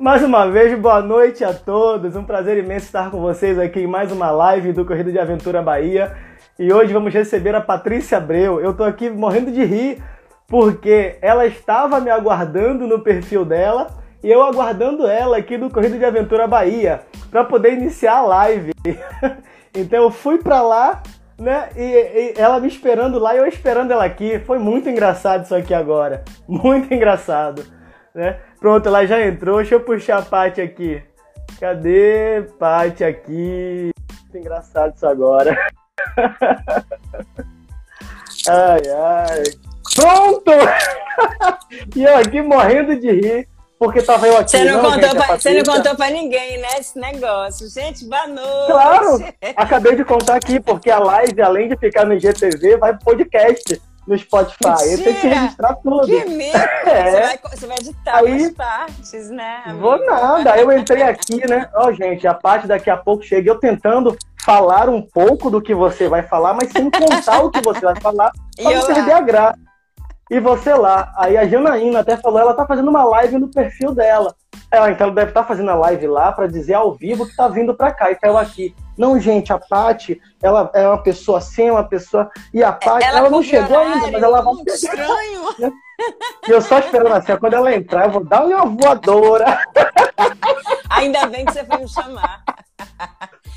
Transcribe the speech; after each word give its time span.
Mais 0.00 0.24
uma 0.24 0.50
vez, 0.50 0.76
boa 0.78 1.02
noite 1.02 1.44
a 1.44 1.52
todos. 1.52 2.16
Um 2.16 2.24
prazer 2.24 2.56
imenso 2.56 2.86
estar 2.86 3.10
com 3.10 3.20
vocês 3.20 3.58
aqui 3.58 3.80
em 3.80 3.86
mais 3.86 4.10
uma 4.10 4.30
live 4.30 4.72
do 4.72 4.82
Corrida 4.82 5.12
de 5.12 5.18
Aventura 5.18 5.60
Bahia. 5.60 6.16
E 6.58 6.72
hoje 6.72 6.90
vamos 6.90 7.12
receber 7.12 7.54
a 7.54 7.60
Patrícia 7.60 8.16
Abreu. 8.16 8.58
Eu 8.62 8.72
tô 8.72 8.82
aqui 8.82 9.10
morrendo 9.10 9.52
de 9.52 9.62
rir 9.62 10.02
porque 10.48 11.18
ela 11.20 11.44
estava 11.44 12.00
me 12.00 12.08
aguardando 12.08 12.86
no 12.86 13.00
perfil 13.00 13.44
dela 13.44 13.88
e 14.24 14.30
eu 14.30 14.42
aguardando 14.42 15.06
ela 15.06 15.36
aqui 15.36 15.58
do 15.58 15.68
Corrida 15.68 15.98
de 15.98 16.04
Aventura 16.06 16.46
Bahia 16.46 17.02
para 17.30 17.44
poder 17.44 17.74
iniciar 17.74 18.20
a 18.20 18.22
live. 18.22 18.72
então 19.76 20.04
eu 20.04 20.10
fui 20.10 20.38
para 20.38 20.62
lá, 20.62 21.02
né? 21.38 21.68
E, 21.76 21.82
e, 21.82 22.34
ela 22.38 22.58
me 22.58 22.68
esperando 22.68 23.18
lá 23.18 23.34
e 23.34 23.38
eu 23.38 23.46
esperando 23.46 23.90
ela 23.90 24.06
aqui. 24.06 24.38
Foi 24.46 24.58
muito 24.58 24.88
engraçado 24.88 25.44
isso 25.44 25.54
aqui 25.54 25.74
agora. 25.74 26.24
Muito 26.48 26.90
engraçado, 26.90 27.66
né? 28.14 28.38
Pronto, 28.60 28.86
ela 28.86 29.06
já 29.06 29.26
entrou. 29.26 29.56
Deixa 29.56 29.74
eu 29.74 29.80
puxar 29.80 30.18
a 30.18 30.22
Paty 30.22 30.60
aqui. 30.60 31.02
Cadê 31.58 32.42
Paty 32.58 33.02
aqui? 33.02 33.90
Muito 34.22 34.38
engraçado 34.38 34.94
isso 34.94 35.06
agora. 35.06 35.58
ai, 38.48 38.82
ai. 38.86 39.42
Pronto! 39.94 40.52
e 41.96 42.04
eu 42.04 42.16
aqui 42.18 42.42
morrendo 42.42 42.94
de 43.00 43.10
rir. 43.10 43.48
Porque 43.78 44.02
tava 44.02 44.28
eu 44.28 44.36
aqui. 44.36 44.50
Você 44.50 44.64
não, 44.64 44.82
não, 44.82 44.90
contou, 44.90 45.14
pra, 45.16 45.38
você 45.38 45.54
não 45.54 45.74
contou 45.74 45.96
pra 45.96 46.10
ninguém, 46.10 46.58
né? 46.58 46.68
Esse 46.78 46.98
negócio. 46.98 47.66
Gente, 47.70 48.04
boa 48.04 48.26
noite. 48.26 48.66
Claro! 48.66 49.24
Acabei 49.56 49.96
de 49.96 50.04
contar 50.04 50.34
aqui, 50.34 50.60
porque 50.60 50.90
a 50.90 50.98
live, 50.98 51.40
além 51.40 51.66
de 51.70 51.78
ficar 51.78 52.04
no 52.04 52.12
IGTV, 52.12 52.76
vai 52.76 52.92
pro 52.94 53.06
podcast 53.06 53.80
no 54.06 54.18
Spotify. 54.18 54.68
Mentira. 54.68 54.92
Eu 54.92 55.04
tenho 55.04 55.20
que 55.20 55.26
registrar 55.28 55.74
tudo. 55.76 56.06
Que 56.06 56.24
medo! 56.24 56.58
É. 56.58 57.10
Você, 57.10 57.20
vai, 57.20 57.38
você 57.38 57.66
vai 57.66 57.76
editar 57.76 58.16
Aí, 58.16 58.44
as 58.44 58.52
partes, 58.52 59.30
né? 59.30 59.62
Amigo? 59.66 59.80
Vou 59.80 60.06
nada. 60.06 60.52
Aí 60.52 60.60
eu 60.62 60.72
entrei 60.72 61.02
aqui, 61.02 61.46
né? 61.48 61.68
Ó, 61.74 61.88
oh, 61.88 61.92
gente, 61.92 62.26
a 62.26 62.34
parte 62.34 62.66
daqui 62.66 62.90
a 62.90 62.96
pouco 62.96 63.22
chega 63.22 63.50
eu 63.50 63.58
tentando 63.58 64.16
falar 64.44 64.88
um 64.88 65.02
pouco 65.02 65.50
do 65.50 65.60
que 65.60 65.74
você 65.74 66.08
vai 66.08 66.22
falar, 66.22 66.54
mas 66.54 66.70
sem 66.72 66.90
contar 66.90 67.42
o 67.42 67.50
que 67.50 67.60
você 67.60 67.80
vai 67.80 67.96
falar, 67.96 68.32
pra 68.56 68.72
não 68.72 68.86
perder 68.86 69.12
a 69.12 69.20
graça 69.20 69.58
e 70.30 70.38
você 70.38 70.72
lá. 70.72 71.12
Aí 71.16 71.36
a 71.36 71.46
Janaína 71.46 72.00
até 72.00 72.16
falou, 72.16 72.38
ela 72.38 72.54
tá 72.54 72.64
fazendo 72.64 72.88
uma 72.88 73.04
live 73.04 73.36
no 73.36 73.48
perfil 73.48 73.92
dela. 73.92 74.34
Ela, 74.70 74.92
então, 74.92 75.12
deve 75.12 75.32
estar 75.32 75.42
tá 75.42 75.48
fazendo 75.48 75.70
a 75.70 75.74
live 75.74 76.06
lá 76.06 76.30
para 76.30 76.46
dizer 76.46 76.74
ao 76.74 76.94
vivo 76.94 77.26
que 77.26 77.34
tá 77.34 77.48
vindo 77.48 77.74
para 77.74 77.92
cá 77.92 78.12
e 78.12 78.14
caiu 78.14 78.38
aqui. 78.38 78.74
Não, 79.00 79.18
gente, 79.18 79.50
a 79.50 79.58
Paty, 79.58 80.20
ela 80.42 80.70
é 80.74 80.86
uma 80.86 81.02
pessoa 81.02 81.38
assim, 81.38 81.70
uma 81.70 81.82
pessoa. 81.82 82.30
E 82.52 82.62
a 82.62 82.70
Paty, 82.70 83.06
ela, 83.06 83.20
ela 83.20 83.30
não 83.30 83.42
chegou 83.42 83.78
ainda, 83.78 84.10
mas 84.10 84.22
ela 84.22 84.42
vai 84.42 84.54
chegar. 84.76 85.08
Estranho. 85.08 85.72
E 86.48 86.50
eu 86.50 86.62
só 86.62 86.78
esperando 86.78 87.12
assim, 87.12 87.36
quando 87.36 87.52
ela 87.52 87.74
entrar, 87.74 88.06
eu 88.06 88.10
vou 88.10 88.24
dar 88.24 88.46
uma 88.46 88.64
voadora. 88.64 89.62
Ainda 90.88 91.26
bem 91.26 91.44
que 91.44 91.52
você 91.52 91.62
foi 91.62 91.76
me 91.76 91.86
chamar. 91.86 92.42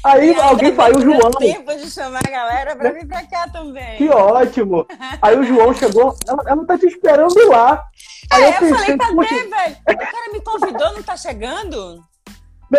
Aí 0.04 0.38
alguém 0.38 0.76
fala, 0.76 0.98
o 0.98 1.02
João. 1.02 1.32
tempo 1.32 1.74
de 1.74 1.90
chamar 1.90 2.20
a 2.28 2.30
galera 2.30 2.76
pra 2.76 2.92
vir 2.92 3.08
pra 3.08 3.26
cá 3.26 3.48
também. 3.48 3.96
Que 3.96 4.10
ótimo. 4.10 4.86
Aí 5.22 5.40
o 5.40 5.44
João 5.46 5.74
chegou, 5.74 6.14
ela, 6.28 6.44
ela 6.46 6.66
tá 6.66 6.78
te 6.78 6.86
esperando 6.86 7.48
lá. 7.48 7.82
Aí 8.30 8.44
é, 8.44 8.48
eu, 8.48 8.52
eu 8.52 8.60
pensei, 8.60 8.98
falei, 8.98 8.98
cadê, 8.98 9.50
velho? 9.50 9.78
O 9.90 9.98
cara 9.98 10.34
me 10.34 10.42
convidou, 10.42 10.94
não 10.94 11.02
tá 11.02 11.16
chegando? 11.16 12.04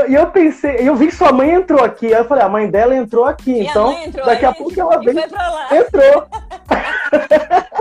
E 0.08 0.14
eu 0.14 0.26
pensei, 0.28 0.76
eu 0.88 0.96
vi 0.96 1.06
que 1.06 1.14
sua 1.14 1.32
mãe 1.32 1.50
entrou 1.50 1.82
aqui. 1.82 2.06
Aí 2.06 2.20
eu 2.20 2.24
falei, 2.24 2.44
a 2.44 2.48
mãe 2.48 2.70
dela 2.70 2.96
entrou 2.96 3.24
aqui. 3.24 3.52
Minha 3.52 3.70
então, 3.70 3.92
entrou 4.02 4.26
daqui 4.26 4.44
a 4.44 4.52
pouco 4.52 4.80
ela 4.80 4.98
vem. 4.98 5.14
Entrou. 5.18 6.26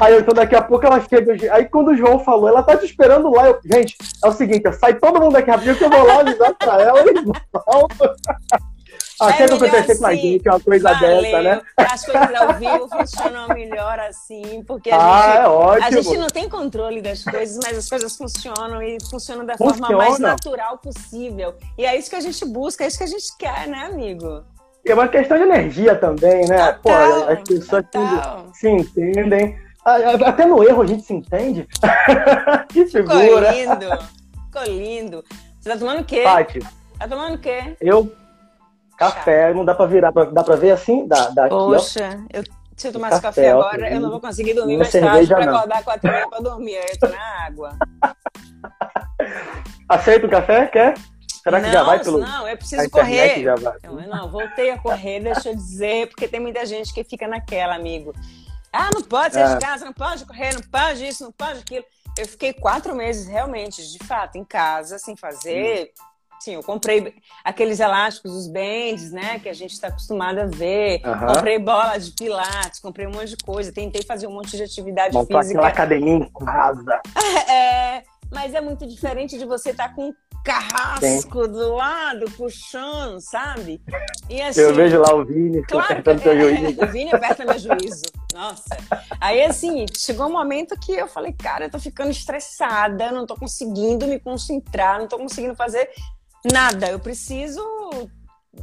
Aí 0.00 0.18
então 0.18 0.34
daqui 0.34 0.56
a 0.56 0.62
pouco 0.62 0.84
ela 0.84 1.00
chega. 1.00 1.54
Aí 1.54 1.66
quando 1.66 1.88
o 1.88 1.96
João 1.96 2.18
falou, 2.18 2.48
ela 2.48 2.62
tá 2.62 2.76
te 2.76 2.86
esperando 2.86 3.30
lá. 3.30 3.46
Eu, 3.46 3.60
gente, 3.64 3.96
é 4.24 4.28
o 4.28 4.32
seguinte, 4.32 4.72
sai 4.72 4.94
todo 4.94 5.20
mundo 5.20 5.34
daqui 5.34 5.50
rapidinho 5.50 5.76
que 5.76 5.84
eu 5.84 5.90
vou 5.90 6.04
lá 6.04 6.20
avisar 6.20 6.54
pra 6.54 6.82
ela 6.82 7.00
e 7.00 7.24
volto. 7.24 8.10
Até 9.28 9.44
é 9.44 9.46
que 9.46 9.54
acontecer 9.54 9.98
com 9.98 10.06
a 10.06 10.08
assim. 10.10 10.20
gente 10.20 10.48
uma 10.48 10.60
coisa 10.60 10.92
valeu. 10.92 11.22
dessa, 11.22 11.42
né? 11.42 11.60
As 11.76 12.04
coisas 12.04 12.34
ao 12.34 12.54
vivo 12.54 12.88
funcionam 12.88 13.48
melhor 13.48 13.98
assim, 14.00 14.62
porque 14.66 14.90
a, 14.90 14.96
ah, 14.96 15.22
gente, 15.22 15.36
é 15.36 15.48
ótimo. 15.48 15.86
a 15.86 15.90
gente 15.90 16.18
não 16.18 16.26
tem 16.28 16.48
controle 16.48 17.00
das 17.00 17.24
coisas, 17.24 17.58
mas 17.62 17.78
as 17.78 17.88
coisas 17.88 18.16
funcionam 18.16 18.82
e 18.82 18.98
funcionam 19.08 19.44
da 19.44 19.56
Funciona. 19.56 19.86
forma 19.86 19.98
mais 19.98 20.18
natural 20.18 20.78
possível. 20.78 21.54
E 21.78 21.84
é 21.84 21.96
isso 21.96 22.10
que 22.10 22.16
a 22.16 22.20
gente 22.20 22.44
busca, 22.44 22.84
é 22.84 22.86
isso 22.86 22.98
que 22.98 23.04
a 23.04 23.08
gente 23.08 23.36
quer, 23.38 23.68
né, 23.68 23.86
amigo? 23.86 24.44
É 24.84 24.94
uma 24.94 25.06
questão 25.06 25.36
de 25.36 25.44
energia 25.44 25.94
também, 25.94 26.44
né? 26.48 26.72
Total, 26.72 27.26
Pô, 27.26 27.32
as 27.32 27.42
pessoas 27.42 27.84
se 28.52 28.68
entendem. 28.68 29.56
Até 29.84 30.44
no 30.44 30.62
erro 30.62 30.82
a 30.82 30.86
gente 30.86 31.02
se 31.04 31.12
entende. 31.12 31.68
que 32.68 32.86
figura. 32.86 33.52
Ficou 33.52 33.74
lindo. 33.74 33.98
Ficou 34.46 34.64
lindo. 34.64 35.24
Você 35.60 35.70
tá 35.70 35.76
tomando 35.76 36.00
o 36.00 36.04
quê? 36.04 36.22
Pati. 36.24 36.58
Tá 36.98 37.08
tomando 37.08 37.34
o 37.34 37.38
quê? 37.38 37.76
Eu. 37.80 38.12
Café. 38.96 39.48
Chá. 39.48 39.54
Não 39.54 39.64
dá 39.64 39.74
pra 39.74 39.86
virar. 39.86 40.12
Pra, 40.12 40.24
dá 40.24 40.42
pra 40.42 40.56
ver 40.56 40.72
assim? 40.72 41.06
Dá, 41.06 41.28
dá 41.28 41.48
Poxa, 41.48 42.06
aqui, 42.06 42.26
eu, 42.32 42.44
se 42.76 42.88
eu 42.88 42.92
tomasse 42.92 43.20
café, 43.20 43.42
café 43.42 43.50
agora, 43.50 43.90
eu 43.90 44.00
não 44.00 44.10
vou 44.10 44.20
conseguir 44.20 44.54
dormir 44.54 44.76
mais 44.76 44.90
tarde 44.90 45.26
pra 45.26 45.46
não. 45.46 45.56
acordar 45.56 45.84
quatro 45.84 46.10
meia 46.10 46.28
pra 46.28 46.38
dormir. 46.40 46.76
Aí 46.76 46.86
eu 46.90 46.98
tô 46.98 47.08
na 47.08 47.46
água. 47.46 47.76
Aceita 49.88 50.26
o 50.26 50.30
café? 50.30 50.66
Quer? 50.66 50.94
Será 51.42 51.60
que 51.60 51.66
não, 51.66 51.72
já 51.72 51.82
vai 51.82 51.98
pelo. 52.02 52.18
Não, 52.18 52.48
eu 52.48 52.56
preciso 52.56 52.88
correr. 52.88 53.42
Já 53.42 53.54
vai. 53.56 53.76
Eu, 53.82 53.94
não, 53.94 54.30
voltei 54.30 54.70
a 54.70 54.78
correr, 54.78 55.20
deixa 55.20 55.50
eu 55.50 55.56
dizer, 55.56 56.08
porque 56.08 56.28
tem 56.28 56.38
muita 56.38 56.64
gente 56.64 56.94
que 56.94 57.02
fica 57.02 57.26
naquela, 57.26 57.74
amigo. 57.74 58.14
Ah, 58.72 58.90
não 58.94 59.02
pode 59.02 59.34
sair 59.34 59.52
é. 59.52 59.54
de 59.54 59.60
casa, 59.60 59.84
não 59.84 59.92
pode 59.92 60.24
correr, 60.24 60.54
não 60.54 60.62
pode 60.62 61.06
isso, 61.06 61.24
não 61.24 61.32
pode 61.32 61.58
aquilo. 61.58 61.84
Eu 62.16 62.26
fiquei 62.26 62.52
quatro 62.52 62.94
meses 62.94 63.26
realmente, 63.26 63.82
de 63.90 63.98
fato, 64.06 64.36
em 64.36 64.44
casa, 64.44 64.98
sem 64.98 65.16
fazer. 65.16 65.92
Sim, 66.42 66.54
eu 66.54 66.62
comprei 66.62 67.14
aqueles 67.44 67.78
elásticos, 67.78 68.32
os 68.32 68.48
bands, 68.48 69.12
né, 69.12 69.38
que 69.38 69.48
a 69.48 69.52
gente 69.52 69.74
está 69.74 69.86
acostumado 69.86 70.40
a 70.40 70.46
ver. 70.46 71.00
Uhum. 71.06 71.34
Comprei 71.34 71.56
bola 71.56 71.96
de 71.98 72.10
pilates, 72.10 72.80
comprei 72.80 73.06
um 73.06 73.12
monte 73.12 73.28
de 73.28 73.36
coisa. 73.36 73.72
Tentei 73.72 74.02
fazer 74.02 74.26
um 74.26 74.32
monte 74.32 74.56
de 74.56 74.64
atividade 74.64 75.14
Montou 75.14 75.38
física. 75.38 75.60
aquela 75.60 75.72
academia 75.72 76.14
em 76.14 76.44
casa. 76.44 77.00
É, 77.48 78.02
mas 78.30 78.54
é 78.54 78.60
muito 78.60 78.86
diferente 78.86 79.38
de 79.38 79.44
você 79.44 79.70
estar 79.70 79.88
tá 79.88 79.94
com 79.94 80.12
carrasco 80.42 81.44
Sim. 81.44 81.52
do 81.52 81.74
lado, 81.74 82.24
puxando, 82.36 83.20
sabe? 83.20 83.80
E 84.28 84.40
assim, 84.42 84.60
eu 84.60 84.74
vejo 84.74 84.98
lá 84.98 85.14
o 85.14 85.24
Vini 85.24 85.62
claro, 85.62 85.92
apertando 85.92 86.20
é, 86.20 86.22
seu 86.22 86.40
juízo. 86.40 86.82
O 86.82 86.86
Vini 86.88 87.14
aperta 87.14 87.44
meu 87.44 87.58
juízo. 87.58 88.04
Nossa. 88.34 88.76
Aí, 89.20 89.42
assim, 89.44 89.86
chegou 89.96 90.26
um 90.26 90.32
momento 90.32 90.74
que 90.80 90.92
eu 90.92 91.06
falei, 91.06 91.32
cara, 91.32 91.66
eu 91.66 91.70
tô 91.70 91.78
ficando 91.78 92.10
estressada, 92.10 93.12
não 93.12 93.26
tô 93.26 93.36
conseguindo 93.36 94.06
me 94.06 94.18
concentrar, 94.18 94.98
não 94.98 95.06
tô 95.06 95.18
conseguindo 95.18 95.54
fazer 95.54 95.88
nada. 96.44 96.88
Eu 96.88 96.98
preciso 96.98 97.62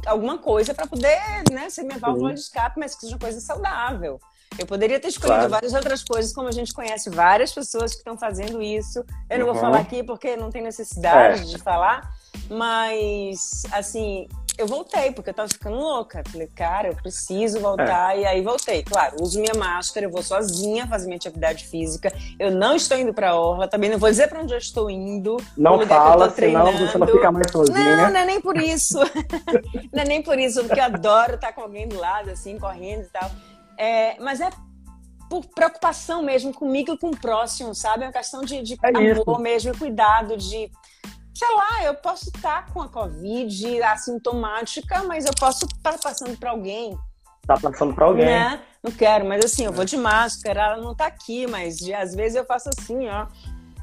alguma 0.06 0.38
coisa 0.38 0.72
para 0.72 0.86
poder, 0.86 1.20
né, 1.50 1.68
ser 1.68 1.82
minha 1.82 1.98
válvula 1.98 2.32
de 2.32 2.40
escape, 2.40 2.78
mas 2.78 2.94
que 2.94 3.02
seja 3.02 3.14
uma 3.14 3.20
coisa 3.20 3.40
saudável. 3.40 4.20
Eu 4.58 4.66
poderia 4.66 4.98
ter 5.00 5.08
escolhido 5.08 5.38
claro. 5.38 5.50
várias 5.50 5.74
outras 5.74 6.02
coisas, 6.02 6.32
como 6.32 6.48
a 6.48 6.52
gente 6.52 6.72
conhece 6.72 7.08
várias 7.08 7.52
pessoas 7.52 7.92
que 7.92 7.98
estão 7.98 8.16
fazendo 8.16 8.60
isso. 8.60 9.04
Eu 9.28 9.38
não 9.38 9.46
uhum. 9.46 9.52
vou 9.52 9.60
falar 9.60 9.80
aqui 9.80 10.02
porque 10.02 10.36
não 10.36 10.50
tem 10.50 10.62
necessidade 10.62 11.42
é. 11.42 11.44
de 11.44 11.58
falar, 11.58 12.12
mas, 12.48 13.62
assim, 13.72 14.26
eu 14.60 14.66
voltei, 14.66 15.10
porque 15.12 15.30
eu 15.30 15.34
tava 15.34 15.48
ficando 15.48 15.76
louca. 15.76 16.22
Falei, 16.30 16.46
cara, 16.48 16.88
eu 16.88 16.94
preciso 16.94 17.60
voltar. 17.60 18.16
É. 18.16 18.20
E 18.20 18.26
aí 18.26 18.42
voltei. 18.42 18.82
Claro, 18.82 19.16
uso 19.20 19.40
minha 19.40 19.54
máscara, 19.54 20.04
eu 20.04 20.10
vou 20.10 20.22
sozinha 20.22 20.86
fazer 20.86 21.06
minha 21.06 21.16
atividade 21.16 21.64
física. 21.66 22.12
Eu 22.38 22.50
não 22.50 22.76
estou 22.76 22.98
indo 22.98 23.14
pra 23.14 23.34
orla, 23.34 23.66
também 23.66 23.88
não 23.88 23.98
vou 23.98 24.10
dizer 24.10 24.28
pra 24.28 24.40
onde 24.40 24.52
eu 24.52 24.58
estou 24.58 24.90
indo. 24.90 25.38
Não 25.56 25.86
fala, 25.86 26.30
senão 26.30 26.72
você 26.72 26.98
não 26.98 27.06
fica 27.06 27.32
mais 27.32 27.50
sozinha. 27.50 27.96
Não, 27.96 28.10
não 28.10 28.20
é 28.20 28.24
nem 28.26 28.40
por 28.40 28.56
isso. 28.58 28.98
não 29.92 30.02
é 30.02 30.04
nem 30.04 30.22
por 30.22 30.38
isso, 30.38 30.62
porque 30.64 30.80
eu 30.80 30.84
adoro 30.84 31.36
estar 31.36 31.52
com 31.52 31.62
alguém 31.62 31.88
do 31.88 31.98
lado, 31.98 32.30
assim, 32.30 32.58
correndo 32.58 33.04
e 33.04 33.08
tal. 33.08 33.30
É, 33.78 34.20
mas 34.20 34.42
é 34.42 34.50
por 35.30 35.46
preocupação 35.46 36.22
mesmo 36.22 36.52
comigo 36.52 36.92
e 36.92 36.98
com 36.98 37.10
o 37.10 37.16
próximo, 37.16 37.74
sabe? 37.74 38.02
É 38.02 38.06
uma 38.08 38.12
questão 38.12 38.42
de, 38.42 38.60
de 38.62 38.76
é 38.82 38.88
amor 38.88 39.22
isso. 39.22 39.38
mesmo, 39.38 39.78
cuidado, 39.78 40.36
de. 40.36 40.70
Sei 41.34 41.48
lá, 41.56 41.84
eu 41.84 41.94
posso 41.94 42.28
estar 42.34 42.66
com 42.72 42.82
a 42.82 42.88
Covid 42.88 43.82
assintomática, 43.82 45.02
mas 45.04 45.24
eu 45.24 45.32
posso 45.38 45.66
estar 45.66 45.98
passando 45.98 46.36
para 46.36 46.50
alguém. 46.50 46.98
Tá 47.46 47.58
passando 47.58 47.94
para 47.94 48.04
alguém. 48.04 48.26
Né? 48.26 48.60
Não 48.82 48.90
quero, 48.90 49.26
mas 49.26 49.44
assim, 49.44 49.64
eu 49.64 49.72
vou 49.72 49.84
de 49.84 49.96
máscara, 49.96 50.62
ela 50.62 50.76
não 50.78 50.94
tá 50.94 51.06
aqui, 51.06 51.46
mas 51.46 51.76
de, 51.76 51.94
às 51.94 52.14
vezes 52.14 52.36
eu 52.36 52.44
faço 52.44 52.68
assim, 52.68 53.08
ó, 53.08 53.26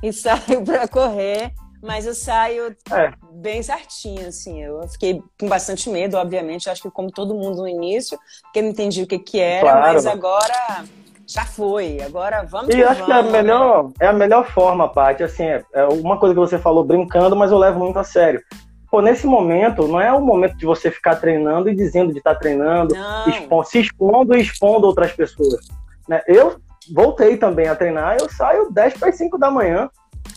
e 0.02 0.12
saio 0.14 0.64
para 0.64 0.88
correr. 0.88 1.54
Mas 1.80 2.08
eu 2.08 2.16
saio 2.16 2.76
é. 2.92 3.14
bem 3.34 3.62
certinho, 3.62 4.28
assim. 4.28 4.64
Eu 4.64 4.88
fiquei 4.88 5.22
com 5.40 5.48
bastante 5.48 5.90
medo, 5.92 6.18
obviamente. 6.18 6.70
Acho 6.70 6.82
que 6.82 6.90
como 6.90 7.12
todo 7.12 7.36
mundo 7.36 7.62
no 7.62 7.68
início, 7.68 8.18
porque 8.42 8.64
não 8.64 8.70
entendi 8.70 9.04
o 9.04 9.08
que 9.08 9.20
que 9.20 9.40
era, 9.40 9.62
claro. 9.62 9.94
mas 9.94 10.06
agora 10.08 10.86
já 11.28 11.46
foi. 11.46 12.00
Agora 12.02 12.44
vamos 12.44 12.74
E 12.74 12.82
acho 12.82 13.06
vamos, 13.06 13.06
que 13.06 13.12
é 13.12 13.16
a 13.16 13.24
melhor, 13.24 13.84
né? 13.84 13.94
é 14.00 14.08
a 14.08 14.14
melhor 14.14 14.46
forma, 14.48 14.88
Paty. 14.88 15.24
Assim, 15.24 15.44
é, 15.44 15.64
é 15.74 15.86
uma 15.86 16.18
coisa 16.18 16.34
que 16.34 16.40
você 16.40 16.58
falou 16.58 16.84
brincando, 16.84 17.36
mas 17.36 17.52
eu 17.52 17.58
levo 17.58 17.80
muito 17.80 18.00
a 18.00 18.04
sério. 18.04 18.42
Pô, 18.90 19.02
nesse 19.02 19.28
momento, 19.28 19.86
não 19.88 20.00
é 20.00 20.12
o 20.14 20.22
momento 20.22 20.56
de 20.56 20.66
você 20.66 20.90
ficar 20.90 21.18
treinando 21.18 21.70
e 21.70 21.76
dizendo 21.76 22.14
de 22.14 22.20
estar 22.20 22.36
tá 22.36 22.40
treinando, 22.40 22.96
expo 23.28 23.64
se 23.66 23.80
expondo 23.80 24.34
e 24.34 24.42
expondo 24.42 24.88
outras 24.88 25.12
pessoas. 25.12 25.68
Né? 26.08 26.22
Eu 26.26 26.56
voltei 26.94 27.36
também 27.36 27.68
a 27.68 27.76
treinar, 27.76 28.16
eu 28.18 28.30
saio 28.30 28.72
10 28.72 28.94
para 28.94 29.10
as 29.10 29.16
5 29.18 29.38
da 29.38 29.52
manhã 29.52 29.90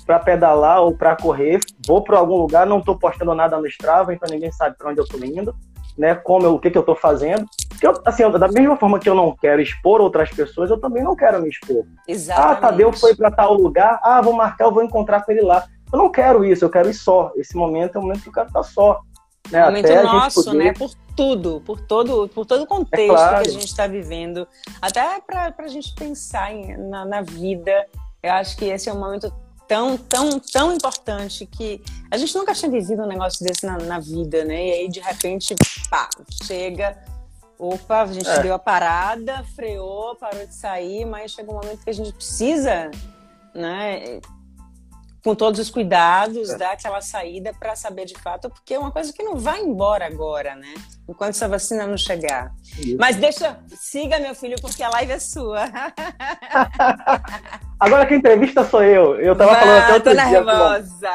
para 0.04 0.18
pedalar 0.18 0.82
ou 0.82 0.96
para 0.96 1.16
correr, 1.16 1.60
vou 1.86 2.02
para 2.02 2.18
algum 2.18 2.36
lugar, 2.36 2.66
não 2.66 2.80
estou 2.80 2.98
postando 2.98 3.34
nada 3.34 3.56
no 3.56 3.66
Strava, 3.66 4.12
então 4.12 4.28
ninguém 4.28 4.50
sabe 4.50 4.76
para 4.76 4.90
onde 4.90 5.00
eu 5.00 5.04
estou 5.04 5.24
indo, 5.24 5.54
né? 5.96 6.14
Como 6.14 6.46
eu, 6.46 6.54
o 6.54 6.58
que, 6.58 6.70
que 6.70 6.78
eu 6.78 6.80
estou 6.80 6.96
fazendo. 6.96 7.44
Que 7.78 7.86
eu, 7.86 7.94
assim, 8.04 8.28
da 8.30 8.48
mesma 8.48 8.76
forma 8.76 8.98
que 8.98 9.08
eu 9.08 9.14
não 9.14 9.34
quero 9.34 9.60
expor 9.60 10.00
outras 10.00 10.30
pessoas, 10.30 10.70
eu 10.70 10.78
também 10.78 11.02
não 11.02 11.16
quero 11.16 11.40
me 11.40 11.48
expor. 11.48 11.84
Exatamente. 12.06 12.52
Ah, 12.52 12.56
Tadeu 12.56 12.92
foi 12.92 13.14
para 13.14 13.30
tal 13.30 13.54
lugar, 13.54 14.00
ah, 14.02 14.20
vou 14.20 14.32
marcar, 14.32 14.64
eu 14.64 14.72
vou 14.72 14.82
encontrar 14.82 15.24
com 15.24 15.32
ele 15.32 15.42
lá. 15.42 15.66
Eu 15.92 15.98
não 15.98 16.10
quero 16.10 16.44
isso, 16.44 16.64
eu 16.64 16.70
quero 16.70 16.88
ir 16.88 16.94
só. 16.94 17.32
Esse 17.36 17.56
momento 17.56 17.96
é 17.96 17.98
o 17.98 18.02
momento 18.02 18.22
que 18.22 18.28
eu 18.28 18.32
quero 18.32 18.46
estar 18.48 18.62
só. 18.62 19.00
Né? 19.50 19.64
momento 19.64 19.86
Até 19.86 20.02
nosso, 20.02 20.44
poder... 20.44 20.58
né? 20.58 20.72
Por 20.72 20.90
tudo, 21.16 21.60
por 21.66 21.80
todo, 21.80 22.28
por 22.28 22.46
todo 22.46 22.62
o 22.62 22.66
contexto 22.66 23.12
é 23.12 23.16
claro. 23.16 23.42
que 23.42 23.48
a 23.48 23.52
gente 23.52 23.66
está 23.66 23.86
vivendo. 23.86 24.46
Até 24.80 25.20
para 25.20 25.52
a 25.58 25.68
gente 25.68 25.94
pensar 25.94 26.52
em, 26.52 26.76
na, 26.76 27.04
na 27.04 27.22
vida. 27.22 27.86
Eu 28.22 28.32
acho 28.32 28.56
que 28.56 28.66
esse 28.66 28.88
é 28.88 28.92
um 28.92 29.00
momento 29.00 29.32
tão, 29.70 29.96
tão, 29.96 30.40
tão 30.40 30.74
importante 30.74 31.46
que 31.46 31.80
a 32.10 32.18
gente 32.18 32.34
nunca 32.34 32.52
tinha 32.52 32.68
vivido 32.68 33.04
um 33.04 33.06
negócio 33.06 33.46
desse 33.46 33.64
na, 33.64 33.78
na 33.78 34.00
vida, 34.00 34.44
né? 34.44 34.66
E 34.66 34.72
aí, 34.72 34.88
de 34.88 34.98
repente, 34.98 35.54
pá, 35.88 36.10
chega. 36.42 36.98
Opa, 37.56 38.02
a 38.02 38.06
gente 38.06 38.28
é. 38.28 38.42
deu 38.42 38.54
a 38.54 38.58
parada, 38.58 39.44
freou, 39.54 40.16
parou 40.16 40.44
de 40.44 40.54
sair, 40.54 41.04
mas 41.04 41.30
chega 41.30 41.52
um 41.52 41.54
momento 41.54 41.84
que 41.84 41.90
a 41.90 41.92
gente 41.92 42.12
precisa, 42.12 42.90
né? 43.54 44.20
com 45.22 45.34
todos 45.34 45.60
os 45.60 45.68
cuidados, 45.68 46.48
é. 46.48 46.56
dar 46.56 46.72
aquela 46.72 47.02
saída 47.02 47.52
para 47.52 47.76
saber 47.76 48.06
de 48.06 48.14
fato, 48.14 48.48
porque 48.48 48.72
é 48.72 48.78
uma 48.78 48.90
coisa 48.90 49.12
que 49.12 49.22
não 49.22 49.36
vai 49.36 49.60
embora 49.60 50.06
agora, 50.06 50.56
né? 50.56 50.72
Enquanto 51.06 51.34
essa 51.34 51.46
vacina 51.46 51.86
não 51.86 51.98
chegar. 51.98 52.54
Isso. 52.78 52.96
Mas 52.98 53.16
deixa, 53.16 53.60
siga 53.76 54.18
meu 54.18 54.34
filho, 54.34 54.56
porque 54.62 54.82
a 54.82 54.88
live 54.88 55.12
é 55.12 55.20
sua. 55.20 55.64
agora 57.80 58.06
que 58.06 58.14
entrevista 58.14 58.62
sou 58.62 58.82
eu. 58.82 59.16
Eu 59.16 59.34
tava 59.34 59.56
falando 59.56 59.78
até 59.78 59.94
outro 59.94 60.10
tô 60.14 60.16
dia 60.16 60.30
nervosa. 60.30 61.08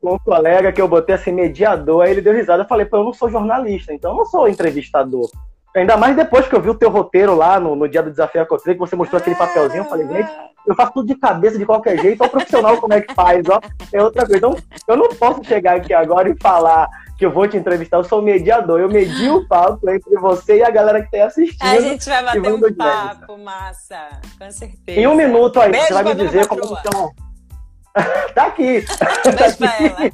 Com, 0.00 0.14
um 0.14 0.18
colega 0.18 0.72
que 0.72 0.80
eu 0.80 0.86
botei 0.86 1.16
assim, 1.16 1.32
mediador, 1.32 2.04
aí 2.04 2.12
ele 2.12 2.20
deu 2.20 2.32
risada. 2.32 2.62
Eu 2.62 2.68
falei, 2.68 2.86
pô, 2.86 2.98
eu 2.98 3.04
não 3.04 3.12
sou 3.12 3.28
jornalista, 3.28 3.92
então 3.92 4.12
eu 4.12 4.16
não 4.18 4.24
sou 4.24 4.48
entrevistador. 4.48 5.28
Ainda 5.74 5.96
mais 5.96 6.16
depois 6.16 6.48
que 6.48 6.54
eu 6.54 6.62
vi 6.62 6.70
o 6.70 6.74
teu 6.74 6.88
roteiro 6.88 7.34
lá 7.34 7.60
no, 7.60 7.76
no 7.76 7.86
dia 7.86 8.02
do 8.02 8.10
desafio 8.10 8.40
Acotrei, 8.40 8.74
que 8.74 8.80
você 8.80 8.96
mostrou 8.96 9.20
aquele 9.20 9.36
papelzinho, 9.36 9.82
eu 9.82 9.88
falei, 9.88 10.06
gente, 10.08 10.30
eu 10.66 10.74
faço 10.74 10.92
tudo 10.94 11.08
de 11.08 11.14
cabeça 11.16 11.58
de 11.58 11.66
qualquer 11.66 11.98
jeito, 11.98 12.24
o 12.24 12.28
profissional 12.28 12.78
como 12.78 12.94
é 12.94 13.02
que 13.02 13.12
faz, 13.12 13.46
ó, 13.48 13.60
é 13.92 14.02
outra 14.02 14.24
coisa. 14.24 14.38
Então, 14.38 14.56
eu 14.88 14.96
não 14.96 15.08
posso 15.10 15.44
chegar 15.44 15.76
aqui 15.76 15.92
agora 15.92 16.30
e 16.30 16.36
falar 16.40 16.88
que 17.16 17.24
eu 17.24 17.30
vou 17.30 17.48
te 17.48 17.56
entrevistar, 17.56 17.96
eu 17.96 18.04
sou 18.04 18.20
mediador, 18.20 18.80
eu 18.80 18.88
medi 18.88 19.30
o 19.30 19.46
papo 19.48 19.88
entre 19.88 20.16
você 20.16 20.58
e 20.58 20.62
a 20.62 20.70
galera 20.70 21.00
que 21.00 21.14
está 21.14 21.26
assistindo. 21.26 21.62
A 21.62 21.80
gente 21.80 22.08
vai 22.08 22.24
bater 22.24 22.52
um 22.52 22.74
papo, 22.74 23.38
massa, 23.38 24.20
com 24.38 24.50
certeza. 24.50 25.00
Em 25.00 25.06
um 25.06 25.14
minuto 25.14 25.60
aí, 25.60 25.70
Beijo 25.70 25.86
você 25.86 25.94
vai 25.94 26.04
me 26.04 26.14
dizer 26.14 26.46
como 26.46 26.62
estão 26.62 27.10
tá 28.34 28.46
aqui. 28.46 28.84
Beijo 29.38 29.56
pra 29.56 29.76
ela. 29.78 30.10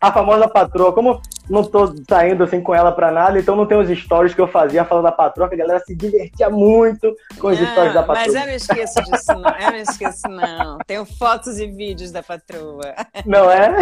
A 0.00 0.12
famosa 0.12 0.48
patroa. 0.48 0.92
Como 0.92 1.20
não 1.48 1.64
tô 1.64 1.94
saindo 2.08 2.44
assim 2.44 2.60
com 2.60 2.74
ela 2.74 2.92
pra 2.92 3.10
nada, 3.10 3.38
então 3.38 3.56
não 3.56 3.66
tem 3.66 3.78
os 3.78 3.88
stories 3.88 4.34
que 4.34 4.40
eu 4.40 4.48
fazia 4.48 4.84
falando 4.84 5.04
da 5.04 5.12
patroa, 5.12 5.48
que 5.48 5.54
a 5.54 5.58
galera 5.58 5.80
se 5.80 5.94
divertia 5.94 6.50
muito 6.50 7.14
com 7.38 7.48
os 7.48 7.60
não, 7.60 7.66
stories 7.70 7.94
da 7.94 8.02
patroa. 8.02 8.26
Mas 8.26 8.34
eu 8.34 8.46
não 8.46 8.54
esqueço 8.54 9.02
disso, 9.02 9.34
não. 9.34 9.50
Eu 9.58 9.70
não 9.72 9.78
esqueço, 9.78 10.28
não. 10.28 10.78
Tenho 10.86 11.04
fotos 11.04 11.58
e 11.58 11.66
vídeos 11.66 12.10
da 12.10 12.22
patroa. 12.22 12.94
Não 13.24 13.50
é? 13.50 13.74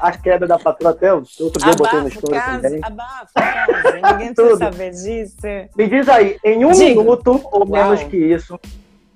A 0.00 0.12
queda 0.12 0.46
da 0.46 0.58
patroa 0.58 0.92
até 0.92 1.12
outro 1.12 1.60
dia 1.60 1.72
eu 1.72 1.76
botei 1.76 2.00
no 2.00 2.08
story 2.08 2.38
caso, 2.38 2.62
também. 2.62 2.80
Abafa, 2.82 3.32
casa. 3.34 3.92
Ninguém 3.94 4.34
precisa 4.34 4.56
saber 4.58 4.90
disso. 4.90 5.36
Me 5.76 5.88
diz 5.88 6.08
aí, 6.08 6.38
em 6.44 6.64
um 6.64 6.72
Digo. 6.72 7.02
minuto 7.02 7.40
ou 7.52 7.66
menos 7.66 8.00
Uau. 8.00 8.10
que 8.10 8.16
isso, 8.16 8.58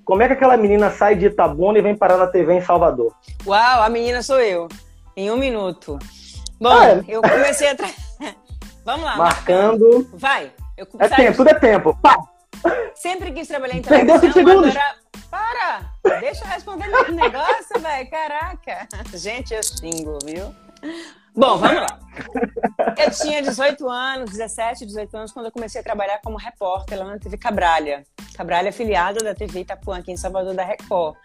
como 0.03 0.23
é 0.23 0.27
que 0.27 0.33
aquela 0.33 0.57
menina 0.57 0.89
sai 0.89 1.15
de 1.15 1.27
Itabuna 1.27 1.77
e 1.77 1.81
vem 1.81 1.95
parar 1.95 2.17
na 2.17 2.27
TV 2.27 2.53
em 2.53 2.61
Salvador? 2.61 3.13
Uau, 3.45 3.83
a 3.83 3.89
menina 3.89 4.21
sou 4.21 4.39
eu. 4.39 4.67
Em 5.15 5.29
um 5.29 5.37
minuto. 5.37 5.99
Bom, 6.61 6.69
ah, 6.69 6.89
é. 6.89 7.03
eu 7.07 7.23
comecei 7.23 7.69
a. 7.69 7.75
Tra... 7.75 7.89
Vamos 8.85 9.03
lá. 9.03 9.15
Marcando. 9.17 10.07
Vai. 10.13 10.51
Eu 10.77 10.87
é 10.99 11.07
tempo, 11.09 11.37
tudo 11.37 11.49
é 11.49 11.53
tempo. 11.55 11.97
Pá. 11.99 12.15
Sempre 12.93 13.31
quis 13.31 13.47
trabalhar 13.47 13.77
em 13.77 13.81
televisão. 13.81 14.19
Perdeu 14.19 14.33
segundos. 14.33 14.75
Para! 15.31 15.91
Deixa 16.19 16.43
eu 16.43 16.47
responder 16.47 16.87
meu 16.87 17.09
negócio, 17.13 17.79
velho. 17.79 18.09
Caraca. 18.11 18.87
Gente, 19.15 19.55
eu 19.55 19.63
xingo, 19.63 20.19
viu? 20.23 20.53
Bom, 21.35 21.57
vamos 21.57 21.81
lá. 21.81 21.99
Eu 22.95 23.09
tinha 23.09 23.41
18 23.41 23.89
anos, 23.89 24.29
17, 24.29 24.85
18 24.85 25.17
anos, 25.17 25.31
quando 25.31 25.47
eu 25.47 25.51
comecei 25.51 25.81
a 25.81 25.83
trabalhar 25.83 26.19
como 26.23 26.37
repórter 26.37 26.99
lá 26.99 27.05
na 27.05 27.17
TV 27.17 27.37
Cabralha. 27.37 28.03
Cabralha 28.35 28.67
é 28.67 28.69
afiliada 28.69 29.23
da 29.23 29.33
TV 29.33 29.61
Itapuã, 29.61 29.97
aqui 29.97 30.11
em 30.11 30.17
Salvador, 30.17 30.53
da 30.53 30.63
Record. 30.63 31.15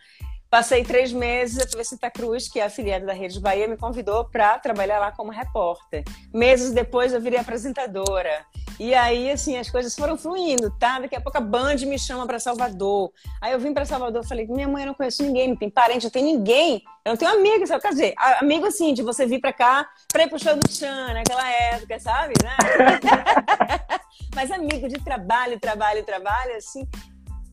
Passei 0.51 0.85
três 0.85 1.13
meses, 1.13 1.75
a 1.75 1.85
Santa 1.85 2.11
Cruz, 2.11 2.49
que 2.49 2.61
é 2.61 2.65
afiliada 2.65 3.05
da 3.05 3.13
Rede 3.13 3.41
Bahia, 3.41 3.67
me 3.67 3.77
convidou 3.77 4.25
para 4.25 4.59
trabalhar 4.59 5.01
lá 5.01 5.11
como 5.11 5.33
repórter. 5.33 6.05
Meses 6.33 6.73
depois 6.73 7.13
eu 7.13 7.21
virei 7.21 7.39
apresentadora. 7.39 8.47
E 8.79 8.95
aí, 8.95 9.31
assim, 9.31 9.57
as 9.57 9.71
coisas 9.71 9.95
foram 9.97 10.17
fluindo, 10.17 10.71
tá? 10.79 11.01
Daqui 11.01 11.17
a 11.17 11.21
pouco 11.21 11.39
a 11.39 11.41
Band 11.41 11.77
me 11.87 11.99
chama 11.99 12.27
para 12.27 12.39
Salvador. 12.39 13.11
Aí 13.41 13.53
eu 13.53 13.59
vim 13.59 13.73
para 13.73 13.85
Salvador 13.87 14.23
e 14.23 14.29
falei: 14.29 14.47
minha 14.47 14.69
mãe, 14.69 14.83
eu 14.83 14.89
não 14.89 14.95
conheço 14.95 15.23
ninguém, 15.23 15.49
não 15.49 15.57
tem 15.57 15.71
parente, 15.71 16.05
não 16.05 16.11
tem 16.11 16.23
ninguém. 16.23 16.83
Eu 17.05 17.11
não 17.11 17.17
tenho 17.17 17.33
amigo, 17.33 17.67
sabe? 17.67 17.81
Quer 17.81 17.91
dizer, 17.91 18.15
amigo 18.39 18.67
assim, 18.67 18.93
de 18.93 19.03
você 19.03 19.27
vir 19.27 19.41
para 19.41 19.53
cá 19.53 19.89
para 20.13 20.25
ir 20.25 20.29
pro 20.29 20.39
show 20.39 20.55
do 20.55 20.71
Chan, 20.71 21.15
naquela 21.15 21.51
época, 21.51 21.99
sabe? 21.99 22.35
Né? 22.43 22.57
Mas 24.35 24.51
amigo 24.51 24.89
de 24.89 25.03
trabalho, 25.03 25.59
trabalho, 25.59 26.05
trabalho, 26.05 26.57
assim 26.57 26.87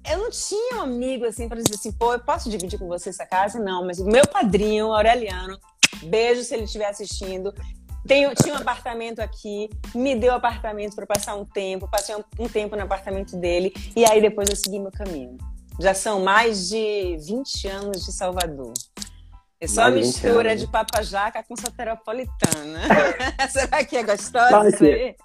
eu 0.10 0.18
não 0.18 0.30
tinha 0.30 0.78
um 0.78 0.82
amigo 0.82 1.26
assim 1.26 1.48
para 1.48 1.62
dizer 1.62 1.76
assim, 1.76 1.92
pô, 1.92 2.14
eu 2.14 2.20
posso 2.20 2.50
dividir 2.50 2.78
com 2.78 2.88
você 2.88 3.10
essa 3.10 3.26
casa? 3.26 3.60
Não, 3.60 3.86
mas 3.86 4.00
o 4.00 4.06
meu 4.06 4.28
padrinho, 4.28 4.94
Aureliano, 4.94 5.58
beijo 6.04 6.44
se 6.44 6.54
ele 6.54 6.64
estiver 6.64 6.88
assistindo. 6.88 7.54
Tenho, 8.06 8.36
tinha 8.36 8.54
um 8.54 8.58
apartamento 8.58 9.20
aqui, 9.20 9.70
me 9.96 10.14
deu 10.14 10.34
apartamento 10.34 10.94
para 10.94 11.06
passar 11.06 11.36
um 11.36 11.46
tempo, 11.46 11.90
passei 11.90 12.14
um, 12.16 12.24
um, 12.38 12.50
tempo 12.50 12.76
no 12.76 12.84
apartamento 12.84 13.38
dele 13.38 13.74
e 13.96 14.06
aí 14.06 14.20
depois 14.20 14.50
eu 14.50 14.58
segui 14.58 14.78
meu 14.78 14.92
caminho. 14.92 15.38
Já 15.80 15.94
são 15.94 16.22
mais 16.22 16.68
de 16.68 17.18
20 17.26 17.68
anos 17.70 18.06
de 18.06 18.12
Salvador. 18.12 18.74
É 19.60 19.68
só 19.68 19.84
mais 19.84 19.96
mistura 19.96 20.58
de 20.58 20.68
papajaca 20.68 21.42
com 21.44 21.56
soteropolitana. 21.56 22.82
Será 23.50 23.86
que 23.86 23.96
é 23.96 24.02
isso 24.02 24.84
aí? 24.84 25.16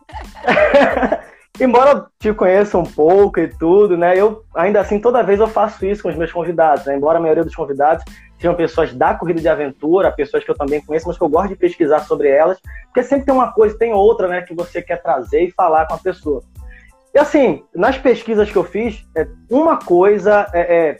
Embora 1.60 1.90
eu 1.90 2.06
te 2.20 2.32
conheça 2.32 2.78
um 2.78 2.84
pouco 2.84 3.40
e 3.40 3.48
tudo, 3.48 3.96
né? 3.96 4.16
Eu 4.16 4.44
ainda 4.54 4.80
assim 4.80 5.00
toda 5.00 5.22
vez 5.22 5.40
eu 5.40 5.48
faço 5.48 5.84
isso 5.84 6.02
com 6.02 6.08
os 6.08 6.14
meus 6.14 6.30
convidados, 6.30 6.86
né? 6.86 6.96
Embora 6.96 7.18
a 7.18 7.20
maioria 7.20 7.42
dos 7.42 7.54
convidados 7.54 8.04
sejam 8.36 8.54
pessoas 8.54 8.94
da 8.94 9.14
corrida 9.14 9.40
de 9.40 9.48
aventura, 9.48 10.12
pessoas 10.12 10.44
que 10.44 10.50
eu 10.50 10.56
também 10.56 10.80
conheço, 10.80 11.08
mas 11.08 11.18
que 11.18 11.24
eu 11.24 11.28
gosto 11.28 11.48
de 11.48 11.56
pesquisar 11.56 12.00
sobre 12.00 12.28
elas, 12.28 12.58
porque 12.84 13.02
sempre 13.02 13.26
tem 13.26 13.34
uma 13.34 13.52
coisa, 13.52 13.76
tem 13.76 13.92
outra, 13.92 14.28
né, 14.28 14.42
que 14.42 14.54
você 14.54 14.80
quer 14.80 15.02
trazer 15.02 15.42
e 15.42 15.50
falar 15.50 15.86
com 15.86 15.94
a 15.94 15.98
pessoa. 15.98 16.42
E 17.12 17.18
assim, 17.18 17.64
nas 17.74 17.98
pesquisas 17.98 18.48
que 18.48 18.56
eu 18.56 18.62
fiz, 18.62 19.04
é, 19.16 19.26
uma 19.50 19.78
coisa 19.78 20.46
é, 20.54 20.60
é 20.60 20.96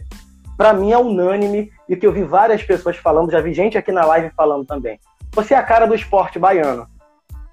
para 0.57 0.73
mim 0.73 0.91
é 0.91 0.99
unânime 0.99 1.71
e 1.89 1.95
que 1.95 2.05
eu 2.05 2.13
vi 2.13 2.25
várias 2.25 2.65
pessoas 2.65 2.97
falando, 2.97 3.31
já 3.31 3.41
vi 3.41 3.55
gente 3.55 3.79
aqui 3.79 3.93
na 3.93 4.05
live 4.05 4.33
falando 4.37 4.67
também. 4.67 4.99
Você 5.33 5.55
é 5.55 5.57
a 5.57 5.63
cara 5.63 5.87
do 5.87 5.95
esporte 5.95 6.37
baiano, 6.37 6.89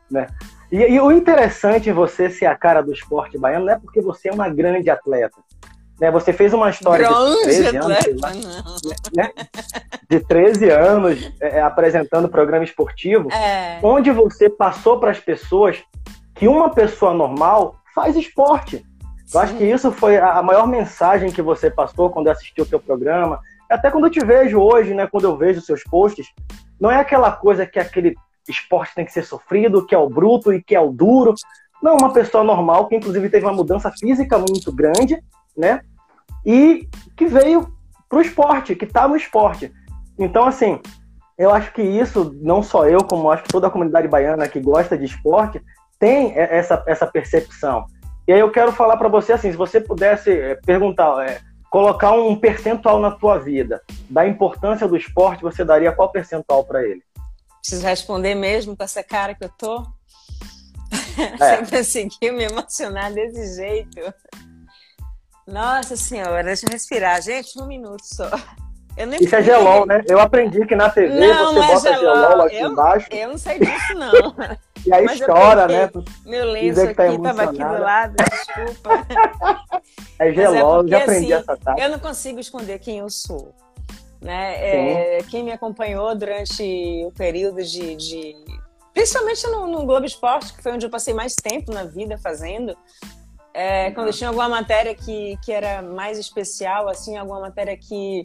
né? 0.10 0.26
E, 0.72 0.78
e, 0.78 1.00
o 1.00 1.12
interessante 1.12 1.90
em 1.90 1.94
você 1.94 2.30
ser 2.30 2.48
a 2.48 2.56
cara 2.56 2.82
do 2.82 2.92
esporte 2.92 3.38
baiano 3.38 3.66
não 3.66 3.74
é 3.74 3.80
porque 3.80 4.02
você 4.02 4.30
é 4.30 4.34
uma 4.34 4.50
grande 4.50 4.90
atleta. 4.90 5.38
Né? 6.00 6.12
Você 6.12 6.34
fez 6.34 6.54
uma 6.54 6.70
história 6.70 7.08
grande 7.08 7.36
de 7.38 7.44
13 7.44 7.78
atleta, 7.78 8.28
anos, 8.28 8.82
né? 9.16 9.32
de 10.10 10.20
13 10.20 10.70
anos 10.70 11.32
é, 11.40 11.58
é, 11.58 11.62
apresentando 11.62 12.28
programa 12.28 12.64
esportivo, 12.64 13.32
é. 13.32 13.80
onde 13.82 14.12
você 14.12 14.50
passou 14.50 15.00
para 15.00 15.12
as 15.12 15.20
pessoas 15.20 15.82
que 16.34 16.48
uma 16.48 16.70
pessoa 16.70 17.14
normal 17.14 17.76
faz 17.94 18.16
esporte. 18.16 18.78
Sim. 19.26 19.38
Eu 19.38 19.40
acho 19.42 19.56
que 19.56 19.64
isso 19.64 19.92
foi 19.92 20.18
a 20.18 20.44
maior 20.44 20.68
mensagem 20.68 21.32
que 21.32 21.42
você 21.42 21.72
passou 21.72 22.10
quando 22.10 22.28
assistiu 22.28 22.66
o 22.66 22.68
teu 22.68 22.80
programa. 22.80 23.40
Até 23.70 23.90
quando 23.90 24.06
eu 24.06 24.12
te 24.12 24.24
vejo 24.24 24.60
hoje, 24.60 24.94
né, 24.94 25.08
quando 25.08 25.24
eu 25.24 25.38
vejo 25.38 25.62
seus 25.62 25.84
posts, 25.84 26.28
não 26.80 26.92
é 26.92 27.00
aquela 27.00 27.32
coisa 27.32 27.66
que 27.66 27.80
aquele 27.80 28.16
esporte 28.52 28.96
tem 28.96 29.06
que 29.06 29.14
ser 29.14 29.24
sofrido, 29.24 29.86
que 29.86 29.96
é 29.96 29.98
o 29.98 30.10
bruto 30.10 30.54
e 30.54 30.62
que 30.62 30.76
é 30.76 30.80
o 30.80 30.92
duro. 30.92 31.34
Não, 31.82 31.98
uma 31.98 32.14
pessoa 32.14 32.44
normal 32.44 32.88
que 32.88 32.96
inclusive 32.96 33.30
teve 33.30 33.46
uma 33.46 33.54
mudança 33.54 33.92
física 33.92 34.38
muito 34.38 34.72
grande, 34.72 35.22
né? 35.58 35.82
E 36.46 36.88
que 37.16 37.26
veio 37.26 37.74
pro 38.10 38.22
esporte, 38.22 38.76
que 38.76 38.86
tá 38.86 39.08
no 39.08 39.16
esporte. 39.16 39.72
Então, 40.18 40.46
assim, 40.46 40.80
eu 41.38 41.52
acho 41.52 41.74
que 41.74 41.82
isso, 41.82 42.36
não 42.42 42.64
só 42.64 42.88
eu, 42.88 43.04
como 43.04 43.30
acho 43.30 43.44
que 43.44 43.50
toda 43.50 43.68
a 43.68 43.72
comunidade 43.72 44.08
baiana 44.08 44.48
que 44.48 44.60
gosta 44.60 44.98
de 44.98 45.06
esporte, 45.06 45.62
tem 46.00 46.34
essa, 46.36 46.84
essa 46.88 47.08
percepção. 47.08 47.86
E 48.28 48.34
aí 48.34 48.40
eu 48.40 48.52
quero 48.52 48.72
falar 48.72 48.98
para 48.98 49.08
você 49.08 49.34
assim, 49.34 49.52
se 49.52 49.58
você 49.58 49.80
pudesse 49.80 50.32
é, 50.32 50.56
perguntar, 50.56 51.28
é, 51.28 51.40
colocar 51.70 52.12
um 52.12 52.36
percentual 52.36 53.00
na 53.00 53.12
tua 53.12 53.38
vida 53.38 53.82
da 54.10 54.28
importância 54.28 54.88
do 54.88 54.98
esporte, 54.98 55.44
você 55.44 55.64
daria 55.64 55.92
qual 55.92 56.12
percentual 56.12 56.64
para 56.64 56.84
ele? 56.84 57.04
Preciso 57.66 57.84
responder 57.84 58.36
mesmo 58.36 58.78
com 58.78 58.84
essa 58.84 59.04
cara 59.04 59.34
que 59.34 59.44
eu 59.44 59.50
tô? 59.50 59.82
É. 61.40 61.64
Você 61.64 61.78
conseguiu 61.78 62.34
me 62.34 62.44
emocionar 62.44 63.12
desse 63.12 63.56
jeito? 63.56 64.14
Nossa 65.48 65.96
senhora, 65.96 66.44
deixa 66.44 66.66
eu 66.66 66.72
respirar. 66.72 67.22
Gente, 67.22 67.60
um 67.60 67.66
minuto 67.66 68.04
só. 68.04 68.30
Isso 69.20 69.36
é 69.36 69.42
gelol, 69.42 69.86
né? 69.86 70.04
Eu 70.08 70.20
aprendi 70.20 70.66
que 70.66 70.76
na 70.76 70.90
TV 70.90 71.28
não, 71.28 71.54
você 71.54 71.68
bota 71.68 71.90
é 71.90 71.98
gelol, 71.98 72.16
gelol 72.16 72.46
aqui 72.46 72.56
eu, 72.58 72.72
embaixo. 72.72 73.08
Eu 73.12 73.30
não 73.30 73.38
sei 73.38 73.60
disso, 73.60 73.94
não. 73.96 74.36
e 74.86 74.94
aí 74.94 75.06
Mas 75.06 75.20
estoura, 75.20 75.68
né? 75.68 75.90
Meu 76.26 76.46
lenço 76.52 76.82
aqui 76.82 76.94
tá 76.94 77.20
tava 77.24 77.44
aqui 77.44 77.58
do 77.58 77.82
lado, 77.82 78.16
desculpa. 78.16 79.08
É 80.18 80.32
gelol, 80.32 80.80
é 80.80 80.84
porque, 80.84 80.94
eu 80.94 80.98
já 80.98 81.04
aprendi 81.04 81.34
assim, 81.34 81.44
essa 81.44 81.58
tática. 81.58 81.86
Eu 81.86 81.90
não 81.90 82.00
consigo 82.00 82.40
esconder 82.40 82.80
quem 82.80 83.00
eu 83.00 83.10
sou. 83.10 83.54
Né? 84.26 85.18
É, 85.18 85.24
quem 85.30 85.44
me 85.44 85.52
acompanhou 85.52 86.16
durante 86.16 86.64
o 87.06 87.12
período 87.12 87.64
de, 87.64 87.96
de 87.96 88.36
principalmente 88.92 89.46
no, 89.46 89.68
no, 89.68 89.86
Globo 89.86 90.04
Esporte, 90.04 90.52
que 90.52 90.64
foi 90.64 90.72
onde 90.72 90.84
eu 90.84 90.90
passei 90.90 91.14
mais 91.14 91.36
tempo 91.36 91.72
na 91.72 91.84
vida 91.84 92.18
fazendo. 92.18 92.76
É, 93.54 93.92
quando 93.92 94.12
tinha 94.12 94.30
alguma 94.30 94.50
matéria 94.50 94.96
que, 94.96 95.38
que 95.46 95.52
era 95.52 95.84
mais 95.84 96.18
especial, 96.18 96.90
assim, 96.90 97.16
alguma 97.16 97.40
matéria 97.40 97.78
que 97.78 98.24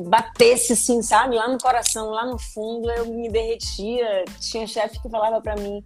batesse, 0.00 0.72
assim, 0.72 1.00
sabe, 1.02 1.36
lá 1.36 1.46
no 1.46 1.58
coração, 1.58 2.10
lá 2.10 2.26
no 2.26 2.36
fundo, 2.36 2.90
eu 2.90 3.06
me 3.06 3.28
derretia. 3.30 4.24
Tinha 4.40 4.66
chefe 4.66 5.00
que 5.00 5.08
falava 5.08 5.40
para 5.40 5.54
mim: 5.54 5.84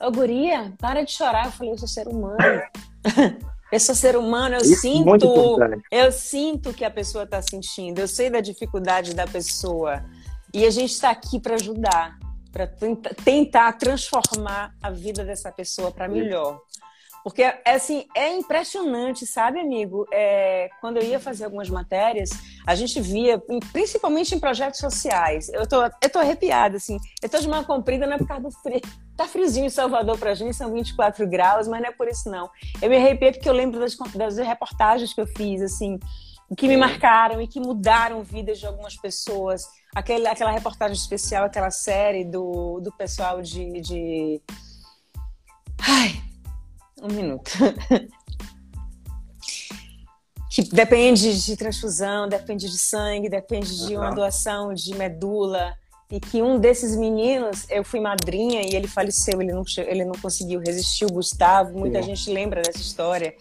Ô, 0.00 0.10
guria, 0.10 0.72
para 0.78 1.04
de 1.04 1.12
chorar. 1.12 1.44
Eu 1.44 1.52
falei: 1.52 1.72
Eu 1.74 1.78
sou 1.78 1.86
ser 1.86 2.08
humano. 2.08 2.38
eu 3.72 3.80
sou 3.80 3.94
ser 3.94 4.16
humano, 4.16 4.56
eu 4.56 4.60
Isso 4.60 4.74
é 4.74 4.76
sinto. 4.76 5.04
Eu 5.90 6.12
sinto 6.12 6.74
que 6.74 6.84
a 6.84 6.90
pessoa 6.90 7.24
está 7.24 7.40
sentindo, 7.40 8.00
eu 8.00 8.06
sei 8.06 8.28
da 8.28 8.40
dificuldade 8.40 9.14
da 9.14 9.26
pessoa. 9.26 10.04
E 10.52 10.66
a 10.66 10.70
gente 10.70 10.90
está 10.90 11.10
aqui 11.10 11.40
para 11.40 11.54
ajudar, 11.54 12.18
para 12.52 12.66
tentar 13.24 13.72
transformar 13.78 14.74
a 14.82 14.90
vida 14.90 15.24
dessa 15.24 15.50
pessoa 15.50 15.90
para 15.90 16.06
melhor. 16.06 16.60
Porque, 17.22 17.42
assim, 17.64 18.04
é 18.16 18.32
impressionante, 18.34 19.26
sabe, 19.26 19.60
amigo? 19.60 20.06
É, 20.12 20.68
quando 20.80 20.96
eu 20.96 21.04
ia 21.04 21.20
fazer 21.20 21.44
algumas 21.44 21.70
matérias, 21.70 22.30
a 22.66 22.74
gente 22.74 23.00
via, 23.00 23.40
principalmente 23.72 24.34
em 24.34 24.40
projetos 24.40 24.80
sociais, 24.80 25.48
eu 25.50 25.66
tô, 25.66 25.82
eu 25.84 26.10
tô 26.10 26.18
arrepiada, 26.18 26.76
assim. 26.76 26.96
Eu 27.22 27.28
tô 27.28 27.38
de 27.38 27.46
uma 27.46 27.64
comprida, 27.64 28.06
não 28.06 28.14
é 28.14 28.18
por 28.18 28.26
causa 28.26 28.42
do 28.42 28.50
frio. 28.50 28.80
Tá 29.16 29.26
friozinho 29.26 29.66
em 29.66 29.70
Salvador 29.70 30.18
pra 30.18 30.34
gente, 30.34 30.56
são 30.56 30.72
24 30.72 31.26
graus, 31.28 31.68
mas 31.68 31.80
não 31.80 31.88
é 31.88 31.92
por 31.92 32.08
isso, 32.08 32.28
não. 32.28 32.50
Eu 32.80 32.90
me 32.90 32.96
arrepiei 32.96 33.30
porque 33.32 33.48
eu 33.48 33.52
lembro 33.52 33.78
das, 33.78 33.96
das 34.14 34.36
reportagens 34.38 35.14
que 35.14 35.20
eu 35.20 35.26
fiz, 35.26 35.62
assim, 35.62 36.00
que 36.56 36.66
me 36.66 36.76
marcaram 36.76 37.40
e 37.40 37.46
que 37.46 37.60
mudaram 37.60 38.22
vidas 38.22 38.58
de 38.58 38.66
algumas 38.66 38.96
pessoas. 38.96 39.64
Aquele, 39.94 40.26
aquela 40.26 40.50
reportagem 40.50 40.96
especial, 40.96 41.44
aquela 41.44 41.70
série 41.70 42.24
do, 42.24 42.80
do 42.80 42.90
pessoal 42.92 43.40
de... 43.40 43.80
de... 43.80 44.42
Ai, 45.78 46.31
um 47.02 47.08
minuto. 47.08 47.50
que 50.48 50.62
depende 50.62 51.42
de 51.42 51.56
transfusão, 51.56 52.28
depende 52.28 52.70
de 52.70 52.78
sangue, 52.78 53.28
depende 53.28 53.86
de 53.86 53.96
uma 53.96 54.10
doação 54.10 54.72
de 54.74 54.94
medula. 54.94 55.74
E 56.10 56.20
que 56.20 56.42
um 56.42 56.58
desses 56.58 56.94
meninos, 56.94 57.64
eu 57.70 57.82
fui 57.82 57.98
madrinha 57.98 58.60
e 58.60 58.76
ele 58.76 58.86
faleceu, 58.86 59.40
ele 59.40 59.50
não, 59.50 59.64
ele 59.78 60.04
não 60.04 60.12
conseguiu 60.20 60.60
resistir, 60.60 61.06
o 61.06 61.12
Gustavo. 61.12 61.78
Muita 61.78 62.02
Sim. 62.02 62.08
gente 62.14 62.30
lembra 62.30 62.60
dessa 62.60 62.80
história. 62.80 63.34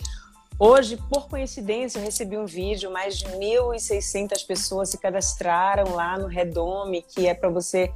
Hoje, 0.58 0.96
por 1.10 1.28
coincidência, 1.28 2.00
eu 2.00 2.04
recebi 2.06 2.38
um 2.38 2.46
vídeo, 2.46 2.90
mais 2.90 3.18
de 3.18 3.26
1.600 3.26 4.46
pessoas 4.46 4.90
se 4.90 4.98
cadastraram 4.98 5.94
lá 5.94 6.18
no 6.18 6.28
Redome, 6.28 7.02
que 7.02 7.28
é 7.28 7.34
para 7.34 7.50
você 7.50 7.92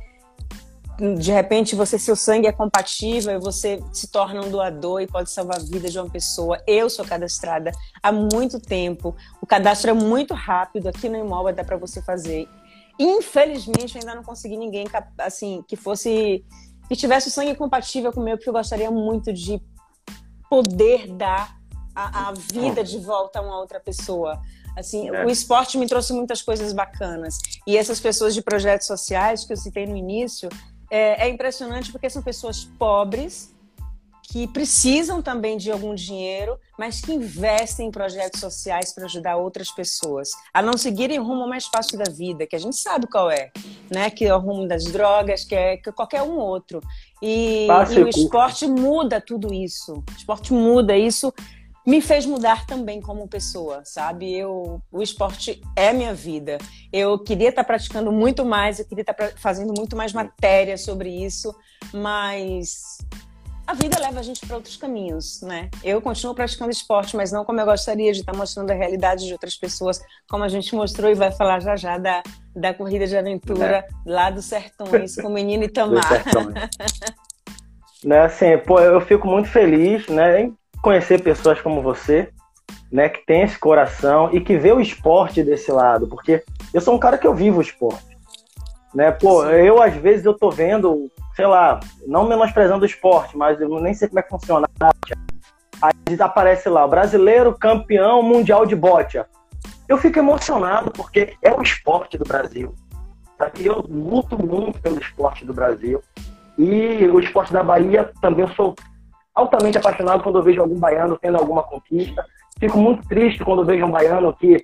de 1.17 1.31
repente 1.31 1.75
você 1.75 1.99
seu 1.99 2.15
sangue 2.15 2.47
é 2.47 2.51
compatível 2.51 3.35
e 3.35 3.39
você 3.39 3.83
se 3.91 4.07
torna 4.07 4.41
um 4.41 4.49
doador 4.49 5.01
e 5.01 5.07
pode 5.07 5.29
salvar 5.29 5.57
a 5.57 5.63
vida 5.63 5.89
de 5.89 5.99
uma 5.99 6.09
pessoa. 6.09 6.61
Eu 6.65 6.89
sou 6.89 7.05
cadastrada 7.05 7.71
há 8.01 8.11
muito 8.11 8.59
tempo. 8.59 9.15
O 9.41 9.45
cadastro 9.45 9.91
é 9.91 9.93
muito 9.93 10.33
rápido 10.33 10.87
aqui 10.87 11.09
no 11.09 11.17
imóvel 11.17 11.53
dá 11.53 11.63
para 11.63 11.77
você 11.77 12.01
fazer. 12.01 12.47
Infelizmente 12.99 13.97
ainda 13.97 14.15
não 14.15 14.23
consegui 14.23 14.57
ninguém 14.57 14.87
assim 15.17 15.63
que 15.67 15.75
fosse 15.75 16.45
que 16.87 16.95
tivesse 16.95 17.27
o 17.27 17.31
sangue 17.31 17.55
compatível 17.55 18.13
com 18.13 18.21
o 18.21 18.23
meu, 18.23 18.37
porque 18.37 18.49
eu 18.49 18.53
gostaria 18.53 18.91
muito 18.91 19.33
de 19.33 19.61
poder 20.49 21.07
dar 21.13 21.57
a, 21.95 22.29
a 22.29 22.33
vida 22.33 22.83
de 22.83 22.99
volta 22.99 23.39
a 23.39 23.41
uma 23.41 23.57
outra 23.57 23.79
pessoa. 23.79 24.39
Assim, 24.77 25.09
é. 25.09 25.25
o 25.25 25.29
esporte 25.29 25.77
me 25.77 25.87
trouxe 25.87 26.13
muitas 26.13 26.41
coisas 26.41 26.73
bacanas. 26.73 27.37
E 27.65 27.77
essas 27.77 27.99
pessoas 27.99 28.33
de 28.33 28.41
projetos 28.41 28.85
sociais 28.85 29.45
que 29.45 29.53
eu 29.53 29.57
citei 29.57 29.87
no 29.87 29.95
início, 29.95 30.49
é, 30.89 31.27
é 31.27 31.30
impressionante 31.30 31.92
porque 31.92 32.10
são 32.10 32.22
pessoas 32.22 32.63
pobres 32.63 33.56
que 34.27 34.48
precisam 34.48 35.22
também 35.22 35.56
de 35.56 35.72
algum 35.72 35.94
dinheiro, 35.94 36.60
mas 36.77 37.00
que 37.00 37.13
investem 37.13 37.88
em 37.88 37.92
projetos 37.92 38.39
sociais 38.39 38.94
para 38.94 39.06
ajudar 39.06 39.38
outras 39.38 39.72
pessoas 39.72 40.32
a 40.54 40.62
não 40.62 40.77
seguirem 40.77 41.20
o 41.20 41.24
rumo 41.24 41.48
mais 41.48 41.68
fácil 41.68 41.98
da 41.98 42.12
vida, 42.12 42.46
que 42.46 42.56
a 42.56 42.60
gente 42.60 42.75
sabe 42.75 43.08
qual 43.08 43.30
é, 43.30 43.51
né? 43.89 44.10
Que 44.10 44.25
é 44.25 44.36
o 44.36 44.39
rumo 44.39 44.68
das 44.68 44.84
drogas, 44.86 45.46
que 45.46 45.56
é 45.56 45.77
que 45.77 45.92
qualquer 45.92 46.24
um 46.24 46.38
outro. 46.38 46.82
E, 47.22 47.68
e 47.68 48.00
o 48.01 48.08
esporte 48.10 48.68
muda 48.68 49.22
tudo 49.22 49.54
isso. 49.54 50.04
O 50.10 50.18
esporte 50.18 50.51
muda 50.51 50.98
isso 50.98 51.34
me 51.86 52.01
fez 52.01 52.25
mudar 52.25 52.65
também 52.65 53.00
como 53.00 53.27
pessoa, 53.27 53.82
sabe? 53.86 54.34
Eu, 54.34 54.82
o 54.92 55.01
esporte 55.01 55.62
é 55.75 55.94
minha 55.94 56.13
vida. 56.13 56.58
Eu 56.92 57.20
queria 57.20 57.50
estar 57.50 57.63
praticando 57.63 58.12
muito 58.12 58.44
mais, 58.44 58.80
eu 58.80 58.86
queria 58.86 59.04
estar 59.04 59.15
fazendo 59.38 59.74
muito 59.77 59.96
mais 59.96 60.12
matéria 60.12 60.77
sobre 60.77 61.10
isso, 61.10 61.56
mas 61.94 62.98
a 63.68 63.74
vida 63.74 64.00
leva 64.00 64.20
a 64.20 64.24
gente 64.24 64.46
para 64.46 64.56
outros 64.56 64.77
caminhos, 64.77 65.42
né? 65.42 65.70
Eu 65.84 66.01
continuo 66.01 66.36
praticando 66.36 66.72
esporte, 66.72 67.15
mas 67.15 67.32
não 67.32 67.44
como 67.44 67.60
eu 67.60 67.65
gostaria 67.65 68.12
de 68.12 68.20
estar 68.20 68.36
mostrando 68.36 68.72
a 68.72 68.75
realidade 68.75 69.25
de 69.25 69.34
outras 69.34 69.56
pessoas, 69.56 70.00
como 70.30 70.44
a 70.44 70.48
gente 70.48 70.75
mostrou 70.75 71.10
e 71.10 71.15
vai 71.15 71.32
falar 71.32 71.60
já 71.60 71.75
já 71.75 71.98
da, 71.98 72.22
da 72.56 72.74
corrida 72.74 73.08
de 73.08 73.18
aventura 73.18 73.77
é. 73.77 73.88
lá 74.06 74.30
dos 74.30 74.46
Sertões 74.46 75.15
com 75.15 75.27
o 75.27 75.34
menino 75.34 75.63
Itamar. 75.63 76.24
né, 78.04 78.20
assim, 78.22 78.58
pô, 78.60 78.80
eu 78.80 79.01
fico 79.01 79.27
muito 79.27 79.50
feliz, 79.50 80.08
né? 80.08 80.51
Conhecer 80.86 81.20
pessoas 81.20 81.60
como 81.60 81.82
você, 81.82 82.30
né, 82.92 83.10
que 83.10 83.25
tem 83.25 83.42
esse 83.42 83.58
coração 83.58 84.30
e 84.32 84.39
que 84.39 84.56
vê 84.56 84.72
o 84.72 84.80
esporte 84.80 85.44
desse 85.44 85.72
lado, 85.72 86.08
porque 86.08 86.44
eu 86.72 86.80
sou 86.80 86.94
um 86.94 87.00
cara 87.00 87.18
que 87.18 87.25
eu 87.25 87.34
vivo 87.34 87.58
o 87.58 87.62
esporte, 87.62 88.15
né? 88.94 89.12
Pô, 89.12 89.42
Sim. 89.42 89.54
eu 89.54 89.82
às 89.82 89.96
vezes 89.96 90.24
eu 90.24 90.36
tô 90.36 90.51
vendo, 90.51 91.10
sei 91.36 91.48
lá, 91.48 91.80
não 92.06 92.27
menosprezando 92.27 92.84
o 92.84 92.86
esporte, 92.86 93.36
mas 93.36 93.60
eu 93.60 93.68
nem 93.82 93.96
sei 93.96 94.08
como 94.08 94.20
é 94.20 94.22
que 94.22 94.30
funciona. 94.30 94.68
Aí 95.82 95.94
aparece 96.20 96.70
lá, 96.70 96.88
brasileiro 96.88 97.58
campeão 97.58 98.22
mundial 98.22 98.63
de 98.63 98.75
bote. 98.75 99.20
Eu 99.89 99.98
fico 99.98 100.20
emocionado 100.20 100.92
porque 100.92 101.34
é 101.42 101.51
o 101.51 101.63
esporte 101.63 102.15
do 102.15 102.25
Brasil. 102.25 102.75
Sabe? 103.39 103.65
Eu 103.65 103.84
luto 103.89 104.38
muito 104.38 104.80
pelo 104.80 105.00
esporte 105.00 105.46
do 105.46 105.54
Brasil. 105.54 106.00
E 106.60 107.08
o 107.08 107.20
esporte 107.20 107.51
da 107.51 107.63
Bahia 107.63 108.12
também 108.22 108.46
eu 108.46 108.54
sou 108.54 108.75
altamente 109.36 109.77
apaixonado 109.77 110.24
quando 110.24 110.39
eu 110.39 110.44
vejo 110.44 110.62
algum 110.62 110.80
baiano 110.80 111.18
tendo 111.22 111.38
alguma 111.38 111.62
conquista. 111.62 112.25
Fico 112.58 112.77
muito 112.77 113.06
triste 113.08 113.44
quando 113.44 113.65
vejo 113.65 113.86
um 113.86 113.92
baiano 113.92 114.34
que 114.34 114.63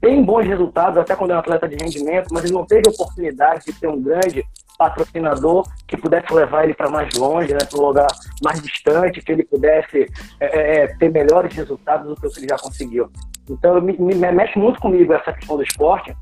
tem 0.00 0.22
bons 0.22 0.46
resultados, 0.46 0.98
até 0.98 1.14
quando 1.14 1.32
é 1.32 1.34
um 1.36 1.38
atleta 1.38 1.68
de 1.68 1.76
rendimento, 1.76 2.28
mas 2.32 2.44
ele 2.44 2.52
não 2.52 2.66
teve 2.66 2.88
oportunidade 2.88 3.64
de 3.66 3.72
ter 3.72 3.88
um 3.88 4.00
grande 4.00 4.44
patrocinador 4.76 5.64
que 5.86 5.96
pudesse 5.96 6.32
levar 6.32 6.64
ele 6.64 6.74
para 6.74 6.90
mais 6.90 7.14
longe, 7.14 7.52
né, 7.52 7.60
para 7.68 7.78
um 7.78 7.86
lugar 7.86 8.08
mais 8.42 8.60
distante, 8.60 9.22
que 9.22 9.30
ele 9.30 9.44
pudesse 9.44 10.08
é, 10.40 10.46
é, 10.46 10.84
é, 10.84 10.86
ter 10.96 11.10
melhores 11.10 11.54
resultados 11.54 12.08
do 12.08 12.16
que 12.16 12.38
ele 12.38 12.48
já 12.48 12.58
conseguiu. 12.58 13.10
Então, 13.48 13.80
me, 13.80 13.96
me 13.96 14.14
mexe 14.14 14.58
muito 14.58 14.80
comigo 14.80 15.12
essa 15.12 15.32
questão 15.32 15.56
do 15.56 15.62
esporte. 15.62 16.16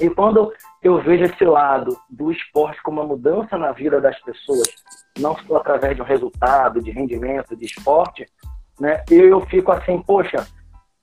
E 0.00 0.10
quando 0.10 0.52
eu 0.82 1.00
vejo 1.02 1.24
esse 1.24 1.44
lado 1.44 1.96
do 2.10 2.30
esporte 2.30 2.82
como 2.82 3.00
uma 3.00 3.06
mudança 3.06 3.56
na 3.56 3.72
vida 3.72 4.00
das 4.00 4.20
pessoas, 4.20 4.68
não 5.18 5.36
só 5.46 5.56
através 5.56 5.96
de 5.96 6.02
um 6.02 6.04
resultado, 6.04 6.82
de 6.82 6.90
rendimento, 6.90 7.56
de 7.56 7.64
esporte, 7.64 8.26
né? 8.78 9.02
Eu 9.10 9.40
fico 9.42 9.70
assim, 9.70 10.02
poxa, 10.02 10.46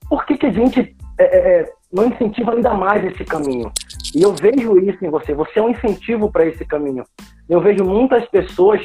por 0.08 0.26
que, 0.26 0.36
que 0.36 0.46
a 0.46 0.52
gente 0.52 0.94
é, 1.18 1.24
é, 1.24 1.60
é, 1.60 1.72
não 1.92 2.06
incentiva 2.06 2.52
ainda 2.52 2.74
mais 2.74 3.04
esse 3.04 3.24
caminho? 3.24 3.72
E 4.14 4.22
eu 4.22 4.34
vejo 4.34 4.78
isso 4.78 5.04
em 5.04 5.08
você, 5.08 5.34
você 5.34 5.58
é 5.58 5.62
um 5.62 5.70
incentivo 5.70 6.30
para 6.30 6.44
esse 6.44 6.64
caminho. 6.64 7.04
Eu 7.48 7.60
vejo 7.60 7.84
muitas 7.84 8.26
pessoas 8.28 8.80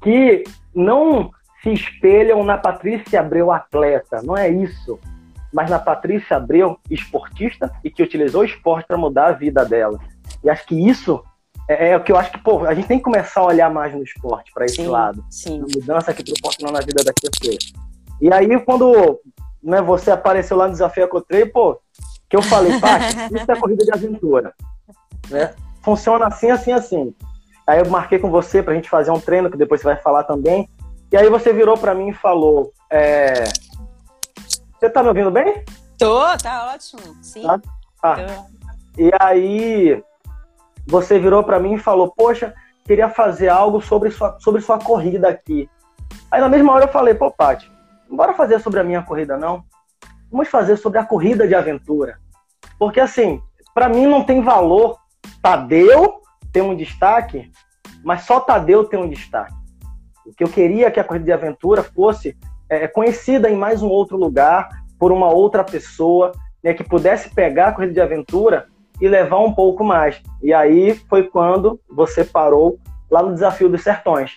que 0.00 0.44
não 0.74 1.30
se 1.62 1.72
espelham 1.72 2.44
na 2.44 2.56
Patrícia 2.56 3.20
Abreu 3.20 3.50
atleta, 3.50 4.22
não 4.22 4.36
é 4.36 4.48
isso, 4.48 4.98
mas 5.52 5.68
na 5.68 5.78
Patrícia 5.78 6.36
Abreu 6.36 6.78
esportista 6.88 7.72
e 7.82 7.90
que 7.90 8.02
utilizou 8.02 8.42
o 8.42 8.44
esporte 8.44 8.86
para 8.86 8.96
mudar 8.96 9.26
a 9.26 9.32
vida 9.32 9.64
dela. 9.64 9.98
E 10.44 10.48
acho 10.48 10.64
que 10.66 10.88
isso 10.88 11.24
é, 11.68 11.90
é, 11.90 11.96
o 11.96 12.02
que 12.02 12.10
eu 12.10 12.16
acho 12.16 12.32
que, 12.32 12.38
pô, 12.38 12.64
a 12.64 12.74
gente 12.74 12.88
tem 12.88 12.96
que 12.96 13.04
começar 13.04 13.40
a 13.40 13.46
olhar 13.46 13.70
mais 13.70 13.94
no 13.94 14.02
esporte 14.02 14.50
para 14.52 14.64
esse 14.64 14.76
sim, 14.76 14.86
lado. 14.86 15.22
Sim. 15.30 15.62
A 15.62 15.78
mudança 15.78 16.14
que 16.14 16.24
proporcionou 16.24 16.72
na 16.72 16.80
vida 16.80 17.04
das 17.04 17.14
pessoas. 17.14 17.58
E 18.20 18.32
aí, 18.32 18.58
quando 18.60 19.20
né, 19.62 19.82
você 19.82 20.10
apareceu 20.10 20.56
lá 20.56 20.66
no 20.66 20.72
Desafio 20.72 21.04
Ecotrei, 21.04 21.44
pô, 21.44 21.78
que 22.28 22.36
eu 22.36 22.42
falei, 22.42 22.80
pá, 22.80 22.98
isso 23.30 23.52
é 23.52 23.56
corrida 23.56 23.84
de 23.84 23.92
aventura. 23.92 24.54
Né? 25.28 25.54
Funciona 25.82 26.26
assim, 26.26 26.50
assim, 26.50 26.72
assim. 26.72 27.14
Aí 27.66 27.80
eu 27.80 27.90
marquei 27.90 28.18
com 28.18 28.30
você 28.30 28.62
pra 28.62 28.74
gente 28.74 28.88
fazer 28.88 29.10
um 29.10 29.20
treino, 29.20 29.50
que 29.50 29.56
depois 29.58 29.82
você 29.82 29.88
vai 29.88 29.96
falar 29.96 30.24
também. 30.24 30.66
E 31.12 31.16
aí 31.18 31.28
você 31.28 31.52
virou 31.52 31.76
para 31.76 31.94
mim 31.94 32.08
e 32.08 32.14
falou: 32.14 32.72
é... 32.90 33.44
Você 34.78 34.88
tá 34.88 35.02
me 35.02 35.08
ouvindo 35.08 35.30
bem? 35.30 35.64
Tô, 35.98 36.24
tá 36.38 36.72
ótimo. 36.72 37.14
Sim. 37.20 37.42
Tá? 37.42 37.60
Ah. 38.02 38.46
E 38.96 39.10
aí 39.20 40.02
você 40.88 41.18
virou 41.18 41.44
para 41.44 41.60
mim 41.60 41.74
e 41.74 41.78
falou: 41.78 42.12
Poxa, 42.16 42.54
queria 42.84 43.08
fazer 43.10 43.48
algo 43.48 43.80
sobre 43.80 44.10
sua, 44.10 44.38
sobre 44.40 44.60
sua 44.62 44.78
corrida 44.78 45.28
aqui. 45.28 45.68
Aí 46.30 46.40
na 46.40 46.48
mesma 46.48 46.72
hora 46.72 46.86
eu 46.86 46.92
falei: 46.92 47.14
Pô, 47.14 47.30
Paty, 47.30 47.70
não 48.08 48.16
bora 48.16 48.32
fazer 48.32 48.58
sobre 48.58 48.80
a 48.80 48.84
minha 48.84 49.02
corrida, 49.02 49.36
não. 49.36 49.62
Vamos 50.30 50.48
fazer 50.48 50.76
sobre 50.76 50.98
a 50.98 51.04
corrida 51.04 51.46
de 51.46 51.54
aventura. 51.54 52.18
Porque 52.78 53.00
assim, 53.00 53.40
para 53.74 53.88
mim 53.88 54.06
não 54.06 54.24
tem 54.24 54.42
valor 54.42 54.98
Tadeu 55.42 56.22
ter 56.52 56.62
um 56.62 56.74
destaque, 56.74 57.50
mas 58.02 58.22
só 58.22 58.40
Tadeu 58.40 58.84
ter 58.84 58.96
um 58.96 59.08
destaque. 59.08 59.54
O 60.26 60.32
que 60.34 60.44
eu 60.44 60.48
queria 60.48 60.90
que 60.90 61.00
a 61.00 61.04
corrida 61.04 61.24
de 61.24 61.32
aventura 61.32 61.82
fosse 61.82 62.36
é, 62.68 62.88
conhecida 62.88 63.48
em 63.48 63.56
mais 63.56 63.82
um 63.82 63.88
outro 63.88 64.16
lugar, 64.16 64.68
por 64.98 65.12
uma 65.12 65.28
outra 65.28 65.64
pessoa, 65.64 66.32
né, 66.62 66.74
que 66.74 66.84
pudesse 66.84 67.30
pegar 67.34 67.68
a 67.68 67.72
corrida 67.72 67.92
de 67.92 68.00
aventura 68.00 68.66
e 69.00 69.08
levar 69.08 69.38
um 69.38 69.52
pouco 69.52 69.84
mais. 69.84 70.20
E 70.42 70.52
aí 70.52 70.94
foi 71.08 71.24
quando 71.24 71.80
você 71.88 72.24
parou 72.24 72.78
lá 73.10 73.22
no 73.22 73.32
Desafio 73.32 73.68
dos 73.68 73.82
Sertões. 73.82 74.32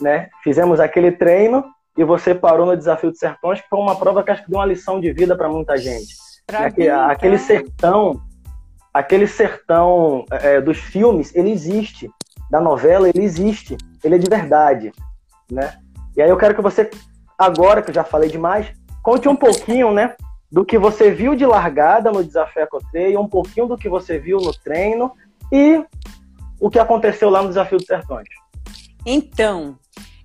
Né? 0.00 0.28
Fizemos 0.42 0.80
aquele 0.80 1.12
treino 1.12 1.64
e 1.96 2.04
você 2.04 2.34
parou 2.34 2.66
no 2.66 2.76
Desafio 2.76 3.10
dos 3.10 3.18
Sertões, 3.18 3.60
que 3.60 3.68
foi 3.68 3.78
uma 3.78 3.96
prova 3.96 4.22
que 4.22 4.30
acho 4.30 4.44
que 4.44 4.50
deu 4.50 4.58
uma 4.58 4.66
lição 4.66 5.00
de 5.00 5.12
vida 5.12 5.36
para 5.36 5.48
muita 5.48 5.76
gente. 5.76 6.14
Pra 6.46 6.66
aquele, 6.66 6.90
aquele 6.90 7.38
sertão, 7.38 8.20
aquele 8.92 9.26
sertão 9.26 10.24
é, 10.30 10.60
dos 10.60 10.78
filmes, 10.78 11.34
ele 11.34 11.50
existe. 11.50 12.10
Da 12.50 12.60
novela, 12.60 13.08
ele 13.08 13.24
existe. 13.24 13.76
Ele 14.02 14.16
é 14.16 14.18
de 14.18 14.28
verdade. 14.28 14.92
Né? 15.50 15.72
E 16.16 16.22
aí 16.22 16.28
eu 16.28 16.36
quero 16.36 16.54
que 16.54 16.60
você, 16.60 16.90
agora 17.38 17.82
que 17.82 17.90
eu 17.90 17.94
já 17.94 18.04
falei 18.04 18.28
demais, 18.28 18.72
conte 19.02 19.28
um 19.28 19.36
pouquinho, 19.36 19.92
né? 19.92 20.14
Do 20.54 20.64
que 20.64 20.78
você 20.78 21.10
viu 21.10 21.34
de 21.34 21.44
largada 21.44 22.12
no 22.12 22.22
desafio 22.22 22.62
Ecotreio, 22.62 23.20
um 23.20 23.28
pouquinho 23.28 23.66
do 23.66 23.76
que 23.76 23.88
você 23.88 24.20
viu 24.20 24.38
no 24.38 24.54
treino 24.54 25.12
e 25.50 25.84
o 26.60 26.70
que 26.70 26.78
aconteceu 26.78 27.28
lá 27.28 27.42
no 27.42 27.48
desafio 27.48 27.76
dos 27.76 27.88
sertões. 27.88 28.28
Então, 29.04 29.76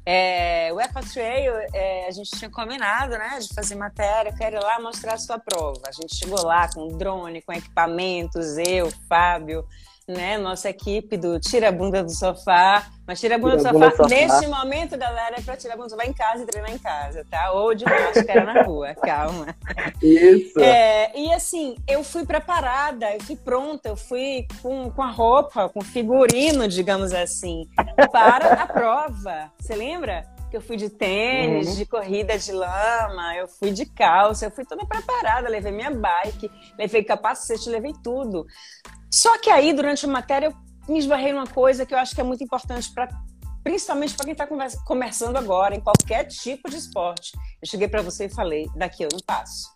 é, 0.06 0.72
o 0.72 0.80
Ecotrail, 0.80 1.54
é, 1.74 2.06
a 2.08 2.12
gente 2.12 2.30
tinha 2.30 2.52
combinado, 2.52 3.14
né, 3.14 3.40
de 3.42 3.52
fazer 3.56 3.74
matéria, 3.74 4.32
quero 4.32 4.58
ir 4.58 4.64
lá 4.64 4.80
mostrar 4.80 5.16
a 5.16 5.18
sua 5.18 5.40
prova. 5.40 5.82
A 5.88 5.92
gente 5.92 6.16
chegou 6.16 6.46
lá 6.46 6.70
com 6.72 6.88
drone, 6.90 7.42
com 7.42 7.52
equipamentos, 7.52 8.56
eu, 8.60 8.92
Fábio, 9.10 9.66
né? 10.10 10.38
Nossa 10.38 10.70
equipe 10.70 11.16
do 11.16 11.40
Tira 11.40 11.70
a 11.70 11.72
Bunda 11.72 12.04
do 12.04 12.12
Sofá. 12.12 12.88
Mas 13.06 13.20
Tira 13.20 13.36
a 13.36 13.38
Bunda, 13.38 13.58
tira 13.58 13.72
do, 13.72 13.80
sofá, 13.80 13.92
sofá, 13.92 14.10
neste 14.10 14.48
momento, 14.48 14.98
galera, 14.98 15.36
é 15.38 15.42
pra 15.42 15.58
tirar 15.58 15.74
a 15.74 15.78
bunda 15.78 15.88
do 15.88 15.92
sofá 15.92 16.06
em 16.06 16.14
casa 16.14 16.44
e 16.44 16.46
treinar 16.46 16.72
em 16.72 16.78
casa, 16.78 17.26
tá? 17.30 17.52
Ou 17.54 17.74
de 17.74 17.84
máscara 17.84 18.44
na 18.44 18.62
rua, 18.62 18.94
calma. 19.02 19.56
Isso. 20.02 20.60
É, 20.60 21.12
e 21.16 21.34
assim, 21.34 21.76
eu 21.88 22.04
fui 22.04 22.26
preparada, 22.26 23.12
eu 23.14 23.22
fui 23.22 23.36
pronta, 23.36 23.90
eu 23.90 23.96
fui 23.96 24.46
com, 24.62 24.92
com 24.92 25.02
a 25.02 25.10
roupa, 25.10 25.70
com 25.70 25.82
figurino, 25.82 26.68
digamos 26.68 27.12
assim, 27.12 27.68
para 28.12 28.54
a 28.54 28.68
prova. 28.68 29.52
Você 29.60 29.76
lembra? 29.76 30.24
que 30.50 30.58
eu 30.58 30.62
fui 30.62 30.78
de 30.78 30.90
tênis, 30.90 31.68
uhum. 31.68 31.76
de 31.76 31.86
corrida 31.86 32.38
de 32.38 32.52
lama, 32.52 33.36
eu 33.36 33.48
fui 33.48 33.72
de 33.72 33.86
calça, 33.86 34.46
eu 34.46 34.52
fui 34.52 34.66
toda 34.66 34.86
preparada, 34.86 35.48
levei 35.48 35.72
minha 35.72 35.92
bike, 35.92 36.50
levei 36.78 37.04
capacete, 37.04 37.70
levei 37.70 37.94
tudo. 38.04 38.48
Só 39.12 39.38
que 39.40 39.50
aí, 39.50 39.74
durante 39.74 40.06
a 40.06 40.10
matéria, 40.10 40.48
eu 40.48 40.54
me 40.88 41.00
esbarrei 41.00 41.34
numa 41.34 41.48
coisa 41.48 41.86
que 41.86 41.94
eu 41.94 41.98
acho 41.98 42.14
que 42.14 42.22
é 42.22 42.24
muito 42.24 42.44
importante 42.44 42.92
para 42.94 43.08
principalmente 43.64 44.16
para 44.16 44.26
quem 44.26 44.32
está 44.32 44.48
começando 44.86 45.38
agora, 45.38 45.76
em 45.76 45.82
qualquer 45.82 46.26
tipo 46.26 46.70
de 46.70 46.78
esporte. 46.78 47.32
Eu 47.62 47.68
cheguei 47.68 47.88
para 47.88 48.02
você 48.02 48.26
e 48.26 48.30
falei: 48.30 48.68
daqui 48.76 49.04
eu 49.04 49.10
não 49.12 49.20
passo. 49.20 49.70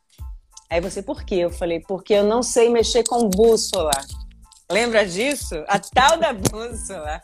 Aí 0.69 0.81
você, 0.81 1.01
por 1.03 1.23
quê? 1.23 1.35
Eu 1.35 1.51
falei: 1.51 1.79
porque 1.81 2.13
eu 2.13 2.23
não 2.23 2.41
sei 2.41 2.69
mexer 2.69 3.03
com 3.03 3.29
bússola. 3.29 3.91
Lembra 4.71 5.05
disso? 5.05 5.63
A 5.67 5.77
tal 5.79 6.17
da 6.17 6.33
bússola. 6.33 7.21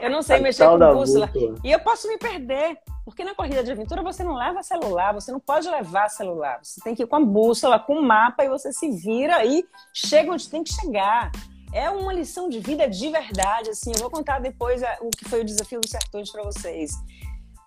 Eu 0.00 0.10
não 0.10 0.22
sei 0.22 0.36
a 0.36 0.40
mexer 0.40 0.66
com 0.66 0.78
bússola. 0.78 1.26
bússola. 1.26 1.60
E 1.62 1.70
eu 1.70 1.80
posso 1.80 2.08
me 2.08 2.18
perder. 2.18 2.78
Porque 3.08 3.24
na 3.24 3.34
corrida 3.34 3.64
de 3.64 3.72
aventura 3.72 4.02
você 4.02 4.22
não 4.22 4.34
leva 4.34 4.62
celular, 4.62 5.14
você 5.14 5.32
não 5.32 5.40
pode 5.40 5.66
levar 5.66 6.10
celular. 6.10 6.60
Você 6.62 6.78
tem 6.82 6.94
que 6.94 7.02
ir 7.02 7.06
com 7.06 7.16
a 7.16 7.24
bússola, 7.24 7.78
com 7.78 7.94
o 7.94 8.02
mapa 8.02 8.44
e 8.44 8.50
você 8.50 8.70
se 8.70 8.90
vira 8.90 9.42
e 9.46 9.66
chega 9.94 10.30
onde 10.30 10.46
tem 10.46 10.62
que 10.62 10.74
chegar. 10.74 11.32
É 11.72 11.88
uma 11.88 12.12
lição 12.12 12.50
de 12.50 12.60
vida 12.60 12.86
de 12.86 13.08
verdade, 13.08 13.70
assim. 13.70 13.92
Eu 13.94 14.00
vou 14.00 14.10
contar 14.10 14.40
depois 14.40 14.82
o 15.00 15.08
que 15.08 15.24
foi 15.24 15.40
o 15.40 15.44
desafio 15.44 15.80
dos 15.80 15.90
sertões 15.90 16.30
para 16.30 16.42
vocês. 16.42 16.90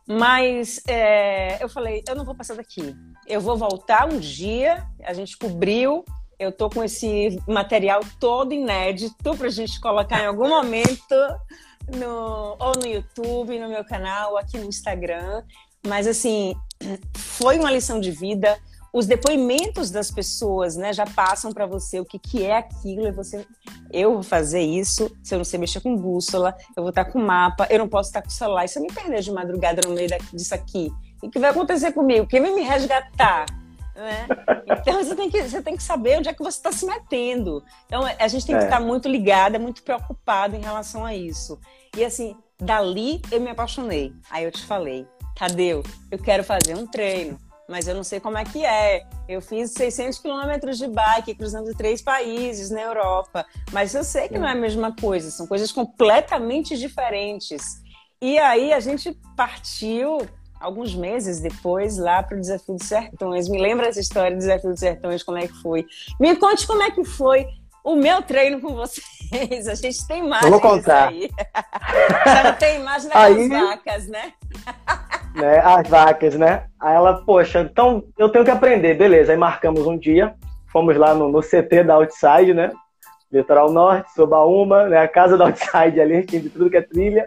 Mas 0.08 0.80
é, 0.88 1.58
eu 1.63 1.67
falei, 1.67 2.04
eu 2.08 2.15
não 2.15 2.23
vou 2.23 2.36
passar 2.36 2.56
daqui. 2.56 2.95
Eu 3.25 3.41
vou 3.41 3.58
voltar 3.58 4.08
um 4.08 4.19
dia. 4.19 4.86
A 5.04 5.13
gente 5.13 5.36
cobriu. 5.36 6.06
Eu 6.38 6.51
tô 6.51 6.69
com 6.69 6.84
esse 6.84 7.41
material 7.47 8.01
todo 8.19 8.54
inédito 8.54 9.36
para 9.36 9.47
a 9.47 9.51
gente 9.51 9.82
colocar 9.82 10.21
em 10.21 10.27
algum 10.27 10.49
momento 10.49 11.15
no, 11.97 12.56
ou 12.60 12.73
no 12.80 12.88
YouTube, 12.88 13.60
no 13.60 13.69
meu 13.69 13.84
canal, 13.84 14.38
aqui 14.38 14.58
no 14.58 14.65
Instagram. 14.65 15.43
Mas 15.86 16.08
assim, 16.08 16.56
foi 17.15 17.58
uma 17.60 17.71
lição 17.71 17.99
de 17.99 18.12
vida. 18.12 18.58
Os 18.93 19.06
depoimentos 19.06 19.89
das 19.89 20.12
pessoas, 20.12 20.75
né, 20.75 20.91
já 20.91 21.06
passam 21.06 21.54
para 21.54 21.65
você 21.65 21.99
o 21.99 22.06
que, 22.06 22.19
que 22.19 22.43
é 22.43 22.58
aquilo 22.58 23.08
e 23.08 23.12
você, 23.12 23.45
eu 23.91 24.13
vou 24.13 24.23
fazer 24.23 24.62
isso. 24.62 25.10
Se 25.23 25.34
eu 25.34 25.38
não 25.38 25.45
sei 25.45 25.60
mexer 25.60 25.80
com 25.80 25.95
bússola, 25.95 26.56
eu 26.75 26.84
vou 26.84 26.89
estar 26.89 27.06
com 27.06 27.19
mapa, 27.19 27.67
eu 27.69 27.80
não 27.80 27.88
posso 27.88 28.10
estar 28.10 28.21
com 28.21 28.30
celular. 28.30 28.65
E 28.65 28.67
se 28.67 28.77
eu 28.77 28.84
me 28.84 28.91
perder 28.91 29.21
de 29.21 29.32
madrugada 29.32 29.82
no 29.88 29.95
meio 29.95 30.10
disso 30.34 30.54
aqui, 30.54 30.91
o 31.23 31.30
que 31.30 31.39
vai 31.39 31.51
acontecer 31.51 31.93
comigo? 31.93 32.27
Quem 32.27 32.41
vai 32.41 32.54
me 32.54 32.63
resgatar? 32.63 33.45
Né? 34.01 34.27
Então 34.79 35.03
você 35.03 35.15
tem, 35.15 35.29
que, 35.29 35.43
você 35.43 35.61
tem 35.61 35.77
que 35.77 35.83
saber 35.83 36.17
onde 36.17 36.27
é 36.27 36.33
que 36.33 36.43
você 36.43 36.57
está 36.57 36.71
se 36.71 36.85
metendo. 36.85 37.63
Então 37.85 38.03
a 38.03 38.27
gente 38.27 38.45
tem 38.45 38.55
que 38.55 38.63
é. 38.63 38.65
estar 38.65 38.79
muito 38.79 39.07
ligada, 39.07 39.59
muito 39.59 39.83
preocupado 39.83 40.55
em 40.55 40.61
relação 40.61 41.05
a 41.05 41.15
isso. 41.15 41.59
E 41.95 42.03
assim, 42.03 42.35
dali 42.59 43.21
eu 43.31 43.39
me 43.39 43.49
apaixonei. 43.49 44.13
Aí 44.29 44.43
eu 44.43 44.51
te 44.51 44.63
falei, 44.65 45.05
Tadeu, 45.35 45.83
eu 46.09 46.17
quero 46.17 46.43
fazer 46.43 46.75
um 46.75 46.87
treino, 46.87 47.37
mas 47.69 47.87
eu 47.87 47.93
não 47.93 48.03
sei 48.03 48.19
como 48.19 48.37
é 48.37 48.43
que 48.43 48.65
é. 48.65 49.05
Eu 49.29 49.41
fiz 49.41 49.71
600 49.71 50.17
quilômetros 50.19 50.77
de 50.77 50.87
bike, 50.87 51.35
cruzando 51.35 51.73
três 51.75 52.01
países 52.01 52.71
na 52.71 52.81
Europa, 52.81 53.45
mas 53.71 53.93
eu 53.93 54.03
sei 54.03 54.27
que 54.27 54.39
não 54.39 54.47
é 54.47 54.53
a 54.53 54.55
mesma 54.55 54.95
coisa, 54.95 55.29
são 55.29 55.45
coisas 55.45 55.71
completamente 55.71 56.77
diferentes. 56.77 57.81
E 58.21 58.37
aí 58.39 58.73
a 58.73 58.79
gente 58.79 59.17
partiu 59.35 60.19
alguns 60.62 60.95
meses 60.95 61.39
depois 61.39 61.97
lá 61.97 62.24
para 62.24 62.38
o 62.38 62.39
Desafio 62.39 62.76
dos 62.76 62.88
Sertões. 62.88 63.50
Me 63.50 63.60
lembra 63.60 63.88
essa 63.88 64.00
história 64.00 64.32
do 64.32 64.38
Desafio 64.38 64.69
dos 64.69 64.80
Sertões, 64.80 65.24
como 65.24 65.38
é 65.38 65.47
que 65.47 65.62
foi? 65.62 65.86
Me 66.19 66.36
conte 66.36 66.65
como 66.65 66.84
é 66.84 66.91
que 66.91 67.04
foi 67.04 67.47
o 67.84 67.95
meu 67.95 68.21
treino 68.21 68.62
com 68.62 68.76
vocês. 68.76 69.67
A 69.67 69.76
gente 69.76 70.08
tem 70.08 70.26
imagem. 70.26 70.50
Vou 70.50 70.62
contar. 70.62 71.10
Aí. 71.10 71.30
Já 72.26 72.43
não 72.43 72.54
tem 72.54 72.80
imagem 72.80 73.10
das 73.10 73.17
aí, 73.17 73.50
vacas, 73.50 74.08
né? 74.08 74.34
né? 75.36 75.60
As 75.60 75.88
vacas, 75.88 76.36
né? 76.36 76.65
Aí 76.80 76.95
ela, 76.95 77.24
poxa, 77.26 77.62
então 77.62 78.04
eu 78.17 78.30
tenho 78.30 78.45
que 78.45 78.52
aprender. 78.52 78.93
Beleza, 78.95 79.32
aí 79.32 79.38
marcamos 79.38 79.86
um 79.88 79.97
dia. 79.97 80.36
Fomos 80.71 80.95
lá 80.95 81.13
no, 81.13 81.30
no 81.30 81.41
CT 81.41 81.84
da 81.84 81.95
Outside, 81.95 82.54
né? 82.54 82.71
Litoral 83.32 83.71
Norte, 83.71 84.13
Sobaúma, 84.13 84.88
né? 84.88 85.00
A 85.00 85.08
casa 85.08 85.38
da 85.38 85.45
Outside 85.45 86.00
ali, 86.00 86.24
de 86.28 86.50
tudo 86.50 86.69
que 86.69 86.78
é 86.78 86.82
trilha. 86.82 87.26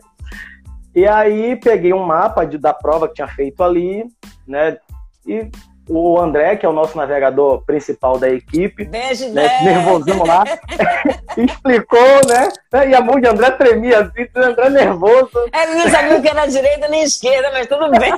E 0.95 1.07
aí 1.07 1.57
peguei 1.57 1.93
um 1.93 2.05
mapa 2.05 2.45
de, 2.45 2.57
da 2.57 2.73
prova 2.73 3.09
que 3.09 3.15
tinha 3.15 3.29
feito 3.29 3.63
ali, 3.63 4.05
né? 4.47 4.79
E 5.27 5.51
o 5.89 6.19
André, 6.19 6.57
que 6.57 6.65
é 6.65 6.69
o 6.69 6.73
nosso 6.73 6.97
navegador 6.97 7.63
principal 7.65 8.19
da 8.19 8.29
equipe, 8.29 8.85
Beijo, 8.85 9.29
né, 9.31 9.63
nervosão 9.63 10.25
lá, 10.25 10.45
explicou, 11.37 12.27
né? 12.27 12.49
E 12.89 12.95
a 12.95 13.01
mão 13.01 13.21
de 13.21 13.27
André 13.27 13.51
tremia 13.51 14.01
assim, 14.01 14.27
André 14.35 14.71
nervoso. 14.71 15.31
Ele 15.53 15.75
não 15.75 15.91
sabia 15.91 16.19
o 16.19 16.23
que 16.23 16.29
era 16.29 16.47
direita 16.47 16.89
nem 16.89 17.03
esquerda, 17.03 17.51
mas 17.53 17.67
tudo 17.67 17.91
bem. 17.91 18.15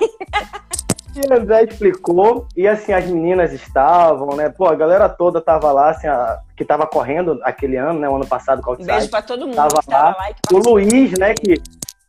E 1.17 1.21
o 1.21 1.35
André 1.35 1.65
explicou, 1.65 2.47
e 2.55 2.69
assim, 2.69 2.93
as 2.93 3.07
meninas 3.07 3.53
estavam, 3.53 4.37
né? 4.37 4.49
Pô, 4.51 4.67
a 4.67 4.75
galera 4.75 5.09
toda 5.09 5.41
tava 5.41 5.73
lá, 5.73 5.91
assim, 5.91 6.07
a, 6.07 6.39
que 6.57 6.65
tava 6.65 6.87
correndo 6.87 7.41
aquele 7.43 7.77
ano, 7.77 7.99
né? 7.99 8.09
O 8.09 8.17
ano 8.17 8.27
passado 8.27 8.62
com 8.62 8.73
o. 8.73 8.77
Beijo 8.77 9.09
pra 9.09 9.23
todo 9.23 9.47
mundo 9.47 9.57
tava 9.57 9.81
lá. 9.89 10.11
lá 10.11 10.29
o 10.53 10.59
Luiz, 10.59 11.19
né? 11.19 11.33
Que 11.35 11.61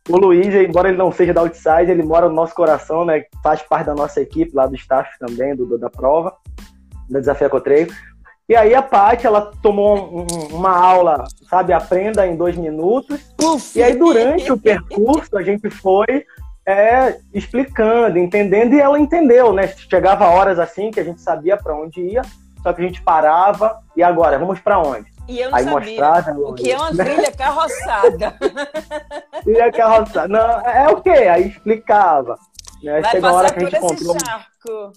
o 0.08 0.16
Luiz, 0.16 0.54
embora 0.54 0.88
ele 0.88 0.96
não 0.96 1.12
seja 1.12 1.34
da 1.34 1.42
Outside, 1.42 1.90
ele 1.90 2.02
mora 2.02 2.28
no 2.28 2.34
nosso 2.34 2.54
coração, 2.54 3.04
né? 3.04 3.24
Faz 3.42 3.62
parte 3.62 3.86
da 3.86 3.94
nossa 3.94 4.20
equipe 4.20 4.54
lá 4.54 4.66
do 4.66 4.74
staff 4.74 5.10
também, 5.18 5.54
do, 5.54 5.78
da 5.78 5.90
prova, 5.90 6.34
da 7.08 7.20
Desafio 7.20 7.46
Ecotreio. 7.46 7.88
E 8.48 8.56
aí 8.56 8.74
a 8.74 8.80
Paty, 8.80 9.26
ela 9.26 9.52
tomou 9.62 10.20
um, 10.20 10.56
uma 10.56 10.74
aula, 10.74 11.24
sabe, 11.50 11.74
aprenda 11.74 12.26
em 12.26 12.34
dois 12.34 12.56
minutos. 12.56 13.20
Uf. 13.42 13.78
E 13.78 13.82
aí 13.82 13.94
durante 13.94 14.50
o 14.50 14.58
percurso 14.58 15.36
a 15.36 15.42
gente 15.42 15.68
foi 15.68 16.24
é, 16.66 17.18
explicando, 17.34 18.18
entendendo, 18.18 18.74
e 18.74 18.80
ela 18.80 18.98
entendeu, 18.98 19.52
né? 19.52 19.68
Chegava 19.68 20.28
horas 20.28 20.58
assim 20.58 20.90
que 20.90 21.00
a 21.00 21.04
gente 21.04 21.20
sabia 21.20 21.56
para 21.56 21.74
onde 21.74 22.00
ia, 22.00 22.22
só 22.62 22.72
que 22.72 22.80
a 22.80 22.84
gente 22.84 23.02
parava, 23.02 23.78
e 23.94 24.02
agora, 24.02 24.38
vamos 24.38 24.60
para 24.60 24.78
onde? 24.78 25.17
E 25.28 25.40
eu 25.40 25.50
não 25.50 25.58
Aí 25.58 25.64
sabia 25.64 25.80
mostrava, 25.80 26.40
o 26.40 26.54
que 26.54 26.72
é 26.72 26.76
uma 26.76 26.90
trilha 26.96 27.32
carroçada. 27.32 28.34
trilha 29.44 29.70
carroçada. 29.70 30.28
Não, 30.28 30.60
é 30.66 30.88
o 30.88 31.02
quê? 31.02 31.10
Aí 31.10 31.48
explicava. 31.48 32.38
Né? 32.82 33.00
Vai 33.00 33.10
Chegou 33.10 33.30
a 33.30 33.32
hora 33.34 33.52
que 33.52 33.64
a 33.64 33.68
gente. 33.68 34.04
Charco. 34.04 34.92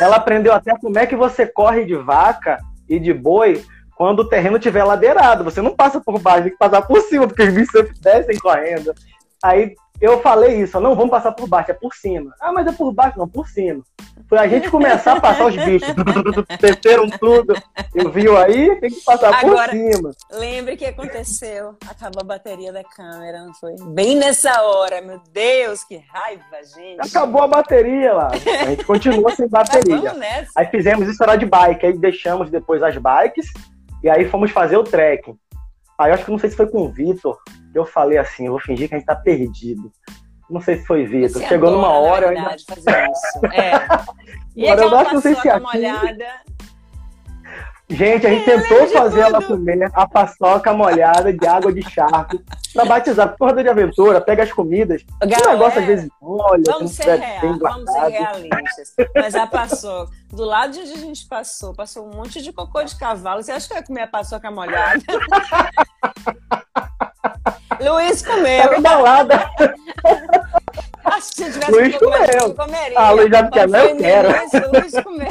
Ela 0.00 0.16
aprendeu 0.16 0.52
até 0.52 0.76
como 0.78 0.98
é 0.98 1.06
que 1.06 1.16
você 1.16 1.46
corre 1.46 1.84
de 1.84 1.96
vaca 1.96 2.58
e 2.88 3.00
de 3.00 3.14
boi 3.14 3.64
quando 3.96 4.20
o 4.20 4.28
terreno 4.28 4.58
tiver 4.58 4.84
ladeirado. 4.84 5.44
Você 5.44 5.62
não 5.62 5.74
passa 5.74 6.00
por 6.00 6.20
baixo, 6.20 6.42
tem 6.42 6.52
que 6.52 6.58
passar 6.58 6.82
por 6.82 7.00
cima, 7.00 7.26
porque 7.26 7.44
os 7.44 7.54
bichos 7.54 7.70
sempre 7.70 7.98
descem 8.00 8.38
correndo. 8.38 8.92
Aí 9.42 9.74
eu 10.00 10.20
falei 10.20 10.60
isso, 10.60 10.78
não, 10.80 10.94
vamos 10.94 11.10
passar 11.10 11.32
por 11.32 11.48
baixo, 11.48 11.70
é 11.70 11.74
por 11.74 11.94
cima. 11.94 12.34
Ah, 12.40 12.52
mas 12.52 12.66
é 12.66 12.72
por 12.72 12.92
baixo, 12.92 13.18
não, 13.18 13.28
por 13.28 13.48
cima. 13.48 13.82
Foi 14.28 14.38
a 14.38 14.48
gente 14.48 14.70
começar 14.70 15.16
a 15.16 15.20
passar 15.20 15.46
os 15.46 15.56
bichos. 15.56 15.94
Desceram 16.60 17.08
tudo. 17.10 17.54
Eu 17.94 18.10
viu 18.10 18.36
aí, 18.36 18.74
tem 18.80 18.90
que 18.90 19.00
passar 19.02 19.34
Agora, 19.34 19.70
por 19.70 19.78
cima. 19.78 20.10
Lembre 20.32 20.76
que 20.76 20.86
aconteceu. 20.86 21.76
Acabou 21.88 22.22
a 22.22 22.24
bateria 22.24 22.72
da 22.72 22.82
câmera, 22.82 23.44
não 23.44 23.54
foi? 23.54 23.74
Bem 23.88 24.16
nessa 24.16 24.62
hora, 24.62 25.00
meu 25.02 25.20
Deus, 25.32 25.84
que 25.84 26.02
raiva, 26.08 26.42
gente. 26.74 27.00
Acabou 27.00 27.42
a 27.42 27.48
bateria 27.48 28.12
lá. 28.12 28.28
A 28.28 28.66
gente 28.66 28.84
continua 28.84 29.30
sem 29.34 29.46
bateria. 29.48 30.14
aí 30.56 30.66
fizemos 30.66 31.08
isso 31.08 31.22
era 31.22 31.36
de 31.36 31.46
bike, 31.46 31.86
aí 31.86 31.98
deixamos 31.98 32.50
depois 32.50 32.82
as 32.82 32.96
bikes 32.96 33.52
e 34.02 34.08
aí 34.08 34.28
fomos 34.28 34.50
fazer 34.50 34.76
o 34.76 34.84
trekking. 34.84 35.38
Aí 35.98 36.10
eu 36.10 36.14
acho 36.14 36.24
que 36.24 36.30
não 36.30 36.38
sei 36.38 36.50
se 36.50 36.56
foi 36.56 36.66
com 36.66 36.82
o 36.82 36.88
Vitor, 36.90 37.38
eu 37.74 37.84
falei 37.84 38.18
assim, 38.18 38.46
eu 38.46 38.52
vou 38.52 38.60
fingir 38.60 38.88
que 38.88 38.94
a 38.94 38.98
gente 38.98 39.06
tá 39.06 39.14
perdido. 39.14 39.92
Não 40.48 40.60
sei 40.60 40.76
se 40.76 40.86
foi 40.86 41.06
Vitor. 41.06 41.42
Chegou 41.42 41.68
adora, 41.68 41.82
numa 41.82 41.98
hora. 41.98 42.28
Verdade, 42.28 42.64
ainda... 42.68 42.82
fazer 42.82 43.10
isso. 43.10 43.46
É. 43.54 43.72
E 44.56 44.68
Agora, 44.68 45.06
que 45.06 45.14
não 45.14 45.20
sei 45.20 45.34
se 45.34 45.48
é 45.48 45.58
molhada. 45.58 46.26
Gente, 47.88 48.26
a 48.26 48.30
gente 48.30 48.50
é, 48.50 48.58
tentou 48.58 48.88
fazer 48.88 49.20
ela 49.20 49.42
comer 49.42 49.90
a 49.92 50.08
paçoca 50.08 50.72
molhada 50.72 51.30
de 51.32 51.46
água 51.46 51.70
de 51.70 51.82
charco 51.82 52.40
pra 52.72 52.86
batizar. 52.86 53.36
Porra 53.36 53.62
de 53.62 53.68
aventura, 53.68 54.22
pega 54.22 54.42
as 54.42 54.52
comidas. 54.52 55.04
Galera, 55.20 55.50
o 55.50 55.52
negócio 55.52 55.80
às 55.80 55.86
vezes 55.86 56.08
molha. 56.20 56.62
Vamos 56.66 56.92
ser 56.92 57.18
real, 57.18 57.58
vamos 57.58 57.92
ser 57.92 58.08
realistas. 58.08 58.94
Mas 59.14 59.34
a 59.34 59.46
paçoca, 59.46 60.12
do 60.30 60.44
lado 60.44 60.72
de 60.72 60.80
onde 60.80 60.92
a 60.92 60.98
gente 60.98 61.28
passou, 61.28 61.74
passou 61.74 62.06
um 62.06 62.16
monte 62.16 62.40
de 62.40 62.52
cocô 62.52 62.82
de 62.82 62.96
cavalo. 62.96 63.42
Você 63.42 63.52
acha 63.52 63.68
que 63.68 63.74
eu 63.74 63.78
ia 63.78 63.84
comer 63.84 64.02
a 64.02 64.06
paçoca 64.06 64.50
molhada? 64.50 65.00
Luiz 67.80 68.22
comeu. 68.22 68.78
Embalada. 68.78 69.50
Acho 71.04 71.28
que 71.28 71.34
se 71.34 71.52
tivesse 71.52 71.70
Luiz 71.70 71.96
comeu. 71.98 72.54
Comeria. 72.54 72.98
Ah, 72.98 73.10
Luiz 73.12 73.30
já 73.30 73.50
quer, 73.50 73.68
não, 73.68 73.78
eu 73.80 73.96
quero. 73.96 74.28
Luiz 74.72 74.92
comeu. 75.02 75.28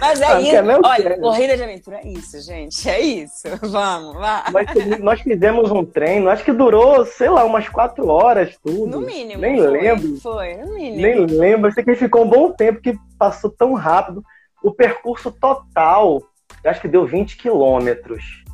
Mas 0.00 0.20
é 0.20 0.26
ah, 0.26 0.40
isso. 0.40 0.80
Olha, 0.84 1.02
quero. 1.02 1.20
corrida 1.20 1.56
de 1.56 1.62
aventura 1.62 2.00
é 2.02 2.08
isso, 2.08 2.40
gente. 2.40 2.88
É 2.88 3.00
isso. 3.00 3.48
Vamos, 3.62 4.14
vá. 4.14 4.44
Nós, 4.52 4.98
nós 5.00 5.20
fizemos 5.20 5.70
um 5.70 5.84
treino, 5.84 6.30
acho 6.30 6.44
que 6.44 6.52
durou, 6.52 7.04
sei 7.04 7.28
lá, 7.28 7.44
umas 7.44 7.68
quatro 7.68 8.06
horas, 8.08 8.56
tudo. 8.62 8.86
No 8.86 9.00
mínimo. 9.00 9.40
Nem 9.40 9.58
foi, 9.58 9.70
lembro. 9.70 10.16
Foi, 10.20 10.56
no 10.56 10.74
mínimo. 10.74 11.02
Nem 11.02 11.26
lembro. 11.26 11.72
Sei 11.72 11.82
que 11.82 11.94
ficou 11.96 12.24
um 12.24 12.28
bom 12.28 12.52
tempo 12.52 12.80
que 12.80 12.96
passou 13.18 13.50
tão 13.50 13.74
rápido. 13.74 14.22
O 14.62 14.72
percurso 14.72 15.30
total, 15.32 16.22
acho 16.64 16.80
que 16.80 16.88
deu 16.88 17.04
20 17.04 17.36
quilômetros. 17.36 18.44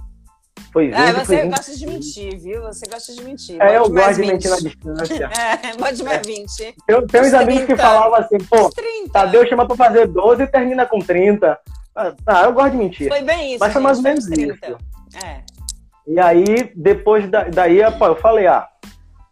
Foi 0.75 0.89
20, 0.89 0.95
ah, 0.97 1.13
você 1.13 1.43
20. 1.43 1.51
gosta 1.51 1.77
de 1.77 1.87
mentir, 1.87 2.41
viu? 2.41 2.63
Você 2.63 2.85
gosta 2.91 3.13
de 3.13 3.23
mentir. 3.23 3.63
É, 3.63 3.77
eu 3.77 3.89
gosto 3.89 4.21
de 4.21 4.27
mentir 4.27 4.51
na 4.51 4.57
distância. 4.57 5.31
é, 5.63 5.77
pode 5.79 6.03
mais 6.03 6.19
é. 6.19 6.21
20. 6.21 6.75
Eu, 6.89 7.07
tem 7.07 7.21
uns 7.21 7.33
amigos 7.33 7.65
que 7.65 7.77
falavam 7.77 8.17
assim, 8.17 8.39
pô, 8.39 8.69
30. 8.71 9.13
Tadeu 9.13 9.47
chama 9.47 9.69
pra 9.69 9.77
fazer 9.77 10.09
12 10.09 10.43
e 10.43 10.47
termina 10.49 10.85
com 10.85 10.99
30. 10.99 11.57
Ah, 11.95 12.13
tá, 12.25 12.43
eu 12.43 12.53
gosto 12.53 12.73
de 12.73 12.79
mentir. 12.79 13.09
Foi 13.09 13.23
bem 13.23 13.51
isso. 13.51 13.61
Mas 13.61 13.73
foi 13.73 13.83
mais 13.83 13.99
ou 13.99 14.03
menos 14.03 14.27
30. 14.27 14.53
isso. 14.53 14.79
É. 15.25 15.43
E 16.09 16.19
aí, 16.19 16.73
depois 16.75 17.31
da, 17.31 17.45
daí, 17.45 17.79
eu 17.79 18.17
falei, 18.17 18.49
ah, 18.49 18.67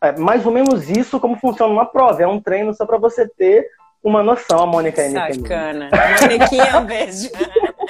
é 0.00 0.12
mais 0.12 0.46
ou 0.46 0.52
menos 0.52 0.88
isso 0.88 1.18
como 1.18 1.35
funciona 1.35 1.72
uma 1.72 1.87
prova. 1.87 2.22
É 2.22 2.26
um 2.26 2.40
treino 2.40 2.72
só 2.72 2.87
pra 2.87 2.98
você 2.98 3.26
ter 3.26 3.66
uma 4.00 4.22
noção, 4.22 4.61
a 4.61 4.66
Mônica 4.66 5.02
aí. 5.02 5.11
Sacana. 5.11 5.90
Moniquinha, 6.20 6.78
um 6.78 6.85
beijo. 6.85 7.31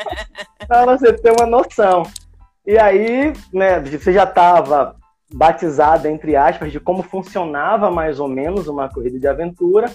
pra 0.66 0.86
você 0.86 1.12
ter 1.12 1.34
uma 1.38 1.44
noção. 1.44 2.04
E 2.66 2.78
aí, 2.78 3.32
né, 3.52 3.80
você 3.80 4.12
já 4.12 4.24
estava 4.24 4.96
batizado, 5.32 6.06
entre 6.06 6.36
aspas, 6.36 6.70
de 6.70 6.78
como 6.78 7.02
funcionava 7.02 7.90
mais 7.90 8.20
ou 8.20 8.28
menos 8.28 8.68
uma 8.68 8.88
corrida 8.88 9.18
de 9.18 9.26
aventura, 9.26 9.90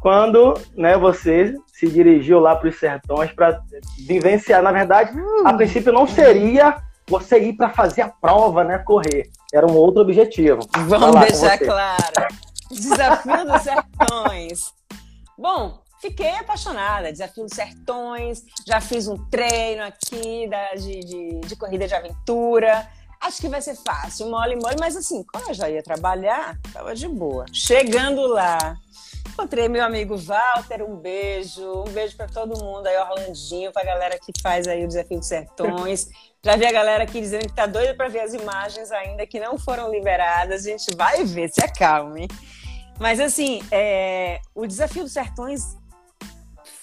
quando 0.00 0.54
né, 0.74 0.96
você 0.96 1.54
se 1.66 1.88
dirigiu 1.88 2.40
lá 2.40 2.56
para 2.56 2.68
os 2.68 2.78
sertões 2.78 3.32
para 3.32 3.60
vivenciar. 4.06 4.62
Na 4.62 4.72
verdade, 4.72 5.18
hum. 5.18 5.46
a 5.46 5.52
princípio 5.52 5.92
não 5.92 6.06
seria 6.06 6.76
você 7.06 7.38
ir 7.38 7.54
para 7.54 7.68
fazer 7.70 8.02
a 8.02 8.08
prova, 8.08 8.64
né, 8.64 8.78
correr. 8.78 9.28
Era 9.52 9.66
um 9.66 9.74
outro 9.74 10.00
objetivo. 10.00 10.60
Vamos 10.86 11.20
deixar 11.20 11.58
claro. 11.58 12.34
Desafio 12.70 13.46
dos 13.46 13.62
sertões. 13.62 14.72
Bom, 15.36 15.80
fiquei 16.00 16.30
apaixonada. 16.30 17.12
Desafio 17.12 17.44
dos 17.44 17.54
Sertões, 17.54 18.42
já 18.66 18.80
fiz 18.80 19.06
um 19.06 19.16
treino 19.28 19.82
aqui 19.84 20.48
da, 20.48 20.74
de, 20.74 21.00
de, 21.00 21.40
de, 21.40 21.56
corrida 21.56 21.86
de 21.86 21.94
aventura. 21.94 22.88
Acho 23.20 23.40
que 23.40 23.48
vai 23.48 23.60
ser 23.60 23.76
fácil, 23.76 24.30
mole, 24.30 24.56
mole, 24.56 24.76
mas 24.80 24.96
assim, 24.96 25.22
quando 25.30 25.48
eu 25.48 25.54
já 25.54 25.68
ia 25.68 25.82
trabalhar, 25.82 26.58
tava 26.72 26.94
de 26.94 27.06
boa. 27.06 27.44
Chegando 27.52 28.26
lá, 28.26 28.78
encontrei 29.28 29.68
meu 29.68 29.84
amigo 29.84 30.16
Walter, 30.16 30.82
um 30.82 30.96
beijo, 30.96 31.84
um 31.86 31.92
beijo 31.92 32.16
para 32.16 32.28
todo 32.28 32.58
mundo 32.64 32.86
aí, 32.86 32.96
Orlandinho, 32.96 33.72
pra 33.72 33.84
galera 33.84 34.18
que 34.18 34.32
faz 34.42 34.66
aí 34.66 34.84
o 34.84 34.88
Desafio 34.88 35.18
dos 35.18 35.28
Sertões. 35.28 36.08
Já 36.42 36.56
vi 36.56 36.64
a 36.64 36.72
galera 36.72 37.04
aqui 37.04 37.20
dizendo 37.20 37.46
que 37.46 37.54
tá 37.54 37.66
doida 37.66 37.94
para 37.94 38.08
ver 38.08 38.20
as 38.20 38.32
imagens 38.32 38.90
ainda 38.90 39.26
que 39.26 39.38
não 39.38 39.58
foram 39.58 39.90
liberadas. 39.90 40.66
A 40.66 40.70
gente 40.70 40.96
vai 40.96 41.22
ver, 41.22 41.50
se 41.50 41.62
acalme. 41.62 42.26
Mas 42.98 43.20
assim, 43.20 43.62
é, 43.70 44.40
o 44.54 44.66
Desafio 44.66 45.02
dos 45.02 45.12
Sertões 45.12 45.76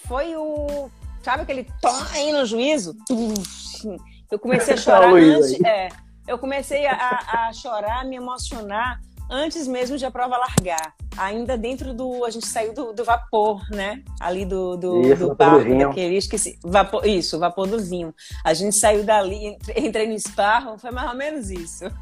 foi 0.07 0.35
o. 0.35 0.89
Sabe 1.21 1.43
aquele 1.43 1.65
tom 1.81 1.95
aí 2.13 2.31
no 2.31 2.45
juízo? 2.45 2.95
Eu 4.31 4.39
comecei 4.39 4.73
a 4.73 4.77
chorar 4.77 5.13
antes. 5.13 5.61
É, 5.63 5.89
eu 6.27 6.37
comecei 6.37 6.85
a, 6.85 7.47
a 7.47 7.53
chorar, 7.53 8.01
a 8.01 8.03
me 8.03 8.17
emocionar 8.17 8.99
antes 9.29 9.67
mesmo 9.67 9.97
de 9.97 10.05
a 10.05 10.11
prova 10.11 10.37
largar. 10.37 10.93
Ainda 11.17 11.57
dentro 11.57 11.93
do. 11.93 12.25
A 12.25 12.29
gente 12.29 12.45
saiu 12.45 12.73
do, 12.73 12.91
do 12.93 13.03
vapor, 13.03 13.61
né? 13.71 14.03
Ali 14.19 14.45
do, 14.45 14.75
do, 14.75 15.01
isso, 15.01 15.29
do 15.29 15.35
parque 15.35 15.73
daquele. 15.75 16.17
Esqueci. 16.17 16.59
Vapor, 16.63 17.07
isso, 17.07 17.39
vapor 17.39 17.67
do 17.67 17.79
vinho. 17.79 18.13
A 18.43 18.53
gente 18.53 18.75
saiu 18.75 19.03
dali, 19.03 19.57
entrei 19.75 20.07
no 20.07 20.13
esparro, 20.13 20.77
foi 20.77 20.91
mais 20.91 21.09
ou 21.09 21.15
menos 21.15 21.49
isso. 21.49 21.85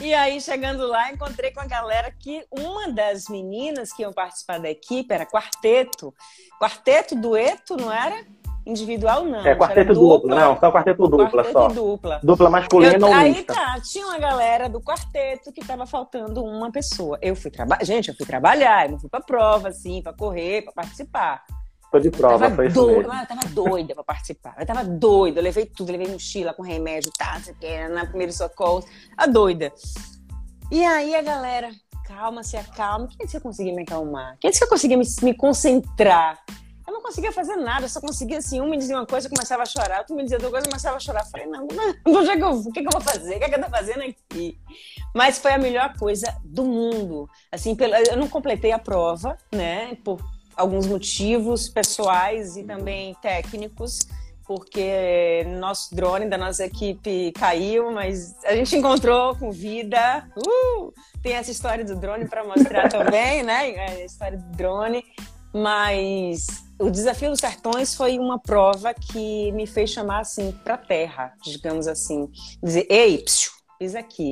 E 0.00 0.12
aí, 0.12 0.40
chegando 0.40 0.86
lá, 0.86 1.10
encontrei 1.10 1.50
com 1.50 1.60
a 1.60 1.66
galera 1.66 2.10
que 2.10 2.44
uma 2.50 2.92
das 2.92 3.28
meninas 3.28 3.92
que 3.92 4.02
iam 4.02 4.12
participar 4.12 4.60
da 4.60 4.70
equipe 4.70 5.12
era 5.12 5.24
quarteto. 5.24 6.14
Quarteto, 6.60 7.16
dueto, 7.16 7.76
não 7.76 7.90
era? 7.90 8.24
Individual, 8.66 9.24
não. 9.24 9.46
É, 9.46 9.54
quarteto 9.54 9.94
duplo, 9.94 10.18
dupla. 10.18 10.34
não, 10.34 10.58
só 10.58 10.72
quarteto 10.72 11.08
dupla 11.08 11.30
quarteto 11.30 11.52
só. 11.52 11.68
dupla. 11.68 12.20
Dupla 12.22 12.50
masculina 12.50 13.06
ou 13.06 13.14
Aí 13.14 13.44
tá, 13.44 13.80
tinha 13.80 14.06
uma 14.06 14.18
galera 14.18 14.68
do 14.68 14.80
quarteto 14.80 15.52
que 15.52 15.64
tava 15.64 15.86
faltando 15.86 16.44
uma 16.44 16.70
pessoa. 16.70 17.16
Eu 17.22 17.36
fui 17.36 17.50
trabalhar, 17.50 17.84
gente, 17.84 18.08
eu 18.08 18.14
fui 18.14 18.26
trabalhar, 18.26 18.86
eu 18.86 18.92
não 18.92 18.98
fui 18.98 19.08
pra 19.08 19.20
prova, 19.20 19.68
assim, 19.68 20.02
pra 20.02 20.12
correr, 20.12 20.62
pra 20.62 20.72
participar. 20.72 21.44
Foi 21.96 22.00
de 22.02 22.10
prova, 22.10 22.50
foi 22.50 22.66
isso 22.66 22.86
mesmo. 22.86 23.10
Eu 23.10 23.26
tava 23.26 23.48
doida 23.48 23.94
pra 23.94 24.04
participar. 24.04 24.54
Eu 24.58 24.66
tava 24.66 24.84
doida. 24.84 25.40
Eu 25.40 25.44
levei 25.44 25.64
tudo, 25.64 25.90
levei 25.90 26.08
mochila 26.08 26.52
com 26.52 26.62
remédio, 26.62 27.10
tá, 27.16 27.40
na 27.90 28.04
primeira 28.04 28.32
socorro. 28.32 28.84
A 29.16 29.26
doida. 29.26 29.72
E 30.70 30.84
aí 30.84 31.14
a 31.14 31.22
galera, 31.22 31.70
calma, 32.04 32.42
se 32.42 32.54
acalma. 32.54 33.08
Quem 33.08 33.24
disse 33.24 33.30
que 33.30 33.36
eu 33.38 33.40
conseguia 33.40 33.74
me 33.74 33.80
acalmar? 33.80 34.36
Quem 34.38 34.50
disse 34.50 34.60
que 34.60 34.66
eu 34.66 34.68
conseguia 34.68 34.98
me, 34.98 35.06
me 35.22 35.34
concentrar? 35.34 36.38
Eu 36.86 36.92
não 36.92 37.00
conseguia 37.00 37.32
fazer 37.32 37.56
nada, 37.56 37.86
eu 37.86 37.88
só 37.88 38.00
conseguia 38.00 38.38
assim, 38.38 38.60
um 38.60 38.68
me 38.68 38.76
dizia 38.76 38.94
uma 38.94 39.06
coisa, 39.06 39.26
eu 39.26 39.30
começava 39.30 39.62
a 39.62 39.66
chorar, 39.66 39.98
outro 40.00 40.14
me 40.14 40.22
dizia 40.22 40.36
outra 40.36 40.50
coisa, 40.50 40.66
eu 40.66 40.70
começava 40.70 40.96
a 40.96 41.00
chorar. 41.00 41.22
Eu 41.22 41.30
falei, 41.30 41.46
não, 41.46 41.66
não, 41.66 41.94
onde 42.14 42.30
é 42.30 42.36
que 42.36 42.44
eu, 42.44 42.50
o 42.50 42.72
que, 42.72 42.82
que 42.82 42.86
eu 42.86 42.92
vou 42.92 43.00
fazer? 43.00 43.36
O 43.36 43.38
que, 43.38 43.44
é 43.44 43.48
que 43.48 43.54
eu 43.54 43.64
tô 43.64 43.70
fazendo 43.70 44.02
aqui? 44.02 44.60
Mas 45.14 45.38
foi 45.38 45.52
a 45.52 45.58
melhor 45.58 45.96
coisa 45.98 46.36
do 46.44 46.64
mundo. 46.64 47.28
Assim, 47.50 47.74
eu 48.10 48.16
não 48.18 48.28
completei 48.28 48.70
a 48.70 48.78
prova, 48.78 49.36
né, 49.50 49.96
por 50.04 50.20
alguns 50.56 50.86
motivos 50.86 51.68
pessoais 51.68 52.56
e 52.56 52.64
também 52.64 53.14
técnicos, 53.20 54.00
porque 54.44 55.44
nosso 55.58 55.94
drone 55.94 56.28
da 56.28 56.38
nossa 56.38 56.64
equipe 56.64 57.32
caiu, 57.32 57.90
mas 57.90 58.34
a 58.44 58.54
gente 58.54 58.76
encontrou 58.76 59.36
com 59.36 59.50
vida. 59.50 60.28
Uh! 60.36 60.92
Tem 61.22 61.34
essa 61.34 61.50
história 61.50 61.84
do 61.84 61.96
drone 61.96 62.28
para 62.28 62.44
mostrar 62.44 62.88
também, 62.90 63.42
né? 63.42 63.76
A 63.76 64.04
história 64.04 64.38
do 64.38 64.56
drone. 64.56 65.04
Mas 65.52 66.46
o 66.78 66.90
Desafio 66.90 67.30
dos 67.30 67.40
Sertões 67.40 67.94
foi 67.94 68.18
uma 68.18 68.38
prova 68.38 68.92
que 68.94 69.50
me 69.52 69.66
fez 69.66 69.90
chamar 69.90 70.20
assim 70.20 70.52
para 70.62 70.76
terra, 70.76 71.32
digamos 71.42 71.88
assim. 71.88 72.28
Dizer, 72.62 72.86
ei, 72.90 73.18
psiu, 73.18 73.50
isso 73.80 73.98
aqui. 73.98 74.30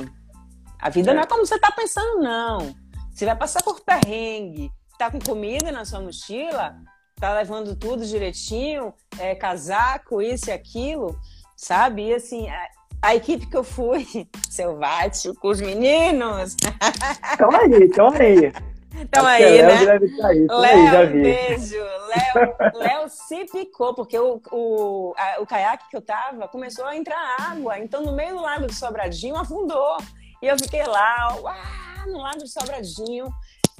A 0.78 0.90
vida 0.90 1.10
é. 1.10 1.14
não 1.14 1.22
é 1.22 1.26
como 1.26 1.46
você 1.46 1.54
está 1.54 1.72
pensando, 1.72 2.20
não. 2.20 2.74
Você 3.12 3.24
vai 3.24 3.36
passar 3.36 3.62
por 3.62 3.80
perrengue, 3.80 4.70
tá 4.98 5.10
com 5.10 5.18
comida 5.18 5.70
na 5.70 5.84
sua 5.84 6.00
mochila, 6.00 6.76
tá 7.16 7.32
levando 7.34 7.76
tudo 7.76 8.04
direitinho, 8.06 8.92
é, 9.18 9.34
casaco, 9.34 10.20
isso 10.20 10.50
e 10.50 10.52
aquilo, 10.52 11.18
sabe? 11.56 12.08
E 12.08 12.14
assim, 12.14 12.48
a, 12.48 12.68
a 13.02 13.14
equipe 13.14 13.46
que 13.46 13.56
eu 13.56 13.64
fui, 13.64 14.06
selvático, 14.50 15.34
com 15.40 15.48
os 15.48 15.60
meninos. 15.60 16.56
Calma 17.38 17.58
aí, 17.58 17.88
calma 17.90 18.18
aí. 18.18 18.52
Então 18.96 19.26
aí, 19.26 19.60
Léo 19.60 19.66
né? 19.66 20.08
Aí, 20.22 20.46
Léo, 20.48 20.96
aí, 20.96 21.06
vi. 21.06 21.22
beijo. 21.22 21.76
Léo, 21.76 22.56
Léo 22.74 23.08
se 23.08 23.44
picou, 23.46 23.92
porque 23.94 24.18
o, 24.18 24.40
o, 24.52 25.14
a, 25.16 25.40
o 25.40 25.46
caiaque 25.46 25.88
que 25.90 25.96
eu 25.96 26.02
tava 26.02 26.46
começou 26.46 26.84
a 26.84 26.96
entrar 26.96 27.36
água. 27.40 27.78
Então, 27.78 28.02
no 28.02 28.12
meio 28.12 28.36
do 28.36 28.42
lago 28.42 28.66
de 28.66 28.74
Sobradinho, 28.74 29.36
afundou. 29.36 29.96
E 30.40 30.46
eu 30.46 30.56
fiquei 30.58 30.84
lá, 30.84 31.36
uá, 31.40 32.04
no 32.06 32.18
lago 32.18 32.38
de 32.38 32.48
Sobradinho. 32.48 33.26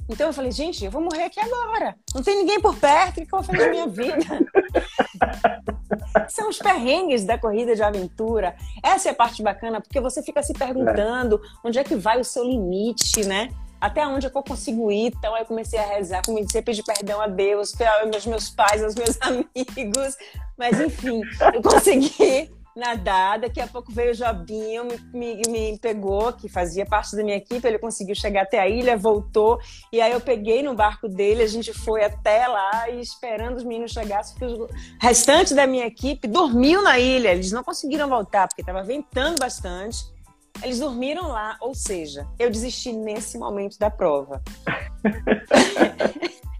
Então 0.07 0.27
eu 0.27 0.33
falei, 0.33 0.51
gente, 0.51 0.85
eu 0.85 0.91
vou 0.91 1.01
morrer 1.01 1.23
aqui 1.23 1.39
agora. 1.39 1.95
Não 2.13 2.21
tem 2.21 2.37
ninguém 2.37 2.59
por 2.61 2.75
perto, 2.75 3.19
o 3.19 3.25
que 3.25 3.33
eu 3.33 3.39
vou 3.39 3.43
fazer 3.43 3.57
da 3.57 3.69
minha 3.69 3.87
vida? 3.87 4.25
São 6.29 6.49
os 6.49 6.59
perrengues 6.59 7.25
da 7.25 7.37
corrida 7.37 7.75
de 7.75 7.83
aventura. 7.83 8.55
Essa 8.83 9.09
é 9.09 9.11
a 9.11 9.15
parte 9.15 9.41
bacana, 9.41 9.81
porque 9.81 9.99
você 9.99 10.21
fica 10.21 10.41
se 10.43 10.53
perguntando 10.53 11.35
é. 11.43 11.67
onde 11.67 11.79
é 11.79 11.83
que 11.83 11.95
vai 11.95 12.19
o 12.19 12.23
seu 12.23 12.43
limite, 12.43 13.25
né? 13.25 13.49
Até 13.79 14.05
onde 14.07 14.25
é 14.25 14.31
eu 14.33 14.43
consigo 14.43 14.91
ir? 14.91 15.13
Então 15.17 15.35
aí 15.35 15.41
eu 15.41 15.45
comecei 15.45 15.77
a 15.77 15.85
rezar, 15.85 16.21
comecei 16.25 16.61
a 16.61 16.63
pedir 16.63 16.83
perdão 16.83 17.21
a 17.21 17.27
Deus, 17.27 17.73
aos 18.13 18.25
meus 18.25 18.49
pais, 18.49 18.83
aos 18.83 18.95
meus 18.95 19.17
amigos. 19.21 20.15
Mas 20.57 20.79
enfim, 20.79 21.21
eu 21.53 21.61
consegui 21.61 22.49
nadar. 22.75 23.39
Daqui 23.39 23.61
a 23.61 23.67
pouco 23.67 23.91
veio 23.91 24.11
o 24.11 24.13
Jobinho, 24.13 24.87
me, 25.13 25.41
me, 25.47 25.79
pegou, 25.79 26.33
que 26.33 26.49
fazia 26.49 26.85
parte 26.85 27.15
da 27.15 27.23
minha 27.23 27.37
equipe. 27.37 27.65
Ele 27.65 27.79
conseguiu 27.79 28.15
chegar 28.15 28.43
até 28.43 28.59
a 28.59 28.67
ilha, 28.67 28.97
voltou. 28.97 29.59
E 29.91 30.01
aí 30.01 30.11
eu 30.11 30.19
peguei 30.19 30.61
no 30.61 30.75
barco 30.75 31.07
dele, 31.07 31.43
a 31.43 31.47
gente 31.47 31.73
foi 31.73 32.03
até 32.03 32.47
lá 32.47 32.89
e 32.89 32.99
esperando 32.99 33.57
os 33.57 33.63
meninos 33.63 33.91
chegassem, 33.91 34.37
porque 34.37 34.53
o 34.53 34.69
restante 34.99 35.53
da 35.53 35.65
minha 35.65 35.85
equipe 35.85 36.27
dormiu 36.27 36.81
na 36.81 36.99
ilha. 36.99 37.29
Eles 37.29 37.51
não 37.51 37.63
conseguiram 37.63 38.09
voltar, 38.09 38.47
porque 38.47 38.61
estava 38.61 38.83
ventando 38.83 39.39
bastante. 39.39 40.13
Eles 40.63 40.79
dormiram 40.79 41.27
lá, 41.27 41.57
ou 41.59 41.75
seja, 41.75 42.27
eu 42.39 42.49
desisti 42.49 42.93
nesse 42.93 43.37
momento 43.37 43.77
da 43.77 43.89
prova. 43.89 44.41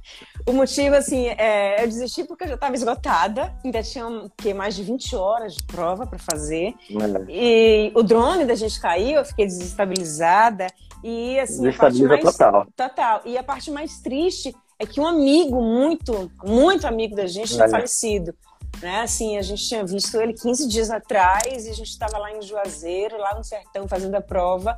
O 0.47 0.53
motivo, 0.53 0.95
assim, 0.95 1.27
é, 1.27 1.83
eu 1.83 1.87
desisti 1.87 2.23
porque 2.23 2.43
eu 2.43 2.49
já 2.49 2.53
estava 2.53 2.75
esgotada, 2.75 3.51
ainda 3.63 3.81
tinha 3.81 4.05
que, 4.37 4.53
mais 4.53 4.75
de 4.75 4.83
20 4.83 5.15
horas 5.15 5.55
de 5.55 5.63
prova 5.63 6.05
para 6.05 6.19
fazer. 6.19 6.75
É. 6.89 7.31
E 7.31 7.91
o 7.95 8.03
drone 8.03 8.45
da 8.45 8.53
gente 8.53 8.79
caiu, 8.79 9.17
eu 9.17 9.25
fiquei 9.25 9.47
desestabilizada. 9.47 10.67
E 11.03 11.39
assim, 11.39 11.67
a 11.67 11.73
parte 11.73 12.03
mais, 12.03 12.21
total. 12.21 12.67
Total. 12.75 13.21
E 13.25 13.37
a 13.37 13.43
parte 13.43 13.71
mais 13.71 13.99
triste 14.01 14.55
é 14.77 14.85
que 14.85 14.99
um 14.99 15.07
amigo 15.07 15.59
muito, 15.61 16.31
muito 16.43 16.85
amigo 16.85 17.15
da 17.15 17.25
gente 17.25 17.53
tinha 17.53 17.67
falecido. 17.67 18.35
Né? 18.81 19.01
Assim, 19.01 19.37
a 19.37 19.41
gente 19.41 19.67
tinha 19.67 19.83
visto 19.83 20.19
ele 20.19 20.33
15 20.33 20.67
dias 20.67 20.91
atrás 20.91 21.65
e 21.65 21.69
a 21.69 21.73
gente 21.73 21.89
estava 21.89 22.19
lá 22.19 22.31
em 22.31 22.41
Juazeiro, 22.41 23.17
lá 23.17 23.33
no 23.33 23.43
sertão, 23.43 23.87
fazendo 23.87 24.13
a 24.15 24.21
prova 24.21 24.77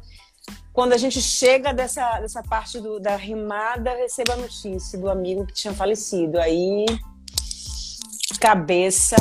quando 0.74 0.94
a 0.94 0.98
gente 0.98 1.20
chega 1.20 1.74
dessa, 1.74 2.20
dessa 2.20 2.44
parte 2.44 2.80
do, 2.80 3.00
da 3.00 3.16
rimada, 3.16 3.96
receba 3.96 4.34
a 4.34 4.38
notícia 4.38 5.00
do 5.00 5.10
amigo 5.10 5.46
que 5.46 5.54
tinha 5.54 5.74
falecido. 5.74 6.40
Aí, 6.40 6.86
cabeça 8.40 9.16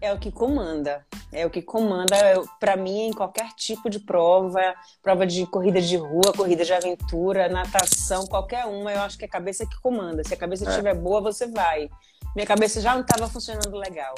é 0.00 0.12
o 0.12 0.18
que 0.18 0.32
comanda. 0.32 1.06
É 1.30 1.46
o 1.46 1.50
que 1.50 1.60
comanda 1.60 2.16
para 2.58 2.76
mim 2.76 3.08
em 3.08 3.12
qualquer 3.12 3.52
tipo 3.52 3.90
de 3.90 4.00
prova, 4.00 4.74
prova 5.02 5.26
de 5.26 5.46
corrida 5.46 5.80
de 5.80 5.96
rua, 5.96 6.32
corrida 6.36 6.64
de 6.64 6.72
aventura, 6.72 7.48
natação, 7.48 8.26
qualquer 8.26 8.64
uma, 8.64 8.90
eu 8.90 9.02
acho 9.02 9.18
que 9.18 9.24
é 9.24 9.28
a 9.28 9.30
cabeça 9.30 9.66
que 9.66 9.80
comanda. 9.80 10.24
Se 10.24 10.32
a 10.32 10.36
cabeça 10.36 10.64
é. 10.64 10.70
estiver 10.70 10.94
boa, 10.94 11.20
você 11.20 11.46
vai. 11.46 11.90
Minha 12.34 12.46
cabeça 12.46 12.80
já 12.80 12.94
não 12.94 13.02
estava 13.02 13.28
funcionando 13.28 13.76
legal. 13.76 14.14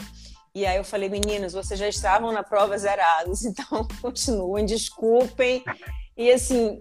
E 0.55 0.67
aí 0.67 0.77
eu 0.77 0.85
falei, 0.85 1.09
meninas, 1.09 1.53
vocês 1.53 1.79
já 1.79 1.89
estavam 1.89 2.33
na 2.33 2.43
prova 2.43 2.77
zerados, 2.77 3.45
então 3.47 3.87
continuem, 4.01 4.67
desculpem. 4.67 5.65
E 6.17 6.31
assim, 6.31 6.81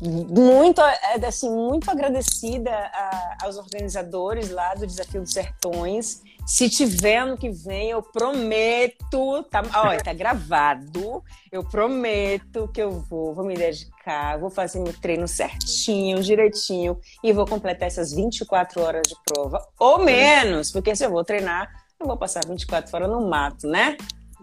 muito, 0.00 0.80
é, 0.80 1.24
assim, 1.26 1.50
muito 1.50 1.90
agradecida 1.90 2.70
a, 2.70 3.36
aos 3.42 3.58
organizadores 3.58 4.50
lá 4.50 4.74
do 4.74 4.86
Desafio 4.86 5.20
dos 5.20 5.32
Sertões. 5.32 6.22
Se 6.46 6.70
tiver 6.70 7.18
ano 7.18 7.36
que 7.36 7.50
vem, 7.50 7.90
eu 7.90 8.02
prometo, 8.02 9.44
tá, 9.50 9.62
ó, 9.74 9.96
tá 10.02 10.12
gravado, 10.14 11.22
eu 11.52 11.62
prometo 11.62 12.66
que 12.68 12.82
eu 12.82 12.90
vou, 12.90 13.34
vou 13.34 13.44
me 13.44 13.54
dedicar, 13.54 14.38
vou 14.38 14.48
fazer 14.48 14.80
meu 14.80 14.94
treino 14.94 15.28
certinho, 15.28 16.22
direitinho, 16.22 16.98
e 17.22 17.32
vou 17.32 17.46
completar 17.46 17.86
essas 17.86 18.12
24 18.12 18.80
horas 18.82 19.02
de 19.06 19.14
prova, 19.26 19.64
ou 19.78 19.98
menos, 19.98 20.72
porque 20.72 20.96
se 20.96 21.04
eu 21.04 21.10
vou 21.10 21.22
treinar, 21.22 21.70
eu 22.00 22.06
vou 22.06 22.16
passar 22.16 22.40
24 22.46 22.96
horas 22.96 23.10
no 23.10 23.28
mato, 23.28 23.68
né? 23.68 23.96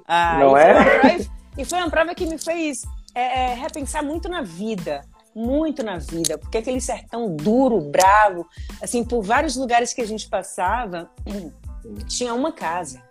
Ah, 0.08 0.38
Não 0.40 0.56
é? 0.56 1.00
Prova, 1.00 1.26
e 1.58 1.66
foi 1.66 1.80
uma 1.80 1.90
prova 1.90 2.14
que 2.14 2.26
me 2.28 2.38
fez 2.38 2.84
é, 3.16 3.52
é, 3.52 3.54
repensar 3.56 4.04
muito 4.04 4.30
na 4.30 4.44
vida, 4.44 5.02
muito 5.36 5.84
na 5.84 5.98
vida, 5.98 6.38
porque 6.38 6.60
aquele 6.60 6.80
sertão 6.80 7.36
duro, 7.36 7.82
bravo, 7.82 8.48
assim, 8.82 9.04
por 9.04 9.24
vários 9.24 9.56
lugares 9.56 9.92
que 9.92 10.02
a 10.02 10.06
gente 10.06 10.30
passava, 10.30 11.10
tinha 12.08 12.34
uma 12.34 12.52
casa, 12.52 13.02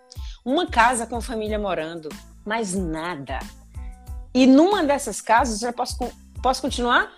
uma 0.44 0.66
casa 0.68 1.06
com 1.06 1.20
família 1.20 1.58
morando, 1.58 2.08
mas 2.44 2.72
nada. 2.72 3.40
E 4.32 4.46
numa 4.46 4.84
dessas 4.84 5.20
casas, 5.20 5.58
já 5.58 5.72
posso, 5.72 5.98
posso 6.40 6.62
continuar? 6.62 7.10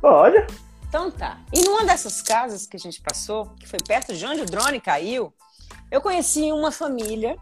Pode. 0.00 0.46
Então 0.88 1.10
tá. 1.10 1.40
E 1.52 1.62
numa 1.62 1.84
dessas 1.84 2.22
casas 2.22 2.66
que 2.66 2.76
a 2.76 2.80
gente 2.80 3.02
passou, 3.02 3.50
que 3.60 3.68
foi 3.68 3.78
perto 3.86 4.14
de 4.14 4.24
onde 4.24 4.40
o 4.40 4.46
drone 4.46 4.80
caiu, 4.80 5.32
eu 5.92 6.00
conheci 6.00 6.50
uma 6.50 6.72
família, 6.72 7.36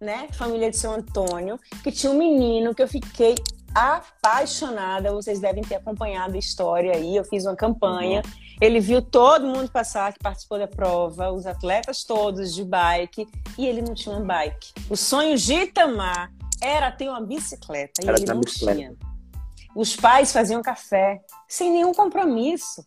né? 0.00 0.26
Família 0.32 0.68
de 0.68 0.76
São 0.76 0.92
Antônio, 0.92 1.56
que 1.84 1.92
tinha 1.92 2.10
um 2.10 2.18
menino 2.18 2.74
que 2.74 2.82
eu 2.82 2.88
fiquei 2.88 3.36
apaixonada. 3.72 5.12
Vocês 5.12 5.38
devem 5.38 5.62
ter 5.62 5.76
acompanhado 5.76 6.34
a 6.34 6.38
história 6.38 6.96
aí. 6.96 7.14
Eu 7.14 7.24
fiz 7.24 7.46
uma 7.46 7.54
campanha. 7.54 8.20
Uhum. 8.24 8.42
Ele 8.60 8.80
viu 8.80 9.00
todo 9.00 9.46
mundo 9.46 9.70
passar 9.70 10.12
que 10.12 10.18
participou 10.18 10.58
da 10.58 10.66
prova, 10.66 11.30
os 11.30 11.46
atletas 11.46 12.02
todos 12.02 12.52
de 12.52 12.64
bike, 12.64 13.26
e 13.56 13.66
ele 13.66 13.82
não 13.82 13.94
tinha 13.94 14.16
uma 14.16 14.24
bike. 14.24 14.72
O 14.90 14.96
sonho 14.96 15.36
de 15.38 15.54
Itamar 15.54 16.32
era 16.60 16.90
ter 16.90 17.08
uma 17.08 17.20
bicicleta, 17.20 18.02
e 18.02 18.08
era 18.08 18.18
ele 18.18 18.26
não 18.26 18.40
bicicleta. 18.40 18.78
tinha. 18.78 18.96
Os 19.76 19.96
pais 19.96 20.32
faziam 20.32 20.60
café 20.60 21.20
sem 21.48 21.70
nenhum 21.70 21.92
compromisso 21.92 22.84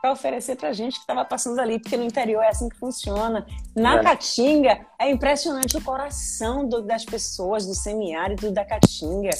para 0.00 0.12
oferecer 0.12 0.56
para 0.56 0.72
gente 0.72 0.94
que 0.94 1.00
estava 1.00 1.24
passando 1.24 1.58
ali, 1.60 1.78
porque 1.78 1.96
no 1.96 2.04
interior 2.04 2.42
é 2.42 2.48
assim 2.48 2.68
que 2.68 2.76
funciona. 2.76 3.46
Na 3.74 3.96
é. 3.96 4.02
Caatinga, 4.02 4.86
é 4.98 5.10
impressionante 5.10 5.76
o 5.76 5.82
coração 5.82 6.68
do, 6.68 6.82
das 6.82 7.04
pessoas 7.04 7.66
do 7.66 7.74
semiárido 7.74 8.52
da 8.52 8.64
Caatinga. 8.64 9.30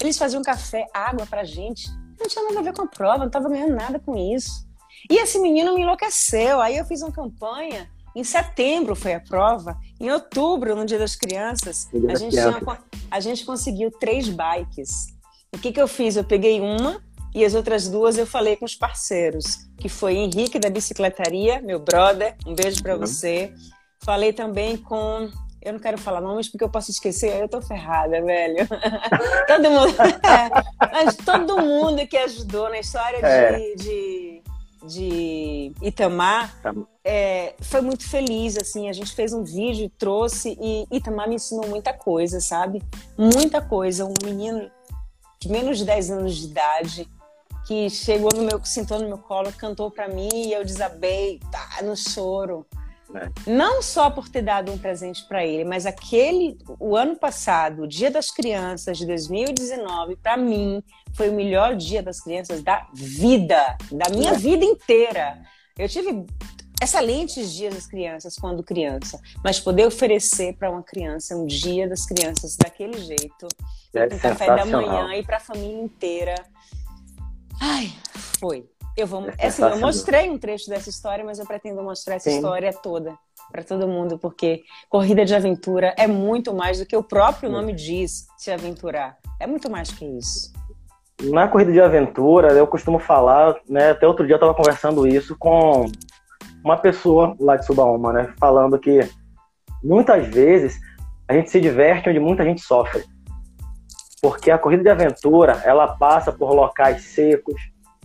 Eles 0.00 0.18
faziam 0.18 0.42
café, 0.42 0.86
água 0.92 1.26
pra 1.26 1.44
gente. 1.44 1.88
Não 2.18 2.26
tinha 2.26 2.44
nada 2.44 2.60
a 2.60 2.62
ver 2.62 2.74
com 2.74 2.82
a 2.82 2.86
prova, 2.86 3.24
não 3.24 3.30
tava 3.30 3.48
ganhando 3.48 3.74
nada 3.74 3.98
com 3.98 4.16
isso. 4.16 4.66
E 5.10 5.16
esse 5.16 5.38
menino 5.38 5.74
me 5.74 5.82
enlouqueceu. 5.82 6.60
Aí 6.60 6.76
eu 6.76 6.84
fiz 6.84 7.02
uma 7.02 7.12
campanha. 7.12 7.88
Em 8.14 8.24
setembro 8.24 8.96
foi 8.96 9.14
a 9.14 9.20
prova. 9.20 9.78
Em 10.00 10.10
outubro, 10.10 10.74
no 10.74 10.84
Dia 10.84 10.98
das 10.98 11.14
Crianças, 11.14 11.88
a 12.08 12.14
gente, 12.16 12.32
tinha, 12.32 12.60
a 13.10 13.20
gente 13.20 13.44
conseguiu 13.44 13.90
três 13.92 14.28
bikes. 14.28 15.16
O 15.54 15.58
que, 15.58 15.72
que 15.72 15.80
eu 15.80 15.88
fiz? 15.88 16.16
Eu 16.16 16.24
peguei 16.24 16.60
uma 16.60 17.00
e 17.38 17.44
as 17.44 17.54
outras 17.54 17.88
duas 17.88 18.18
eu 18.18 18.26
falei 18.26 18.56
com 18.56 18.64
os 18.64 18.74
parceiros, 18.74 19.68
que 19.76 19.88
foi 19.88 20.16
Henrique 20.16 20.58
da 20.58 20.68
Bicicletaria, 20.68 21.62
meu 21.62 21.78
brother. 21.78 22.34
Um 22.44 22.52
beijo 22.52 22.82
para 22.82 22.94
uhum. 22.94 22.98
você. 22.98 23.54
Falei 24.02 24.32
também 24.32 24.76
com 24.76 25.30
eu 25.62 25.72
não 25.72 25.78
quero 25.78 25.96
falar 25.98 26.20
nomes 26.20 26.48
porque 26.48 26.64
eu 26.64 26.68
posso 26.68 26.90
esquecer, 26.90 27.40
eu 27.40 27.48
tô 27.48 27.62
ferrada, 27.62 28.20
velho. 28.20 28.66
todo 29.46 29.70
mundo. 29.70 29.94
Mas 30.92 31.16
todo 31.16 31.58
mundo 31.58 32.04
que 32.08 32.16
ajudou 32.16 32.68
na 32.70 32.80
história 32.80 33.24
é. 33.24 33.52
de, 33.52 33.76
de, 33.76 34.42
de, 34.88 35.72
Itamar 35.80 36.52
é, 37.04 37.54
foi 37.60 37.82
muito 37.82 38.08
feliz, 38.08 38.56
assim. 38.56 38.88
A 38.88 38.92
gente 38.92 39.14
fez 39.14 39.32
um 39.32 39.44
vídeo, 39.44 39.88
trouxe, 39.96 40.58
e 40.60 40.86
Itamar 40.90 41.28
me 41.28 41.36
ensinou 41.36 41.68
muita 41.68 41.92
coisa, 41.92 42.40
sabe? 42.40 42.82
Muita 43.16 43.60
coisa. 43.60 44.04
Um 44.04 44.14
menino 44.24 44.68
de 45.40 45.48
menos 45.48 45.78
de 45.78 45.84
10 45.84 46.10
anos 46.10 46.36
de 46.36 46.46
idade 46.46 47.08
que 47.68 47.90
chegou 47.90 48.30
no 48.34 48.44
meu, 48.44 48.64
sentou 48.64 48.98
no 48.98 49.06
meu 49.06 49.18
colo, 49.18 49.52
cantou 49.52 49.90
para 49.90 50.08
mim 50.08 50.30
e 50.32 50.54
eu 50.54 50.64
desabei, 50.64 51.38
tá, 51.52 51.82
no 51.82 51.94
choro. 51.94 52.66
É. 53.14 53.50
Não 53.50 53.82
só 53.82 54.08
por 54.08 54.26
ter 54.26 54.40
dado 54.40 54.72
um 54.72 54.78
presente 54.78 55.22
para 55.28 55.44
ele, 55.44 55.64
mas 55.64 55.84
aquele, 55.84 56.56
o 56.80 56.96
ano 56.96 57.14
passado, 57.14 57.82
o 57.82 57.86
Dia 57.86 58.10
das 58.10 58.30
Crianças 58.30 58.96
de 58.96 59.06
2019, 59.06 60.16
para 60.16 60.38
mim, 60.38 60.82
foi 61.12 61.28
o 61.28 61.34
melhor 61.34 61.76
Dia 61.76 62.02
das 62.02 62.22
Crianças 62.22 62.62
da 62.62 62.86
vida, 62.94 63.76
da 63.92 64.08
minha 64.10 64.32
é. 64.32 64.36
vida 64.36 64.64
inteira. 64.64 65.38
Eu 65.78 65.90
tive 65.90 66.24
excelentes 66.82 67.52
dias 67.52 67.74
das 67.74 67.86
crianças 67.86 68.36
quando 68.36 68.62
criança, 68.62 69.20
mas 69.44 69.60
poder 69.60 69.86
oferecer 69.86 70.54
para 70.56 70.70
uma 70.70 70.82
criança 70.82 71.36
um 71.36 71.44
Dia 71.44 71.86
das 71.86 72.06
Crianças 72.06 72.56
daquele 72.56 72.98
jeito, 72.98 73.46
é 73.94 74.08
com 74.08 74.18
café 74.18 74.46
da 74.46 74.64
manhã 74.64 75.14
e 75.14 75.22
para 75.22 75.36
a 75.36 75.40
família 75.40 75.82
inteira. 75.82 76.34
Ai, 77.60 77.92
foi. 78.40 78.68
Eu 78.96 79.06
vou, 79.06 79.28
é 79.38 79.46
assim, 79.46 79.62
eu 79.62 79.78
mostrei 79.78 80.28
um 80.28 80.36
trecho 80.36 80.68
dessa 80.68 80.90
história, 80.90 81.24
mas 81.24 81.38
eu 81.38 81.46
pretendo 81.46 81.80
mostrar 81.82 82.16
essa 82.16 82.28
Sim. 82.28 82.36
história 82.36 82.72
toda 82.72 83.16
para 83.50 83.62
todo 83.62 83.86
mundo, 83.86 84.18
porque 84.18 84.64
corrida 84.88 85.24
de 85.24 85.34
aventura 85.34 85.94
é 85.96 86.08
muito 86.08 86.52
mais 86.52 86.80
do 86.80 86.86
que 86.86 86.96
o 86.96 87.02
próprio 87.02 87.48
nome 87.48 87.72
diz, 87.72 88.26
se 88.36 88.50
aventurar. 88.50 89.16
É 89.38 89.46
muito 89.46 89.70
mais 89.70 89.90
que 89.92 90.04
isso. 90.04 90.52
na 91.22 91.46
corrida 91.46 91.70
de 91.70 91.80
aventura, 91.80 92.52
eu 92.52 92.66
costumo 92.66 92.98
falar, 92.98 93.56
né? 93.68 93.90
Até 93.90 94.06
outro 94.06 94.26
dia 94.26 94.34
eu 94.34 94.38
estava 94.38 94.54
conversando 94.54 95.06
isso 95.06 95.36
com 95.38 95.86
uma 96.64 96.76
pessoa 96.76 97.36
lá 97.38 97.56
de 97.56 97.64
Subaúma, 97.64 98.12
né? 98.12 98.34
Falando 98.38 98.78
que 98.78 99.00
muitas 99.82 100.26
vezes 100.26 100.76
a 101.28 101.34
gente 101.34 101.50
se 101.50 101.60
diverte 101.60 102.08
onde 102.08 102.18
muita 102.18 102.44
gente 102.44 102.60
sofre. 102.60 103.04
Porque 104.20 104.50
a 104.50 104.58
corrida 104.58 104.82
de 104.82 104.90
aventura, 104.90 105.62
ela 105.64 105.86
passa 105.96 106.32
por 106.32 106.52
locais 106.52 107.02
secos, 107.02 107.60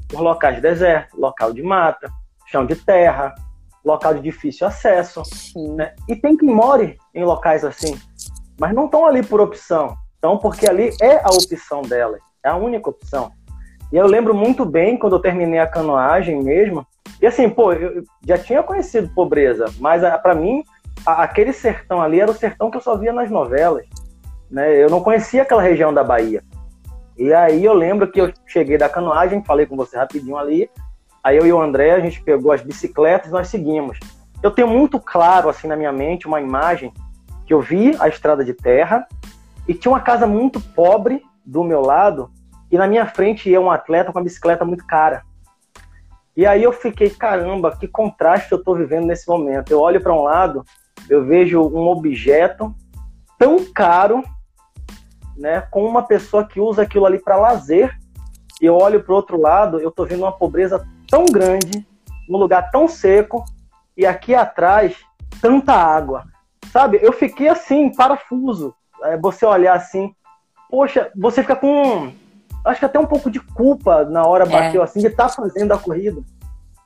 por 0.08 0.22
locais 0.22 0.56
de 0.56 0.62
deserto, 0.62 1.20
local 1.20 1.52
de 1.52 1.64
mata, 1.64 2.10
chão 2.48 2.66
de 2.66 2.76
terra, 2.76 3.34
local 3.84 4.14
de 4.14 4.22
difícil 4.22 4.68
acesso. 4.68 5.24
Né? 5.76 5.94
E 6.08 6.16
tem 6.16 6.38
quem 6.38 6.50
more 6.50 6.98
em 7.14 7.24
locais 7.24 7.66
assim, 7.66 8.00
mas 8.60 8.74
não 8.74 8.86
estão 8.86 9.06
ali 9.06 9.24
por 9.24 9.42
opção. 9.42 9.96
Então, 10.18 10.38
porque 10.38 10.70
ali 10.70 10.92
é 11.02 11.18
a 11.18 11.30
opção 11.30 11.82
delas, 11.82 12.22
é 12.44 12.50
a 12.50 12.56
única 12.56 12.90
opção. 12.90 13.32
E 13.92 13.98
eu 13.98 14.08
lembro 14.08 14.34
muito 14.34 14.66
bem 14.66 14.98
quando 14.98 15.16
eu 15.16 15.22
terminei 15.22 15.60
a 15.60 15.68
canoagem 15.68 16.42
mesmo. 16.42 16.86
E 17.22 17.28
assim, 17.28 17.50
pô, 17.50 17.74
eu 17.74 18.04
já 18.26 18.38
tinha 18.38 18.64
conhecido 18.64 19.14
pobreza, 19.14 19.66
mas 19.80 20.02
para 20.22 20.34
mim, 20.34 20.64
a, 21.06 21.24
aquele 21.24 21.54
sertão 21.54 22.02
ali 22.02 22.20
era 22.20 22.32
o 22.32 22.34
sertão 22.34 22.72
que 22.72 22.78
eu 22.78 22.82
só 22.82 22.98
via 22.98 23.14
nas 23.14 23.30
novelas. 23.30 23.86
Né? 24.54 24.76
Eu 24.76 24.88
não 24.88 25.02
conhecia 25.02 25.42
aquela 25.42 25.64
região 25.64 25.92
da 25.92 26.04
Bahia. 26.04 26.44
E 27.18 27.34
aí 27.34 27.66
eu 27.66 27.74
lembro 27.74 28.12
que 28.12 28.22
eu 28.22 28.32
cheguei 28.46 28.78
da 28.78 28.88
canoagem, 28.88 29.44
falei 29.44 29.66
com 29.66 29.76
você 29.76 29.98
rapidinho 29.98 30.38
ali. 30.38 30.70
Aí 31.24 31.38
eu 31.38 31.48
e 31.48 31.52
o 31.52 31.60
André, 31.60 31.92
a 31.92 32.00
gente 32.00 32.22
pegou 32.22 32.52
as 32.52 32.62
bicicletas 32.62 33.30
e 33.30 33.34
nós 33.34 33.48
seguimos. 33.48 33.98
Eu 34.44 34.52
tenho 34.52 34.68
muito 34.68 35.00
claro, 35.00 35.50
assim, 35.50 35.68
na 35.68 35.76
minha 35.76 35.92
mente, 35.92 36.28
uma 36.28 36.40
imagem 36.40 36.94
que 37.48 37.54
eu 37.54 37.62
vi 37.62 37.96
a 38.00 38.08
estrada 38.08 38.46
de 38.46 38.54
terra 38.54 39.08
e 39.68 39.74
tinha 39.74 39.92
uma 39.92 40.00
casa 40.00 40.28
muito 40.28 40.62
pobre 40.62 41.24
do 41.44 41.64
meu 41.64 41.82
lado 41.82 42.30
e 42.72 42.78
na 42.78 42.86
minha 42.86 43.08
frente 43.08 43.50
ia 43.50 43.60
um 43.60 43.72
atleta 43.72 44.12
com 44.12 44.20
uma 44.20 44.24
bicicleta 44.24 44.64
muito 44.64 44.86
cara. 44.86 45.24
E 46.38 46.46
aí 46.46 46.62
eu 46.62 46.72
fiquei, 46.72 47.10
caramba, 47.10 47.76
que 47.76 47.88
contraste 47.88 48.52
eu 48.52 48.60
estou 48.60 48.76
vivendo 48.76 49.08
nesse 49.08 49.28
momento. 49.28 49.72
Eu 49.72 49.80
olho 49.80 50.02
para 50.02 50.14
um 50.14 50.22
lado, 50.22 50.64
eu 51.10 51.26
vejo 51.26 51.60
um 51.60 51.88
objeto 51.88 52.74
tão 53.40 53.58
caro 53.74 54.24
né, 55.38 55.62
com 55.72 55.86
uma 55.86 56.04
pessoa 56.04 56.46
que 56.46 56.60
usa 56.60 56.84
aquilo 56.84 57.06
ali 57.06 57.20
para 57.20 57.38
lazer, 57.38 57.98
e 58.62 58.66
eu 58.66 58.76
olho 58.76 59.04
para 59.04 59.12
o 59.12 59.16
outro 59.16 59.40
lado, 59.40 59.80
eu 59.80 59.90
estou 59.90 60.06
vendo 60.06 60.22
uma 60.24 60.32
pobreza 60.32 60.88
tão 61.10 61.26
grande, 61.26 61.86
num 62.30 62.38
lugar 62.38 62.72
tão 62.72 62.88
seco, 62.88 63.44
e 63.96 64.06
aqui 64.06 64.34
atrás, 64.34 64.96
tanta 65.42 65.74
água. 65.74 66.26
Sabe, 66.72 67.00
eu 67.02 67.14
fiquei 67.14 67.50
assim, 67.50 67.94
parafuso. 67.94 68.74
É, 69.04 69.18
você 69.18 69.46
olhar 69.46 69.76
assim, 69.76 70.16
poxa, 70.70 71.12
você 71.16 71.42
fica 71.42 71.56
com. 71.56 72.12
Acho 72.66 72.80
que 72.80 72.86
até 72.86 72.98
um 72.98 73.06
pouco 73.06 73.30
de 73.30 73.40
culpa 73.40 74.06
na 74.06 74.26
hora 74.26 74.46
é. 74.46 74.50
bateu 74.50 74.82
assim, 74.82 75.02
de 75.02 75.08
estar 75.08 75.28
tá 75.28 75.36
fazendo 75.36 75.72
a 75.74 75.78
corrida. 75.78 76.22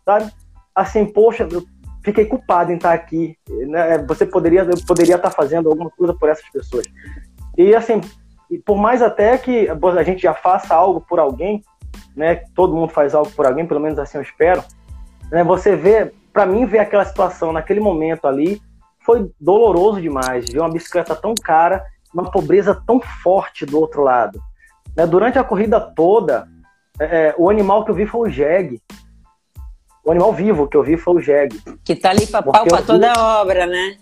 Sabe? 0.04 0.32
Assim, 0.74 1.06
poxa, 1.06 1.48
eu 1.50 1.64
fiquei 2.04 2.26
culpado 2.26 2.72
em 2.72 2.76
estar 2.76 2.90
tá 2.90 2.96
aqui. 2.96 3.38
Né? 3.48 4.00
Você 4.00 4.26
poderia, 4.26 4.62
eu 4.62 4.78
poderia 4.86 5.16
estar 5.16 5.30
tá 5.30 5.36
fazendo 5.36 5.70
alguma 5.70 5.90
coisa 5.92 6.14
por 6.14 6.28
essas 6.28 6.50
pessoas. 6.50 6.86
E 7.58 7.76
assim, 7.76 8.02
e 8.50 8.58
por 8.58 8.78
mais 8.78 9.02
até 9.02 9.38
que 9.38 9.68
a 9.70 10.04
gente 10.04 10.22
já 10.22 10.34
faça 10.34 10.74
algo 10.74 11.02
por 11.02 11.20
alguém, 11.20 11.64
né? 12.16 12.36
Todo 12.56 12.76
mundo 12.76 12.92
faz 12.92 13.14
algo 13.14 13.30
por 13.32 13.46
alguém, 13.46 13.66
pelo 13.66 13.80
menos 13.80 14.00
assim 14.00 14.18
eu 14.18 14.22
espero. 14.22 14.64
Né, 15.32 15.44
você 15.44 15.76
vê, 15.76 16.12
para 16.32 16.46
mim 16.46 16.66
ver 16.66 16.80
aquela 16.80 17.06
situação 17.06 17.52
naquele 17.52 17.80
momento 17.80 18.28
ali 18.28 18.62
foi 19.00 19.30
doloroso 19.40 20.02
demais. 20.02 20.50
Ver 20.50 20.60
uma 20.60 20.72
bicicleta 20.72 21.16
tão 21.16 21.34
cara, 21.36 21.84
uma 22.14 22.30
pobreza 22.30 22.82
tão 22.86 23.00
forte 23.00 23.66
do 23.66 23.80
outro 23.80 24.02
lado. 24.02 24.42
Né, 24.96 25.06
durante 25.06 25.38
a 25.38 25.44
corrida 25.44 25.80
toda, 25.80 26.48
é, 27.00 27.06
é, 27.06 27.36
o 27.38 27.50
animal 27.50 27.86
que 27.86 27.92
eu 27.92 27.96
vi 27.96 28.06
foi 28.06 28.30
o 28.30 28.32
jegue. 28.32 28.82
O 30.04 30.12
animal 30.12 30.34
vivo 30.34 30.68
que 30.68 30.78
eu 30.78 30.84
vi 30.84 30.96
foi 30.96 31.16
o 31.16 31.22
jegue. 31.22 31.62
Que 31.84 31.96
tá 31.96 32.12
ali 32.12 32.26
pra 32.26 32.42
pau 32.42 32.66
toda 32.86 33.12
a 33.12 33.42
obra, 33.42 33.66
né? 33.66 33.98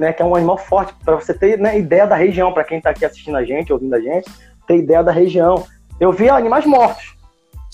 Né, 0.00 0.14
que 0.14 0.22
é 0.22 0.24
um 0.24 0.34
animal 0.34 0.56
forte, 0.56 0.94
para 1.04 1.14
você 1.14 1.34
ter 1.34 1.58
né, 1.58 1.78
ideia 1.78 2.06
da 2.06 2.16
região, 2.16 2.54
para 2.54 2.64
quem 2.64 2.78
está 2.78 2.88
aqui 2.88 3.04
assistindo 3.04 3.36
a 3.36 3.44
gente, 3.44 3.70
ouvindo 3.70 3.94
a 3.94 4.00
gente, 4.00 4.30
ter 4.66 4.78
ideia 4.78 5.04
da 5.04 5.12
região. 5.12 5.66
Eu 6.00 6.10
vi 6.10 6.30
animais 6.30 6.64
mortos, 6.64 7.14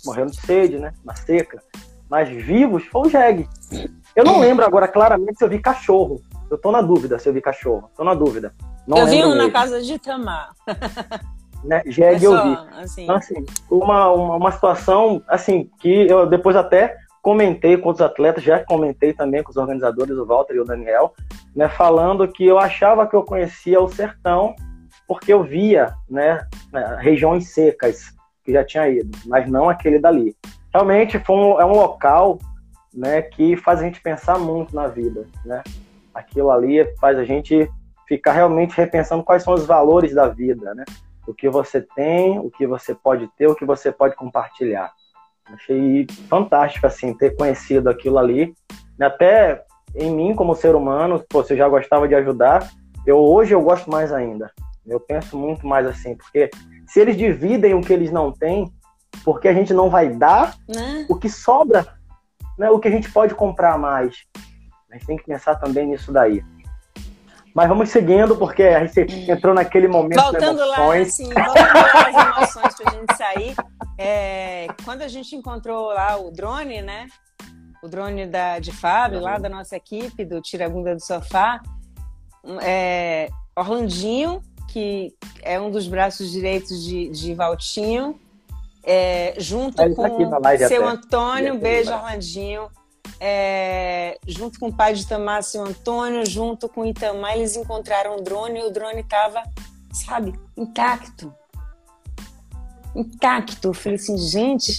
morrendo 0.04 0.32
de 0.32 0.40
sede, 0.40 0.76
né, 0.76 0.92
na 1.04 1.14
seca, 1.14 1.62
mas 2.10 2.28
vivos 2.28 2.84
foi 2.86 3.02
o 3.02 3.08
jegue. 3.10 3.48
Eu 4.16 4.24
não 4.24 4.40
lembro 4.40 4.64
agora 4.64 4.88
claramente 4.88 5.38
se 5.38 5.44
eu 5.44 5.48
vi 5.48 5.60
cachorro. 5.60 6.20
Eu 6.50 6.58
tô 6.58 6.72
na 6.72 6.82
dúvida 6.82 7.16
se 7.16 7.28
eu 7.28 7.32
vi 7.32 7.40
cachorro. 7.40 7.90
Tô 7.96 8.02
na 8.02 8.14
dúvida. 8.14 8.52
Não 8.88 8.98
eu 8.98 9.06
vi 9.06 9.24
um 9.24 9.34
na 9.34 9.48
casa 9.50 9.80
de 9.80 9.94
Itamar. 9.94 10.52
Né? 11.64 11.82
Jegue 11.86 12.24
é 12.24 12.28
eu 12.28 12.42
vi. 12.44 12.58
Assim. 12.76 13.02
Então, 13.04 13.16
assim, 13.16 13.44
uma, 13.68 14.12
uma, 14.12 14.36
uma 14.36 14.52
situação 14.52 15.20
assim 15.26 15.68
que 15.80 16.06
eu 16.06 16.24
depois 16.24 16.54
até 16.54 16.96
comentei 17.26 17.76
com 17.76 17.88
outros 17.88 18.06
atletas, 18.06 18.44
já 18.44 18.64
comentei 18.64 19.12
também 19.12 19.42
com 19.42 19.50
os 19.50 19.56
organizadores, 19.56 20.16
o 20.16 20.24
Walter 20.24 20.54
e 20.54 20.60
o 20.60 20.64
Daniel, 20.64 21.12
né, 21.56 21.68
falando 21.68 22.28
que 22.28 22.46
eu 22.46 22.56
achava 22.56 23.04
que 23.04 23.16
eu 23.16 23.24
conhecia 23.24 23.80
o 23.80 23.88
sertão 23.88 24.54
porque 25.08 25.32
eu 25.32 25.42
via 25.42 25.92
né, 26.08 26.46
né, 26.72 26.96
regiões 27.00 27.52
secas 27.52 28.14
que 28.44 28.52
já 28.52 28.64
tinha 28.64 28.88
ido, 28.88 29.10
mas 29.26 29.50
não 29.50 29.68
aquele 29.68 29.98
dali. 29.98 30.36
Realmente 30.72 31.18
foi 31.18 31.34
um, 31.34 31.60
é 31.60 31.64
um 31.64 31.72
local 31.72 32.38
né, 32.94 33.22
que 33.22 33.56
faz 33.56 33.80
a 33.80 33.82
gente 33.82 34.00
pensar 34.00 34.38
muito 34.38 34.72
na 34.72 34.86
vida. 34.86 35.26
Né? 35.44 35.64
Aquilo 36.14 36.52
ali 36.52 36.84
faz 37.00 37.18
a 37.18 37.24
gente 37.24 37.68
ficar 38.06 38.34
realmente 38.34 38.76
repensando 38.76 39.24
quais 39.24 39.42
são 39.42 39.52
os 39.52 39.66
valores 39.66 40.14
da 40.14 40.28
vida, 40.28 40.76
né? 40.76 40.84
O 41.26 41.34
que 41.34 41.48
você 41.48 41.82
tem, 41.82 42.38
o 42.38 42.48
que 42.52 42.68
você 42.68 42.94
pode 42.94 43.26
ter, 43.36 43.48
o 43.48 43.56
que 43.56 43.64
você 43.64 43.90
pode 43.90 44.14
compartilhar. 44.14 44.92
Achei 45.52 46.06
fantástico, 46.28 46.86
assim, 46.86 47.14
ter 47.14 47.36
conhecido 47.36 47.88
aquilo 47.88 48.18
ali. 48.18 48.54
Até 49.00 49.62
em 49.94 50.10
mim, 50.10 50.34
como 50.34 50.54
ser 50.54 50.74
humano, 50.74 51.24
pô, 51.28 51.42
se 51.42 51.52
eu 51.52 51.56
já 51.56 51.68
gostava 51.68 52.08
de 52.08 52.14
ajudar, 52.14 52.68
eu 53.06 53.18
hoje 53.18 53.54
eu 53.54 53.62
gosto 53.62 53.90
mais 53.90 54.12
ainda. 54.12 54.50
Eu 54.86 55.00
penso 55.00 55.36
muito 55.36 55.66
mais 55.66 55.86
assim, 55.86 56.16
porque 56.16 56.50
se 56.86 57.00
eles 57.00 57.16
dividem 57.16 57.74
o 57.74 57.80
que 57.80 57.92
eles 57.92 58.10
não 58.10 58.32
têm, 58.32 58.70
porque 59.24 59.48
a 59.48 59.54
gente 59.54 59.72
não 59.72 59.88
vai 59.88 60.08
dar 60.08 60.54
né? 60.68 61.06
o 61.08 61.16
que 61.16 61.28
sobra, 61.28 61.86
né, 62.58 62.70
o 62.70 62.78
que 62.78 62.88
a 62.88 62.90
gente 62.90 63.10
pode 63.10 63.34
comprar 63.34 63.78
mais. 63.78 64.16
A 64.90 64.94
gente 64.94 65.06
tem 65.06 65.16
que 65.16 65.24
pensar 65.24 65.56
também 65.56 65.86
nisso 65.86 66.12
daí. 66.12 66.42
Mas 67.56 67.70
vamos 67.70 67.88
seguindo, 67.88 68.36
porque 68.36 68.64
a 68.64 68.86
gente 68.86 69.30
entrou 69.30 69.54
naquele 69.54 69.88
momento 69.88 70.20
voltando 70.20 70.58
de 70.58 70.62
emoções. 70.62 70.76
Lá, 70.76 71.00
assim, 71.00 71.24
voltando 71.24 71.74
lá 71.74 72.02
as 72.02 72.36
emoções 72.36 72.74
pra 72.74 72.92
gente 72.92 73.16
sair. 73.16 73.54
É, 73.96 74.66
quando 74.84 75.00
a 75.00 75.08
gente 75.08 75.34
encontrou 75.34 75.86
lá 75.86 76.18
o 76.18 76.30
drone, 76.30 76.82
né? 76.82 77.06
O 77.82 77.88
drone 77.88 78.26
da, 78.26 78.58
de 78.58 78.72
Fábio, 78.72 79.20
lá 79.20 79.38
da 79.38 79.48
nossa 79.48 79.74
equipe, 79.74 80.22
do 80.22 80.42
Tira 80.42 80.68
Bunda 80.68 80.94
do 80.94 81.00
Sofá, 81.00 81.62
é, 82.60 83.30
Orlandinho, 83.56 84.42
que 84.68 85.14
é 85.40 85.58
um 85.58 85.70
dos 85.70 85.88
braços 85.88 86.30
direitos 86.30 86.84
de, 86.84 87.08
de 87.08 87.32
Valtinho, 87.32 88.20
é, 88.84 89.32
junto 89.38 89.82
com 89.94 90.28
seu 90.58 90.86
até. 90.86 90.94
Antônio, 90.94 91.58
beijo, 91.58 91.90
Orlandinho 91.90 92.68
é, 93.20 94.18
junto 94.26 94.58
com 94.58 94.68
o 94.68 94.76
pai 94.76 94.94
de 94.94 95.06
seu 95.42 95.64
Antônio, 95.64 96.24
junto 96.26 96.68
com 96.68 96.84
Itamar, 96.84 97.36
eles 97.36 97.56
encontraram 97.56 98.16
o 98.16 98.22
drone 98.22 98.60
e 98.60 98.64
o 98.64 98.70
drone 98.70 99.00
estava, 99.00 99.42
sabe, 99.92 100.38
intacto. 100.56 101.34
Intacto. 102.94 103.68
Eu 103.68 103.74
falei 103.74 103.96
assim, 103.96 104.16
gente, 104.18 104.76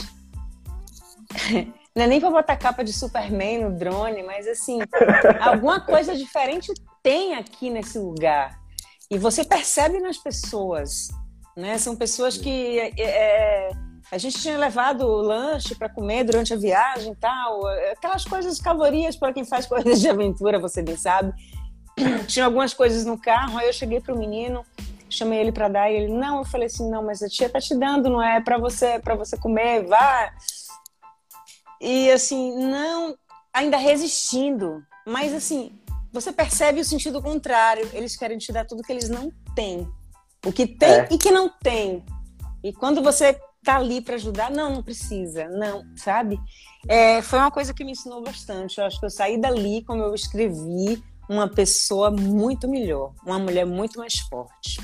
não 1.96 2.04
é 2.04 2.08
nem 2.08 2.20
para 2.20 2.32
botar 2.32 2.56
capa 2.58 2.84
de 2.84 2.94
Superman 2.94 3.66
no 3.66 3.78
drone, 3.78 4.24
mas 4.24 4.48
assim, 4.48 4.80
alguma 5.42 5.80
coisa 5.80 6.16
diferente 6.16 6.72
tem 7.04 7.36
aqui 7.36 7.70
nesse 7.70 7.98
lugar. 7.98 8.60
E 9.10 9.18
você 9.18 9.44
percebe 9.46 10.00
nas 10.00 10.18
pessoas, 10.18 11.08
né? 11.56 11.78
São 11.78 11.96
pessoas 11.96 12.38
que 12.38 12.80
é, 12.80 12.92
é 12.98 13.87
a 14.12 14.18
gente 14.18 14.40
tinha 14.40 14.58
levado 14.58 15.02
o 15.02 15.22
lanche 15.22 15.76
para 15.76 15.90
comer 15.90 16.24
durante 16.24 16.54
a 16.54 16.58
viagem 16.58 17.12
e 17.12 17.16
tal, 17.16 17.66
aquelas 17.92 18.24
coisas 18.24 18.60
calorias 18.60 19.16
para 19.16 19.34
quem 19.34 19.44
faz 19.44 19.66
coisas 19.68 20.00
de 20.00 20.10
aventura, 20.10 20.60
você 20.60 20.82
bem 20.82 20.96
sabe. 20.96 21.34
Tinha 22.28 22.46
algumas 22.46 22.74
coisas 22.74 23.06
no 23.06 23.20
carro, 23.20 23.58
aí 23.58 23.68
eu 23.68 23.74
cheguei 23.74 24.00
pro 24.00 24.18
menino, 24.18 24.64
chamei 25.10 25.40
ele 25.40 25.52
para 25.52 25.68
dar 25.68 25.92
e 25.92 25.96
ele 25.96 26.14
não, 26.14 26.40
eu 26.40 26.46
falei 26.46 26.68
assim, 26.68 26.90
não, 26.90 27.04
mas 27.04 27.22
a 27.22 27.28
tia 27.28 27.50
tá 27.50 27.60
te 27.60 27.76
dando, 27.76 28.10
não 28.10 28.22
é 28.22 28.40
para 28.40 28.58
você, 28.58 29.00
para 29.00 29.16
você 29.16 29.36
comer, 29.38 29.86
vá. 29.86 30.32
E 31.82 32.10
assim, 32.12 32.56
não, 32.56 33.18
ainda 33.54 33.78
resistindo, 33.78 34.84
mas 35.06 35.34
assim, 35.34 35.78
você 36.14 36.32
percebe 36.32 36.80
o 36.80 36.86
sentido 36.86 37.22
contrário, 37.22 37.90
eles 37.94 38.16
querem 38.16 38.38
te 38.38 38.52
dar 38.52 38.66
tudo 38.66 38.84
que 38.84 38.92
eles 38.92 39.10
não 39.10 39.32
têm. 39.56 39.88
O 40.46 40.52
que 40.52 40.66
tem 40.66 40.90
é. 40.90 41.08
e 41.12 41.18
que 41.18 41.32
não 41.32 41.50
tem. 41.50 42.06
E 42.64 42.72
quando 42.72 43.02
você 43.02 43.40
tá 43.68 43.76
ali 43.76 44.00
para 44.00 44.16
ajudar. 44.16 44.50
Não, 44.50 44.76
não 44.76 44.82
precisa, 44.82 45.50
não, 45.50 45.84
sabe? 45.98 46.40
É, 46.88 47.22
foi 47.22 47.38
uma 47.38 47.52
coisa 47.52 47.74
que 47.74 47.84
me 47.84 47.92
ensinou 47.92 48.24
bastante. 48.24 48.80
Eu 48.80 48.86
acho 48.86 48.98
que 48.98 49.06
eu 49.06 49.10
saí 49.10 49.38
dali, 49.38 49.84
como 49.86 50.02
eu 50.02 50.16
escrevi, 50.16 51.04
uma 51.30 51.50
pessoa 51.50 52.10
muito 52.10 52.66
melhor, 52.66 53.12
uma 53.26 53.38
mulher 53.38 53.66
muito 53.66 54.00
mais 54.00 54.20
forte. 54.20 54.80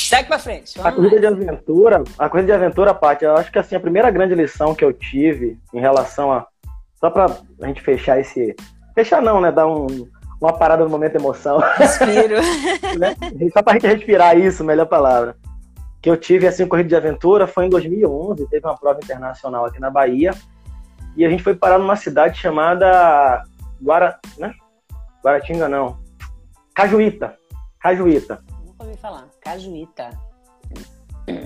Segue 0.00 0.26
pra 0.26 0.38
frente. 0.40 0.80
a 0.80 0.90
corrida 0.90 1.20
de 1.20 1.26
aventura, 1.26 2.02
a 2.18 2.28
corrida 2.28 2.48
de 2.48 2.52
aventura, 2.52 2.92
Paty, 2.92 3.24
eu 3.24 3.36
acho 3.36 3.52
que 3.52 3.58
assim, 3.58 3.76
a 3.76 3.80
primeira 3.80 4.10
grande 4.10 4.34
lição 4.34 4.74
que 4.74 4.84
eu 4.84 4.92
tive 4.92 5.56
em 5.72 5.80
relação 5.80 6.32
a. 6.32 6.46
Só 6.96 7.10
pra 7.10 7.26
a 7.62 7.66
gente 7.68 7.80
fechar 7.82 8.18
esse. 8.18 8.56
Fechar 8.96 9.22
não, 9.22 9.40
né? 9.40 9.52
Dar 9.52 9.68
um, 9.68 9.86
uma 10.40 10.52
parada 10.52 10.82
no 10.82 10.90
momento 10.90 11.12
de 11.12 11.18
emoção. 11.18 11.58
Respiro. 11.76 12.36
né? 12.98 13.14
Só 13.52 13.62
pra 13.62 13.74
gente 13.74 13.86
respirar 13.86 14.36
isso, 14.36 14.64
melhor 14.64 14.86
palavra. 14.86 15.36
Que 16.04 16.10
eu 16.10 16.18
tive 16.18 16.46
assim, 16.46 16.68
corrida 16.68 16.90
de 16.90 16.96
aventura 16.96 17.46
foi 17.46 17.64
em 17.64 17.70
2011, 17.70 18.46
teve 18.48 18.66
uma 18.66 18.76
prova 18.76 19.00
internacional 19.02 19.64
aqui 19.64 19.80
na 19.80 19.88
Bahia. 19.88 20.34
E 21.16 21.24
a 21.24 21.30
gente 21.30 21.42
foi 21.42 21.54
parar 21.54 21.78
numa 21.78 21.96
cidade 21.96 22.38
chamada 22.38 23.42
Guara, 23.82 24.18
né? 24.36 24.52
Guaratinga 25.24 25.66
não. 25.66 25.98
Cajuíta. 26.74 27.38
Cajuíta. 27.80 28.44
Nunca 28.66 28.84
ouvi 28.84 28.98
falar. 28.98 29.28
Cajuíta. 29.40 30.10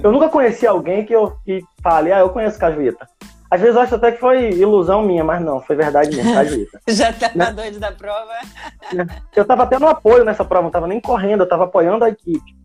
Eu 0.02 0.10
nunca 0.10 0.28
conheci 0.28 0.66
alguém 0.66 1.06
que 1.06 1.14
eu 1.14 1.38
que 1.44 1.62
fale, 1.80 2.10
ah, 2.10 2.18
eu 2.18 2.30
conheço 2.30 2.58
Cajuíta. 2.58 3.08
Às 3.48 3.60
vezes 3.60 3.76
eu 3.76 3.82
acho 3.82 3.94
até 3.94 4.10
que 4.10 4.18
foi 4.18 4.50
ilusão 4.54 5.02
minha, 5.02 5.22
mas 5.22 5.40
não, 5.40 5.60
foi 5.60 5.76
verdade 5.76 6.16
mesmo, 6.16 6.34
Cajuíta. 6.34 6.80
Já 6.90 7.12
tá 7.12 7.30
né? 7.32 7.52
doido 7.52 7.78
da 7.78 7.92
prova? 7.92 8.32
Eu 9.36 9.44
tava 9.44 9.68
tendo 9.68 9.86
apoio 9.86 10.24
nessa 10.24 10.44
prova, 10.44 10.64
não 10.64 10.72
tava 10.72 10.88
nem 10.88 11.00
correndo, 11.00 11.44
eu 11.44 11.48
tava 11.48 11.62
apoiando 11.62 12.04
a 12.04 12.08
equipe. 12.08 12.57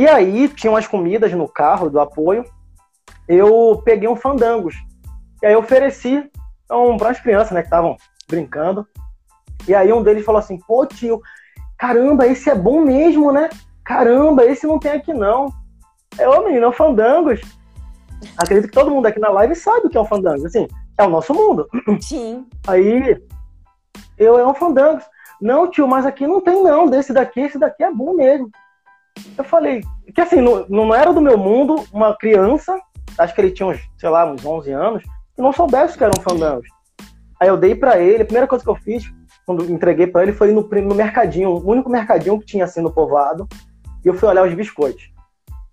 E 0.00 0.08
aí, 0.08 0.48
tinha 0.48 0.70
umas 0.70 0.86
comidas 0.86 1.30
no 1.34 1.46
carro 1.46 1.90
do 1.90 2.00
apoio, 2.00 2.42
eu 3.28 3.82
peguei 3.84 4.08
um 4.08 4.16
fandangos. 4.16 4.74
E 5.42 5.46
aí 5.46 5.54
ofereci 5.54 6.26
então, 6.64 6.96
para 6.96 7.10
as 7.10 7.20
crianças, 7.20 7.50
né, 7.50 7.60
que 7.60 7.66
estavam 7.66 7.98
brincando. 8.26 8.88
E 9.68 9.74
aí 9.74 9.92
um 9.92 10.02
deles 10.02 10.24
falou 10.24 10.38
assim: 10.38 10.58
pô, 10.66 10.86
tio, 10.86 11.20
caramba, 11.76 12.26
esse 12.26 12.48
é 12.48 12.54
bom 12.54 12.80
mesmo, 12.80 13.30
né? 13.30 13.50
Caramba, 13.84 14.42
esse 14.46 14.66
não 14.66 14.78
tem 14.78 14.92
aqui 14.92 15.12
não. 15.12 15.52
É, 16.16 16.26
ô 16.26 16.44
menino, 16.44 16.64
é 16.64 16.68
o 16.68 16.72
Fandangos. 16.72 17.42
Acredito 18.38 18.70
que 18.70 18.74
todo 18.74 18.90
mundo 18.90 19.04
aqui 19.04 19.20
na 19.20 19.28
live 19.28 19.54
sabe 19.54 19.86
o 19.86 19.90
que 19.90 19.98
é 19.98 20.00
o 20.00 20.06
Fandangos. 20.06 20.46
Assim, 20.46 20.66
é 20.96 21.04
o 21.04 21.10
nosso 21.10 21.34
mundo. 21.34 21.68
Sim. 22.00 22.46
Aí, 22.66 23.22
eu 24.16 24.38
é 24.38 24.46
um 24.46 24.54
Fandangos. 24.54 25.04
Não, 25.42 25.70
tio, 25.70 25.86
mas 25.86 26.06
aqui 26.06 26.26
não 26.26 26.40
tem 26.40 26.62
não. 26.62 26.88
Desse 26.88 27.12
daqui, 27.12 27.40
esse 27.40 27.58
daqui 27.58 27.84
é 27.84 27.92
bom 27.92 28.14
mesmo. 28.14 28.50
Eu 29.36 29.44
falei, 29.44 29.82
que 30.14 30.20
assim, 30.20 30.40
não, 30.40 30.66
não 30.68 30.94
era 30.94 31.12
do 31.12 31.20
meu 31.20 31.38
mundo 31.38 31.84
uma 31.92 32.16
criança, 32.16 32.78
acho 33.18 33.34
que 33.34 33.40
ele 33.40 33.50
tinha 33.50 33.68
uns, 33.68 33.80
sei 33.98 34.08
lá, 34.08 34.30
uns 34.30 34.44
11 34.44 34.72
anos, 34.72 35.02
que 35.02 35.42
não 35.42 35.52
soubesse 35.52 35.96
que 35.96 36.04
eram 36.04 36.20
fandangos. 36.20 36.68
Aí 37.40 37.48
eu 37.48 37.56
dei 37.56 37.74
para 37.74 37.98
ele, 37.98 38.22
a 38.22 38.26
primeira 38.26 38.46
coisa 38.46 38.62
que 38.62 38.70
eu 38.70 38.76
fiz, 38.76 39.10
quando 39.46 39.70
entreguei 39.70 40.06
para 40.06 40.22
ele, 40.22 40.32
foi 40.32 40.52
no, 40.52 40.62
no 40.62 40.94
mercadinho, 40.94 41.50
o 41.50 41.70
único 41.70 41.88
mercadinho 41.88 42.38
que 42.38 42.46
tinha 42.46 42.64
assim 42.64 42.80
no 42.80 42.92
povoado, 42.92 43.48
e 44.04 44.08
eu 44.08 44.14
fui 44.14 44.28
olhar 44.28 44.46
os 44.46 44.54
biscoitos. 44.54 45.10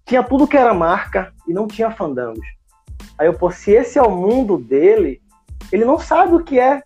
Tinha 0.06 0.24
tudo 0.24 0.48
que 0.48 0.58
era 0.58 0.74
marca 0.74 1.34
e 1.48 1.54
não 1.54 1.68
tinha 1.68 1.92
fandangos. 1.92 2.46
Aí 3.18 3.28
eu, 3.28 3.34
pô, 3.34 3.52
se 3.52 3.72
esse 3.72 4.00
é 4.00 4.02
o 4.02 4.10
mundo 4.10 4.58
dele, 4.58 5.22
ele 5.72 5.84
não 5.84 6.00
sabe 6.00 6.36
o 6.36 6.44
que 6.44 6.60
é. 6.60 6.82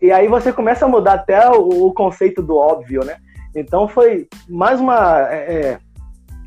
E 0.00 0.10
aí 0.10 0.26
você 0.28 0.52
começa 0.52 0.84
a 0.84 0.88
mudar 0.88 1.14
até 1.14 1.48
o, 1.50 1.86
o 1.86 1.94
conceito 1.94 2.42
do 2.42 2.56
óbvio, 2.56 3.04
né? 3.04 3.18
Então 3.56 3.88
foi 3.88 4.28
mais 4.48 4.78
uma, 4.78 5.20
é, 5.32 5.70
é 5.70 5.78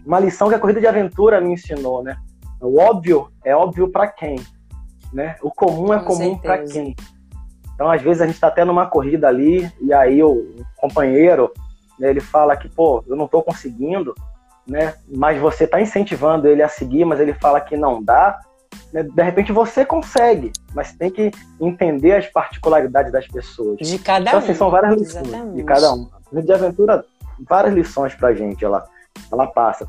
uma 0.05 0.19
lição 0.19 0.47
que 0.47 0.55
a 0.55 0.59
corrida 0.59 0.79
de 0.79 0.87
aventura 0.87 1.41
me 1.41 1.53
ensinou, 1.53 2.03
né? 2.03 2.15
O 2.61 2.79
óbvio 2.79 3.29
é 3.43 3.55
óbvio 3.55 3.89
para 3.89 4.07
quem? 4.07 4.37
né? 5.13 5.35
O 5.41 5.51
comum 5.51 5.93
é 5.93 5.99
Com 5.99 6.05
comum 6.05 6.37
para 6.37 6.63
quem? 6.63 6.95
Então, 7.73 7.89
às 7.89 8.01
vezes, 8.01 8.21
a 8.21 8.25
gente 8.25 8.35
está 8.35 8.47
até 8.47 8.65
numa 8.65 8.85
corrida 8.85 9.27
ali, 9.27 9.71
e 9.81 9.93
aí 9.93 10.21
o 10.21 10.55
companheiro, 10.77 11.51
né, 11.97 12.09
ele 12.09 12.19
fala 12.19 12.55
que, 12.57 12.67
pô, 12.67 13.03
eu 13.07 13.15
não 13.15 13.25
estou 13.25 13.41
conseguindo, 13.41 14.13
né? 14.67 14.95
Mas 15.07 15.39
você 15.39 15.63
está 15.63 15.81
incentivando 15.81 16.47
ele 16.47 16.61
a 16.61 16.69
seguir, 16.69 17.05
mas 17.05 17.19
ele 17.19 17.33
fala 17.33 17.61
que 17.61 17.77
não 17.77 18.03
dá. 18.03 18.39
Né? 18.93 19.03
De 19.03 19.23
repente 19.23 19.51
você 19.51 19.85
consegue, 19.85 20.51
mas 20.73 20.93
tem 20.93 21.09
que 21.09 21.31
entender 21.59 22.13
as 22.13 22.27
particularidades 22.27 23.11
das 23.11 23.27
pessoas. 23.27 23.77
De 23.79 23.97
cada 23.97 24.27
então, 24.27 24.39
assim, 24.39 24.51
um. 24.51 24.55
são 24.55 24.69
várias 24.69 24.99
lições 24.99 25.27
Exatamente. 25.27 25.55
de 25.55 25.63
cada 25.63 25.93
um. 25.93 26.09
De 26.31 26.53
aventura, 26.53 27.05
várias 27.47 27.73
lições 27.73 28.13
pra 28.15 28.33
gente, 28.33 28.63
ela, 28.63 28.87
ela 29.31 29.47
passa. 29.47 29.87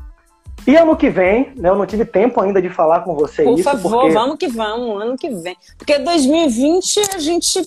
E 0.65 0.75
ano 0.75 0.95
que 0.95 1.09
vem, 1.09 1.53
né, 1.55 1.69
eu 1.69 1.75
não 1.75 1.85
tive 1.85 2.05
tempo 2.05 2.39
ainda 2.39 2.61
de 2.61 2.69
falar 2.69 3.01
com 3.01 3.15
você 3.15 3.43
Por 3.43 3.59
isso. 3.59 3.69
Por 3.69 3.79
favor, 3.79 4.01
porque... 4.01 4.13
vamos 4.13 4.37
que 4.37 4.47
vamos, 4.47 5.01
ano 5.01 5.17
que 5.17 5.29
vem. 5.29 5.57
Porque 5.77 5.97
2020 5.97 6.99
a 7.15 7.19
gente. 7.19 7.63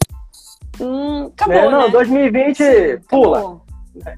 Hum, 0.80 1.30
acabou. 1.34 1.54
É, 1.54 1.70
não, 1.70 1.82
né? 1.82 1.88
2020 1.88 2.56
Sim, 2.56 2.98
pula. 3.08 3.60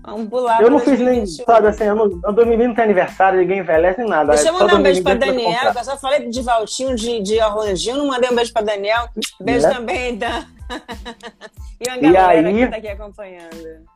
Vamos 0.02 0.28
pular. 0.30 0.62
Eu 0.62 0.70
não 0.70 0.78
fiz 0.78 0.98
nem, 0.98 1.26
sabe 1.26 1.68
assim, 1.68 1.84
eu 1.84 1.94
não, 1.94 2.08
2020 2.08 2.68
não 2.68 2.74
tem 2.74 2.84
aniversário, 2.84 3.40
ninguém 3.40 3.58
envelhece 3.58 4.00
nem 4.00 4.08
nada. 4.08 4.32
Deixa 4.32 4.48
eu 4.48 4.54
mandar 4.54 4.76
um 4.76 4.82
beijo 4.82 5.02
pra 5.02 5.14
Daniel, 5.14 5.72
eu 5.76 5.84
só 5.84 5.98
falei 5.98 6.28
de 6.28 6.42
Valtinho, 6.42 6.94
de, 6.94 7.20
de 7.20 7.38
Arrondinho, 7.38 7.98
não 7.98 8.06
mandei 8.06 8.30
um 8.30 8.34
beijo 8.34 8.52
pra 8.54 8.62
Daniel. 8.62 9.08
Beijo 9.38 9.68
né? 9.68 9.74
também 9.74 10.16
da. 10.16 10.46
e 11.78 11.88
a 11.88 11.96
galera 11.98 12.40
e 12.40 12.46
aí, 12.46 12.64
que 12.64 12.70
tá 12.70 12.76
aqui 12.76 12.88
acompanhando. 12.88 13.86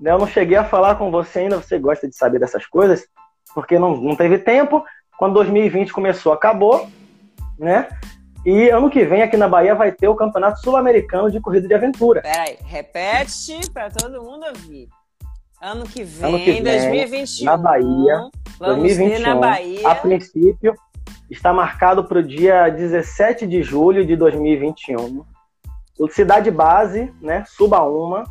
Né, 0.00 0.10
eu 0.10 0.18
não 0.18 0.26
cheguei 0.26 0.56
a 0.56 0.64
falar 0.64 0.96
com 0.96 1.10
você 1.10 1.40
ainda, 1.40 1.56
você 1.56 1.78
gosta 1.78 2.08
de 2.08 2.16
saber 2.16 2.38
dessas 2.38 2.66
coisas 2.66 3.06
porque 3.54 3.78
não, 3.78 3.96
não 3.96 4.16
teve 4.16 4.38
tempo. 4.38 4.84
Quando 5.16 5.34
2020 5.34 5.92
começou, 5.92 6.32
acabou, 6.32 6.88
né? 7.58 7.88
E 8.44 8.68
ano 8.68 8.90
que 8.90 9.04
vem 9.04 9.22
aqui 9.22 9.36
na 9.36 9.48
Bahia 9.48 9.74
vai 9.74 9.92
ter 9.92 10.08
o 10.08 10.14
Campeonato 10.14 10.60
Sul-Americano 10.60 11.30
de 11.30 11.40
Corrida 11.40 11.66
de 11.66 11.72
Aventura. 11.72 12.20
Peraí, 12.20 12.58
repete 12.64 13.58
para 13.72 13.90
todo 13.90 14.22
mundo 14.22 14.44
ouvir. 14.46 14.88
Ano 15.62 15.84
que 15.84 16.04
vem, 16.04 16.28
ano 16.28 16.38
que 16.38 16.52
vem 16.52 16.62
2021. 16.62 17.44
Na 17.44 17.56
Bahia. 17.56 18.28
2021. 18.58 19.22
na 19.22 19.34
Bahia. 19.34 19.88
A 19.88 19.94
princípio, 19.94 20.74
está 21.30 21.52
marcado 21.52 22.04
para 22.04 22.18
o 22.18 22.22
dia 22.22 22.68
17 22.68 23.46
de 23.46 23.62
julho 23.62 24.04
de 24.04 24.14
2021. 24.14 25.24
O 25.98 26.08
Cidade 26.08 26.50
Base, 26.50 27.14
né? 27.22 27.44
Suba 27.46 27.82
uma, 27.82 28.24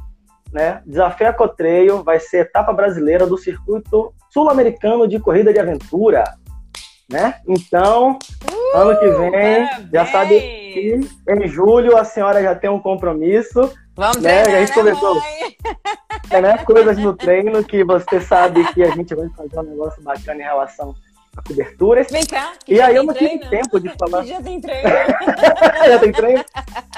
né? 0.53 0.81
Desafio 0.85 1.33
Cotreio 1.33 2.03
vai 2.03 2.19
ser 2.19 2.41
etapa 2.41 2.71
brasileira 2.71 3.25
do 3.25 3.37
circuito 3.37 4.13
sul-americano 4.29 5.07
de 5.07 5.19
corrida 5.19 5.51
de 5.51 5.59
aventura, 5.59 6.23
né? 7.09 7.35
Então, 7.47 8.17
uh, 8.49 8.77
ano 8.77 8.99
que 8.99 9.09
vem, 9.09 9.31
parabéns. 9.31 9.89
já 9.91 10.05
sabe 10.05 10.39
que 10.39 10.99
em 11.27 11.47
julho 11.47 11.97
a 11.97 12.05
senhora 12.05 12.41
já 12.41 12.55
tem 12.55 12.69
um 12.69 12.79
compromisso. 12.79 13.71
Vamos 13.95 14.17
né? 14.17 14.43
Treinar, 14.43 14.61
a 14.61 14.65
gente 14.65 14.73
conversou 14.73 15.21
é, 16.29 16.41
né? 16.41 16.57
coisas 16.59 16.97
no 16.97 17.13
treino 17.15 17.63
que 17.63 17.83
você 17.83 18.19
sabe 18.21 18.65
que 18.73 18.83
a 18.83 18.91
gente 18.91 19.13
vai 19.13 19.29
fazer 19.29 19.59
um 19.59 19.63
negócio 19.63 20.01
bacana 20.01 20.39
em 20.39 20.43
relação 20.43 20.95
coberturas. 21.41 22.07
Vem 22.11 22.25
cá. 22.25 22.53
E 22.67 22.79
aí 22.79 22.95
eu 22.95 23.03
não 23.03 23.13
tive 23.13 23.39
tempo 23.49 23.79
de 23.79 23.89
falar. 23.97 24.23
já 24.23 24.41
tem 24.41 24.59
treino. 24.61 24.89
já 25.87 25.99
tem 25.99 26.11
treino. 26.11 26.45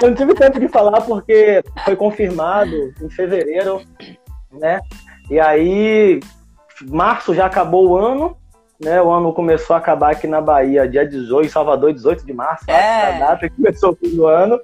Eu 0.02 0.10
não 0.10 0.16
tive 0.16 0.34
tempo 0.34 0.60
de 0.60 0.68
falar 0.68 1.02
porque 1.02 1.64
foi 1.84 1.96
confirmado 1.96 2.94
em 3.02 3.10
fevereiro, 3.10 3.82
né? 4.52 4.80
E 5.30 5.40
aí, 5.40 6.20
março 6.84 7.34
já 7.34 7.46
acabou 7.46 7.90
o 7.90 7.98
ano, 7.98 8.38
né? 8.80 9.02
O 9.02 9.10
ano 9.10 9.34
começou 9.34 9.76
a 9.76 9.80
acabar 9.80 10.12
aqui 10.12 10.28
na 10.28 10.42
Bahia, 10.42 10.88
dia 10.88 11.08
18, 11.08 11.52
Salvador, 11.52 11.94
18 11.94 12.26
de 12.26 12.34
março, 12.34 12.70
é. 12.70 13.16
a 13.16 13.20
data 13.20 13.50
que 13.50 13.56
começou 13.56 13.98
o 14.04 14.26
ano. 14.26 14.60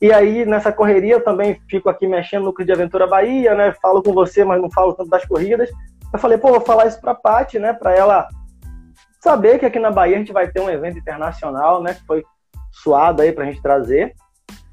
E 0.00 0.12
aí, 0.12 0.44
nessa 0.44 0.70
correria, 0.70 1.14
eu 1.14 1.24
também 1.24 1.58
fico 1.68 1.88
aqui 1.88 2.06
mexendo 2.06 2.44
no 2.44 2.52
Clube 2.52 2.66
de 2.66 2.72
Aventura 2.72 3.06
Bahia, 3.06 3.54
né? 3.54 3.74
Falo 3.80 4.02
com 4.02 4.12
você, 4.12 4.44
mas 4.44 4.60
não 4.60 4.70
falo 4.70 4.92
tanto 4.92 5.08
das 5.08 5.24
corridas. 5.24 5.70
Eu 6.12 6.18
falei, 6.18 6.36
pô, 6.36 6.48
vou 6.50 6.60
falar 6.60 6.86
isso 6.86 7.00
pra 7.00 7.14
Paty, 7.14 7.58
né? 7.58 7.72
Pra 7.72 7.96
ela 7.96 8.28
saber 9.24 9.58
que 9.58 9.66
aqui 9.66 9.80
na 9.80 9.90
Bahia 9.90 10.16
a 10.16 10.18
gente 10.18 10.32
vai 10.32 10.46
ter 10.46 10.60
um 10.60 10.70
evento 10.70 10.98
internacional, 10.98 11.82
né? 11.82 11.94
Que 11.94 12.06
foi 12.06 12.22
suado 12.70 13.22
aí 13.22 13.32
pra 13.32 13.46
gente 13.46 13.62
trazer. 13.62 14.14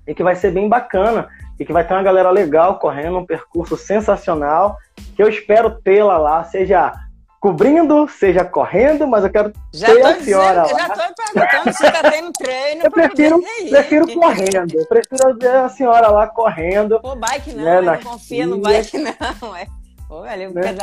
E 0.05 0.13
que 0.13 0.21
vai 0.21 0.35
ser 0.35 0.51
bem 0.51 0.67
bacana. 0.67 1.29
E 1.57 1.65
que 1.65 1.71
vai 1.71 1.87
ter 1.87 1.93
uma 1.93 2.03
galera 2.03 2.29
legal 2.29 2.77
correndo, 2.77 3.17
um 3.17 3.25
percurso 3.25 3.77
sensacional. 3.77 4.77
Que 5.15 5.23
eu 5.23 5.29
espero 5.29 5.79
tê-la 5.81 6.17
lá, 6.17 6.43
seja 6.43 6.93
cobrindo, 7.39 8.07
seja 8.07 8.45
correndo, 8.45 9.07
mas 9.07 9.23
eu 9.23 9.31
quero 9.31 9.51
já 9.73 9.87
ter 9.87 10.05
a 10.05 10.19
senhora 10.19 10.61
dizendo, 10.61 10.79
lá. 10.79 10.87
Já 10.87 10.89
tô 10.89 11.33
perguntando 11.33 11.73
se 11.73 11.91
tá 11.91 12.11
tendo 12.11 12.31
treino. 12.33 12.81
Eu 12.83 12.91
prefiro, 12.91 13.41
prefiro 13.69 14.13
correndo. 14.13 14.75
Eu 14.75 14.85
prefiro 14.85 15.37
ver 15.39 15.55
a 15.55 15.69
senhora 15.69 16.09
lá 16.09 16.27
correndo. 16.27 16.99
Pô, 16.99 17.15
bike 17.15 17.53
não, 17.53 17.63
né, 17.63 17.81
não 17.81 17.97
confia 17.97 18.45
no 18.45 18.59
bike 18.59 18.97
não. 18.97 19.55
É. 19.55 19.65
Né? 20.11 20.75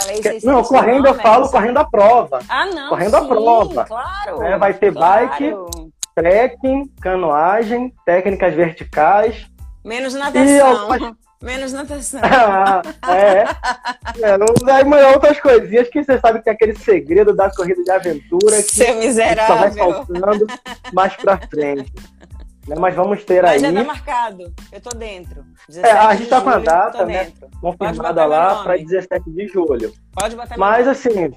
Não, 0.42 0.62
correndo 0.64 1.06
eu 1.06 1.14
falo 1.14 1.50
correndo 1.50 1.76
a 1.76 1.84
prova. 1.84 2.40
Ah, 2.48 2.64
não. 2.64 2.88
Correndo 2.88 3.10
sim, 3.10 3.24
a 3.24 3.28
prova. 3.28 3.84
Claro. 3.84 4.38
Né? 4.38 4.56
Vai 4.56 4.72
ter 4.72 4.92
claro. 4.92 5.28
bike, 5.28 5.54
trekking, 6.14 6.90
canoagem, 7.00 7.92
técnicas 8.06 8.54
verticais. 8.54 9.46
Menos 9.84 10.14
natação. 10.14 11.16
Menos 11.40 11.72
natação. 11.72 12.20
ah, 12.24 12.82
é. 13.14 13.44
é 14.22 14.38
não, 14.38 14.46
aí 14.74 15.04
outras 15.14 15.38
coisinhas 15.40 15.88
que 15.88 16.02
você 16.02 16.18
sabe 16.18 16.42
que 16.42 16.48
é 16.48 16.52
aquele 16.52 16.76
segredo 16.76 17.32
da 17.32 17.48
corrida 17.48 17.84
de 17.84 17.90
aventura. 17.90 18.56
Que 18.56 18.74
Seu 18.74 18.96
miserável. 18.96 19.46
Só 19.46 19.60
vai 19.60 19.70
faltando 19.70 20.46
mais 20.92 21.14
pra 21.14 21.38
frente. 21.48 21.92
Né? 22.68 22.76
Mas 22.78 22.94
vamos 22.94 23.24
ter 23.24 23.42
Mas 23.42 23.62
aí. 23.64 23.72
já 23.72 23.80
tá 23.80 23.86
marcado. 23.86 24.54
Eu 24.70 24.80
tô 24.80 24.90
dentro. 24.90 25.44
É, 25.76 25.90
a 25.90 26.14
gente 26.14 26.28
tá 26.28 26.40
com 26.40 26.50
a 26.50 26.58
data, 26.58 27.04
né? 27.06 27.32
Confirmada 27.60 28.26
lá 28.26 28.62
para 28.62 28.76
17 28.76 29.30
de 29.30 29.48
julho. 29.48 29.92
Pode 30.12 30.36
botar 30.36 30.58
Mas 30.58 30.86
assim, 30.86 31.32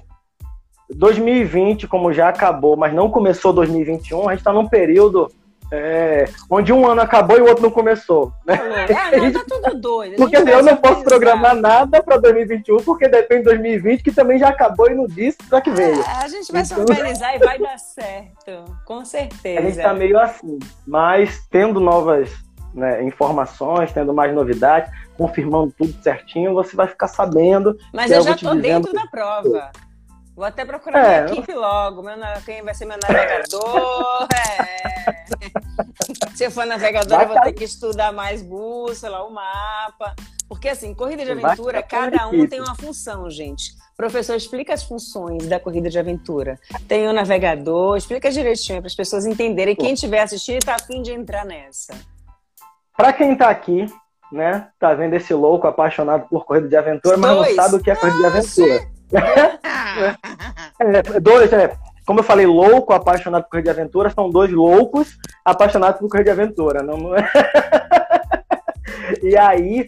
2020, 0.90 1.88
como 1.88 2.12
já 2.12 2.28
acabou, 2.28 2.76
mas 2.76 2.92
não 2.92 3.10
começou 3.10 3.52
2021, 3.52 4.28
a 4.28 4.32
gente 4.32 4.40
está 4.40 4.52
num 4.52 4.68
período 4.68 5.30
é, 5.74 6.26
onde 6.50 6.70
um 6.70 6.86
ano 6.86 7.00
acabou 7.00 7.38
e 7.38 7.40
o 7.40 7.46
outro 7.46 7.62
não 7.62 7.70
começou. 7.70 8.30
Né? 8.44 8.60
Ah, 8.94 9.16
não, 9.16 9.32
tá 9.32 9.44
tudo 9.48 9.80
doido. 9.80 10.16
Porque 10.16 10.36
eu 10.36 10.62
não 10.62 10.76
posso 10.76 11.02
programar 11.02 11.56
nada 11.56 12.02
para 12.02 12.18
2021, 12.18 12.76
porque 12.78 13.08
depende 13.08 13.44
de 13.44 13.48
2020, 13.48 14.02
que 14.02 14.12
também 14.12 14.38
já 14.38 14.50
acabou 14.50 14.90
e 14.90 14.94
não 14.94 15.06
disse 15.06 15.38
para 15.48 15.62
que 15.62 15.70
veio. 15.70 15.98
É, 16.02 16.24
a 16.24 16.28
gente 16.28 16.52
vai 16.52 16.60
então... 16.60 16.76
se 16.76 16.92
organizar 16.92 17.34
e 17.34 17.38
vai 17.38 17.58
dar 17.58 17.78
certo, 17.78 18.64
com 18.84 19.02
certeza. 19.02 19.60
A 19.60 19.62
gente 19.62 19.78
está 19.78 19.94
meio 19.94 20.18
assim, 20.20 20.58
mas 20.86 21.40
tendo 21.50 21.80
novas 21.80 22.30
né, 22.74 23.02
informações, 23.02 23.92
tendo 23.92 24.12
mais 24.12 24.34
novidades, 24.34 24.92
confirmando 25.16 25.72
tudo 25.78 25.94
certinho, 26.02 26.52
você 26.52 26.76
vai 26.76 26.86
ficar 26.86 27.08
sabendo. 27.08 27.78
Mas 27.94 28.10
eu, 28.10 28.20
já 28.20 28.32
estou 28.32 28.54
dentro 28.54 28.92
da 28.92 29.06
prova. 29.06 29.70
Vou 30.34 30.44
até 30.46 30.64
procurar 30.64 30.98
é, 30.98 31.24
minha 31.24 31.34
equipe 31.34 31.52
logo. 31.54 32.02
Meu, 32.02 32.16
quem 32.44 32.62
vai 32.62 32.74
ser 32.74 32.86
meu 32.86 32.98
navegador? 33.02 34.26
é. 34.32 35.21
Se 36.34 36.44
eu 36.44 36.50
for 36.50 36.66
navegador, 36.66 37.20
eu 37.20 37.28
vou 37.28 37.40
ter 37.42 37.52
que 37.52 37.64
estudar 37.64 38.12
mais 38.12 38.42
bússola, 38.42 39.24
o 39.24 39.30
mapa. 39.30 40.14
Porque, 40.48 40.68
assim, 40.68 40.94
corrida 40.94 41.24
de 41.24 41.32
aventura, 41.32 41.82
cada 41.82 42.28
um 42.28 42.46
tem 42.46 42.60
uma 42.60 42.74
função, 42.74 43.30
gente. 43.30 43.72
Professor, 43.96 44.36
explica 44.36 44.74
as 44.74 44.82
funções 44.82 45.46
da 45.46 45.58
corrida 45.58 45.88
de 45.88 45.98
aventura. 45.98 46.58
Tem 46.86 47.08
o 47.08 47.12
navegador, 47.12 47.96
explica 47.96 48.30
direitinho 48.30 48.80
para 48.80 48.86
as 48.86 48.94
pessoas 48.94 49.24
entenderem. 49.24 49.74
Quem 49.74 49.94
estiver 49.94 50.20
assistindo 50.20 50.58
está 50.58 50.74
afim 50.74 51.00
de 51.00 51.12
entrar 51.12 51.44
nessa. 51.44 51.94
Para 52.96 53.12
quem 53.12 53.32
está 53.32 53.48
aqui, 53.48 53.86
né, 54.30 54.68
tá 54.78 54.92
vendo 54.92 55.14
esse 55.14 55.32
louco 55.32 55.66
apaixonado 55.66 56.28
por 56.28 56.44
corrida 56.44 56.68
de 56.68 56.76
aventura, 56.76 57.16
mas 57.16 57.30
não 57.30 57.54
sabe 57.54 57.76
o 57.76 57.80
que 57.80 57.90
é 57.90 57.96
corrida 57.96 58.18
de 58.18 58.26
aventura. 58.26 58.92
é, 60.80 61.20
dois, 61.20 61.52
é, 61.52 61.76
como 62.06 62.20
eu 62.20 62.24
falei, 62.24 62.46
louco, 62.46 62.92
apaixonado 62.92 63.44
por 63.44 63.50
corrida 63.50 63.72
de 63.72 63.80
aventura, 63.80 64.10
são 64.10 64.28
dois 64.28 64.50
loucos 64.50 65.16
apaixonados 65.44 66.00
por 66.00 66.08
corrida 66.08 66.34
de 66.34 66.40
aventura. 66.40 66.82
Não, 66.82 67.14
é? 67.14 67.28
e 69.22 69.36
aí, 69.36 69.86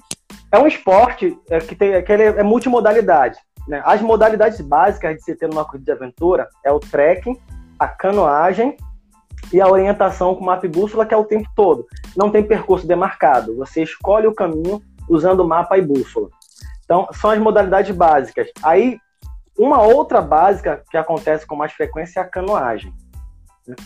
é 0.53 0.59
um 0.59 0.67
esporte 0.67 1.37
é, 1.51 1.59
que, 1.59 1.75
tem, 1.75 2.03
que 2.03 2.13
é 2.13 2.43
multimodalidade. 2.43 3.39
Né? 3.67 3.83
As 3.85 4.01
modalidades 4.01 4.61
básicas 4.61 5.17
de 5.17 5.23
se 5.23 5.35
ter 5.35 5.49
numa 5.49 5.65
corrida 5.65 5.85
de 5.85 5.93
aventura 5.93 6.49
é 6.65 6.71
o 6.71 6.79
trekking, 6.79 7.37
a 7.79 7.89
canoagem 7.89 8.77
e 9.53 9.61
a 9.61 9.69
orientação 9.69 10.35
com 10.35 10.45
mapa 10.45 10.67
e 10.67 10.69
bússola, 10.69 11.05
que 11.05 11.15
é 11.15 11.17
o 11.17 11.25
tempo 11.25 11.49
todo. 11.57 11.87
Não 12.17 12.31
tem 12.31 12.45
percurso 12.45 12.87
demarcado. 12.87 13.57
Você 13.57 13.83
escolhe 13.83 14.27
o 14.27 14.35
caminho 14.35 14.81
usando 15.09 15.47
mapa 15.47 15.77
e 15.77 15.83
bússola. 15.83 16.29
Então, 16.85 17.09
são 17.13 17.31
as 17.31 17.39
modalidades 17.39 17.95
básicas. 17.95 18.49
Aí, 18.63 18.99
uma 19.59 19.83
outra 19.83 20.21
básica 20.21 20.83
que 20.91 20.97
acontece 20.97 21.47
com 21.47 21.55
mais 21.55 21.73
frequência 21.73 22.21
é 22.21 22.23
a 22.23 22.29
canoagem. 22.29 22.93
Né? 23.67 23.77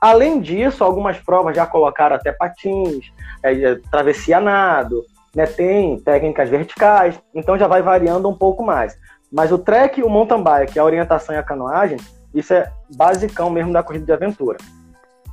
Além 0.00 0.40
disso, 0.40 0.82
algumas 0.82 1.18
provas 1.18 1.54
já 1.54 1.66
colocaram 1.66 2.16
até 2.16 2.32
patins, 2.32 3.12
é, 3.42 3.52
é, 3.52 3.74
travessia 3.90 4.40
nado, 4.40 5.04
né? 5.34 5.44
tem 5.46 5.98
técnicas 6.00 6.48
verticais, 6.48 7.20
então 7.34 7.58
já 7.58 7.66
vai 7.66 7.82
variando 7.82 8.28
um 8.28 8.36
pouco 8.36 8.64
mais. 8.64 8.98
Mas 9.30 9.52
o 9.52 9.58
trek, 9.58 10.02
o 10.02 10.08
mountain 10.08 10.42
bike, 10.42 10.78
a 10.78 10.84
orientação 10.84 11.34
e 11.34 11.38
a 11.38 11.42
canoagem, 11.42 11.98
isso 12.32 12.54
é 12.54 12.72
basicão 12.96 13.50
mesmo 13.50 13.72
da 13.72 13.82
corrida 13.82 14.06
de 14.06 14.12
aventura. 14.12 14.58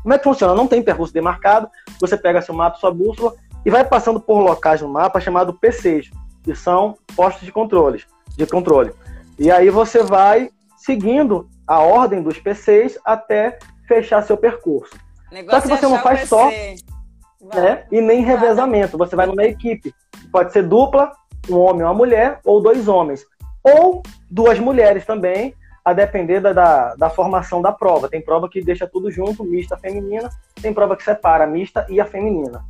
Como 0.01 0.13
é 0.13 0.17
que 0.17 0.23
funciona? 0.23 0.53
Não 0.53 0.67
tem 0.67 0.83
percurso 0.83 1.13
demarcado, 1.13 1.69
você 1.99 2.17
pega 2.17 2.41
seu 2.41 2.53
mapa, 2.53 2.77
sua 2.77 2.91
bússola 2.91 3.33
e 3.65 3.69
vai 3.69 3.83
passando 3.83 4.19
por 4.19 4.39
locais 4.39 4.81
no 4.81 4.89
mapa 4.89 5.19
chamado 5.19 5.53
PCs, 5.53 6.09
que 6.43 6.55
são 6.55 6.95
postos 7.15 7.43
de 7.43 7.51
de 8.37 8.45
controle. 8.45 8.93
E 9.39 9.51
aí 9.51 9.69
você 9.69 10.03
vai 10.03 10.49
seguindo 10.77 11.47
a 11.67 11.79
ordem 11.79 12.21
dos 12.21 12.39
PCs 12.39 12.97
até 13.05 13.59
fechar 13.87 14.23
seu 14.23 14.37
percurso. 14.37 14.97
Só 15.49 15.61
que 15.61 15.67
você 15.67 15.87
não 15.87 15.99
faz 15.99 16.27
só 16.27 16.49
né, 16.49 17.85
e 17.91 18.01
nem 18.01 18.21
revezamento. 18.21 18.97
Você 18.97 19.15
vai 19.15 19.27
numa 19.27 19.43
equipe. 19.43 19.93
Pode 20.31 20.51
ser 20.51 20.63
dupla, 20.63 21.11
um 21.49 21.57
homem 21.57 21.81
e 21.81 21.83
uma 21.83 21.93
mulher, 21.93 22.39
ou 22.43 22.61
dois 22.61 22.87
homens. 22.87 23.25
Ou 23.63 24.01
duas 24.29 24.59
mulheres 24.59 25.05
também, 25.05 25.53
a 25.83 25.93
depender 25.93 26.39
da, 26.39 26.53
da, 26.53 26.95
da, 26.95 27.09
formação 27.09 27.61
da 27.61 27.71
prova. 27.71 28.09
Tem 28.09 28.21
prova 28.21 28.49
que 28.49 28.61
deixa 28.61 28.87
tudo 28.87 29.11
junto, 29.11 29.43
mista 29.43 29.77
feminina, 29.77 30.29
tem 30.61 30.73
prova 30.73 30.95
que 30.95 31.03
separa 31.03 31.43
a 31.43 31.47
mista 31.47 31.85
e 31.89 31.99
a 31.99 32.05
feminina. 32.05 32.65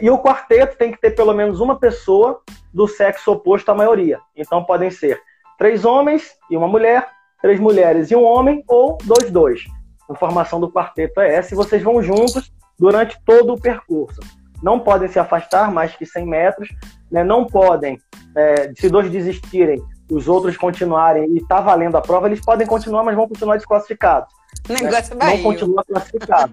E 0.00 0.10
o 0.10 0.18
quarteto 0.18 0.76
tem 0.76 0.90
que 0.90 1.00
ter 1.00 1.10
pelo 1.12 1.32
menos 1.32 1.60
uma 1.60 1.78
pessoa 1.78 2.40
do 2.72 2.88
sexo 2.88 3.32
oposto 3.32 3.70
à 3.70 3.74
maioria. 3.74 4.20
Então 4.34 4.64
podem 4.64 4.90
ser 4.90 5.20
três 5.58 5.84
homens 5.84 6.32
e 6.50 6.56
uma 6.56 6.68
mulher, 6.68 7.08
três 7.40 7.58
mulheres 7.60 8.10
e 8.10 8.16
um 8.16 8.24
homem, 8.24 8.62
ou 8.68 8.98
dois, 9.04 9.30
dois. 9.30 9.64
A 10.08 10.14
formação 10.14 10.60
do 10.60 10.70
quarteto 10.70 11.20
é 11.20 11.34
essa, 11.34 11.52
e 11.52 11.56
vocês 11.56 11.82
vão 11.82 12.02
juntos 12.02 12.52
durante 12.78 13.18
todo 13.24 13.54
o 13.54 13.60
percurso. 13.60 14.20
Não 14.62 14.78
podem 14.78 15.08
se 15.08 15.18
afastar 15.18 15.70
mais 15.70 15.94
que 15.94 16.06
100 16.06 16.26
metros, 16.26 16.68
né? 17.10 17.22
não 17.22 17.44
podem, 17.44 17.98
é, 18.36 18.72
se 18.74 18.88
dois 18.88 19.10
desistirem, 19.10 19.82
os 20.10 20.28
outros 20.28 20.56
continuarem 20.56 21.36
e 21.36 21.44
tá 21.44 21.60
valendo 21.60 21.96
a 21.96 22.00
prova, 22.00 22.28
eles 22.28 22.40
podem 22.40 22.66
continuar, 22.66 23.02
mas 23.02 23.16
vão 23.16 23.28
continuar 23.28 23.56
desclassificados. 23.56 24.32
Né? 24.68 24.76
Negócio 24.82 25.16
Não 25.16 25.42
continua 25.42 25.84
classificado. 25.84 26.52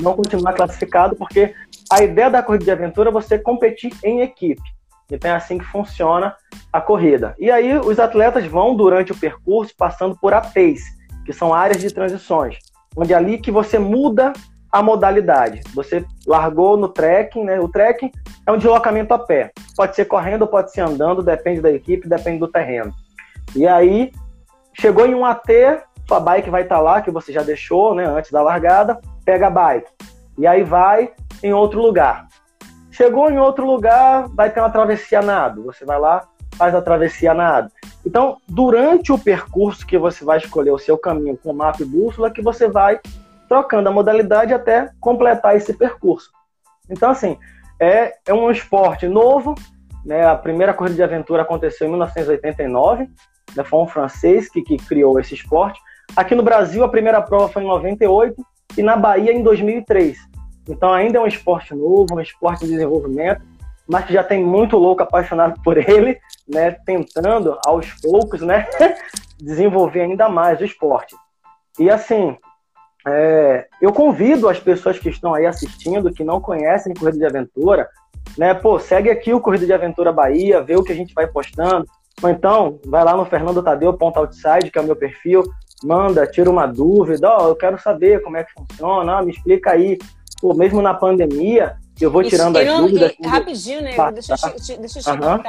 não 0.00 0.14
continua 0.14 0.52
classificado, 0.52 1.16
porque 1.16 1.54
a 1.90 2.02
ideia 2.02 2.30
da 2.30 2.42
corrida 2.42 2.64
de 2.64 2.70
aventura 2.70 3.10
é 3.10 3.12
você 3.12 3.38
competir 3.38 3.92
em 4.02 4.20
equipe. 4.20 4.62
Então 5.10 5.30
é 5.30 5.34
assim 5.34 5.58
que 5.58 5.64
funciona 5.64 6.34
a 6.72 6.80
corrida. 6.80 7.34
E 7.38 7.50
aí 7.50 7.76
os 7.78 7.98
atletas 7.98 8.46
vão 8.46 8.74
durante 8.74 9.12
o 9.12 9.16
percurso 9.16 9.74
passando 9.76 10.16
por 10.20 10.32
APs, 10.32 10.82
que 11.24 11.32
são 11.32 11.52
áreas 11.52 11.80
de 11.80 11.92
transições, 11.92 12.58
onde 12.96 13.12
é 13.12 13.16
ali 13.16 13.38
que 13.38 13.50
você 13.50 13.78
muda 13.78 14.32
a 14.72 14.82
modalidade. 14.82 15.60
Você 15.74 16.04
largou 16.26 16.76
no 16.76 16.88
trekking, 16.88 17.44
né? 17.44 17.58
O 17.58 17.68
trekking 17.68 18.10
é 18.46 18.52
um 18.52 18.56
deslocamento 18.56 19.12
a 19.12 19.18
pé. 19.18 19.50
Pode 19.76 19.96
ser 19.96 20.04
correndo, 20.04 20.46
pode 20.46 20.72
ser 20.72 20.82
andando, 20.82 21.22
depende 21.22 21.60
da 21.60 21.70
equipe, 21.70 22.08
depende 22.08 22.38
do 22.38 22.48
terreno. 22.48 22.92
E 23.54 23.66
aí 23.66 24.12
chegou 24.78 25.06
em 25.06 25.14
um 25.14 25.24
AT, 25.24 25.48
sua 26.06 26.20
bike 26.20 26.50
vai 26.50 26.62
estar 26.62 26.76
tá 26.76 26.80
lá 26.80 27.02
que 27.02 27.10
você 27.10 27.32
já 27.32 27.42
deixou, 27.42 27.94
né, 27.94 28.04
antes 28.04 28.30
da 28.30 28.42
largada, 28.42 29.00
pega 29.24 29.48
a 29.48 29.50
bike. 29.50 29.90
E 30.38 30.46
aí 30.46 30.62
vai 30.62 31.12
em 31.42 31.52
outro 31.52 31.80
lugar. 31.80 32.28
Chegou 32.90 33.30
em 33.30 33.38
outro 33.38 33.64
lugar, 33.64 34.28
vai 34.28 34.50
ter 34.50 34.60
uma 34.60 34.70
travessia 34.70 35.22
nado. 35.22 35.64
Você 35.64 35.84
vai 35.84 35.98
lá, 35.98 36.26
faz 36.56 36.74
a 36.74 36.82
travessia 36.82 37.32
nado. 37.32 37.70
Então, 38.04 38.38
durante 38.48 39.12
o 39.12 39.18
percurso 39.18 39.86
que 39.86 39.98
você 39.98 40.24
vai 40.24 40.38
escolher 40.38 40.70
o 40.70 40.78
seu 40.78 40.98
caminho 40.98 41.36
com 41.36 41.52
mapa 41.52 41.82
e 41.82 41.86
bússola, 41.86 42.30
que 42.30 42.42
você 42.42 42.68
vai 42.68 43.00
trocando 43.48 43.88
a 43.88 43.92
modalidade 43.92 44.54
até 44.54 44.90
completar 45.00 45.56
esse 45.56 45.72
percurso. 45.72 46.30
Então, 46.88 47.10
assim, 47.10 47.38
é, 47.78 48.14
é 48.26 48.34
um 48.34 48.50
esporte 48.50 49.08
novo. 49.08 49.54
Né? 50.04 50.26
A 50.26 50.36
primeira 50.36 50.74
corrida 50.74 50.96
de 50.96 51.02
aventura 51.02 51.42
aconteceu 51.42 51.86
em 51.86 51.90
1989. 51.90 53.08
Né? 53.56 53.64
Foi 53.64 53.80
um 53.80 53.86
francês 53.86 54.48
que, 54.48 54.62
que 54.62 54.76
criou 54.76 55.18
esse 55.18 55.34
esporte. 55.34 55.80
Aqui 56.16 56.34
no 56.34 56.42
Brasil, 56.42 56.84
a 56.84 56.88
primeira 56.88 57.22
prova 57.22 57.48
foi 57.48 57.62
em 57.62 57.66
98 57.66 58.44
e 58.76 58.82
na 58.82 58.96
Bahia 58.96 59.32
em 59.32 59.42
2003. 59.42 60.18
Então 60.68 60.92
ainda 60.92 61.18
é 61.18 61.20
um 61.20 61.26
esporte 61.26 61.74
novo, 61.74 62.14
um 62.14 62.20
esporte 62.20 62.64
de 62.64 62.72
desenvolvimento, 62.72 63.42
mas 63.86 64.04
que 64.04 64.12
já 64.12 64.22
tem 64.22 64.44
muito 64.44 64.76
louco 64.76 65.02
apaixonado 65.02 65.60
por 65.62 65.76
ele, 65.88 66.18
né, 66.48 66.72
tentando 66.84 67.58
aos 67.66 67.92
poucos, 68.00 68.40
né, 68.40 68.66
desenvolver 69.38 70.02
ainda 70.02 70.28
mais 70.28 70.60
o 70.60 70.64
esporte. 70.64 71.16
E 71.78 71.90
assim, 71.90 72.36
é, 73.06 73.66
eu 73.80 73.92
convido 73.92 74.48
as 74.48 74.60
pessoas 74.60 74.98
que 74.98 75.08
estão 75.08 75.34
aí 75.34 75.46
assistindo, 75.46 76.12
que 76.12 76.22
não 76.22 76.40
conhecem 76.40 76.94
Corrida 76.94 77.18
de 77.18 77.26
Aventura, 77.26 77.88
né, 78.36 78.54
pô, 78.54 78.78
segue 78.78 79.10
aqui 79.10 79.32
o 79.32 79.40
Corrida 79.40 79.66
de 79.66 79.72
Aventura 79.72 80.12
Bahia, 80.12 80.62
vê 80.62 80.76
o 80.76 80.84
que 80.84 80.92
a 80.92 80.96
gente 80.96 81.14
vai 81.14 81.26
postando, 81.26 81.86
ou 82.22 82.28
então 82.28 82.78
vai 82.86 83.02
lá 83.02 83.16
no 83.16 83.24
Fernando 83.24 83.62
Tadeu 83.62 83.96
outside, 83.98 84.70
que 84.70 84.78
é 84.78 84.82
o 84.82 84.84
meu 84.84 84.94
perfil, 84.94 85.42
manda, 85.82 86.26
tira 86.26 86.50
uma 86.50 86.66
dúvida, 86.66 87.28
ó, 87.28 87.44
oh, 87.44 87.48
eu 87.48 87.56
quero 87.56 87.80
saber 87.80 88.22
como 88.22 88.36
é 88.36 88.44
que 88.44 88.52
funciona, 88.52 89.16
ah, 89.16 89.22
me 89.22 89.32
explica 89.32 89.72
aí 89.72 89.98
pô, 90.40 90.54
mesmo 90.54 90.80
na 90.80 90.94
pandemia, 90.94 91.76
eu 92.00 92.10
vou 92.10 92.22
tirando 92.24 92.56
as 92.56 92.66
não, 92.66 92.86
dúvidas. 92.86 93.12
E, 93.18 93.26
rapidinho, 93.26 93.82
né? 93.82 93.94
Deixa, 94.12 94.34
eu, 94.34 94.78
deixa 94.78 94.98
eu 94.98 95.02
te 95.02 95.10
uhum. 95.10 95.42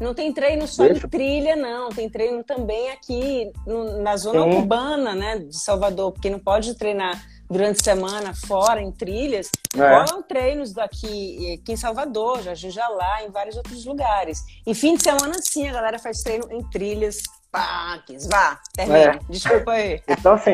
Não 0.00 0.14
tem 0.14 0.32
treino 0.32 0.66
só 0.66 0.84
deixa. 0.84 1.06
em 1.06 1.10
trilha, 1.10 1.56
não. 1.56 1.88
Tem 1.90 2.08
treino 2.08 2.42
também 2.44 2.90
aqui 2.90 3.50
no, 3.66 4.00
na 4.00 4.16
zona 4.16 4.42
Sim. 4.44 4.58
urbana, 4.58 5.14
né, 5.14 5.38
de 5.38 5.58
Salvador, 5.58 6.12
porque 6.12 6.30
não 6.30 6.38
pode 6.38 6.74
treinar 6.74 7.20
durante 7.50 7.80
a 7.80 7.84
semana 7.84 8.34
fora 8.34 8.80
em 8.80 8.92
trilhas. 8.92 9.50
É. 9.76 9.80
Rolam 9.80 10.22
treinos 10.22 10.72
daqui, 10.72 11.58
aqui 11.60 11.72
em 11.72 11.76
Salvador, 11.76 12.40
já 12.54 12.88
lá, 12.88 13.24
em 13.24 13.30
vários 13.30 13.56
outros 13.56 13.84
lugares. 13.84 14.44
E 14.66 14.74
fim 14.74 14.94
de 14.94 15.02
semana, 15.02 15.34
sim, 15.40 15.68
a 15.68 15.72
galera 15.72 15.98
faz 15.98 16.22
treino 16.22 16.46
em 16.50 16.62
trilhas. 16.70 17.18
Paques, 17.50 18.26
vá, 18.26 18.60
termina. 18.74 18.98
É. 18.98 19.18
Desculpa 19.30 19.72
aí. 19.72 20.02
Então, 20.06 20.34
assim, 20.34 20.50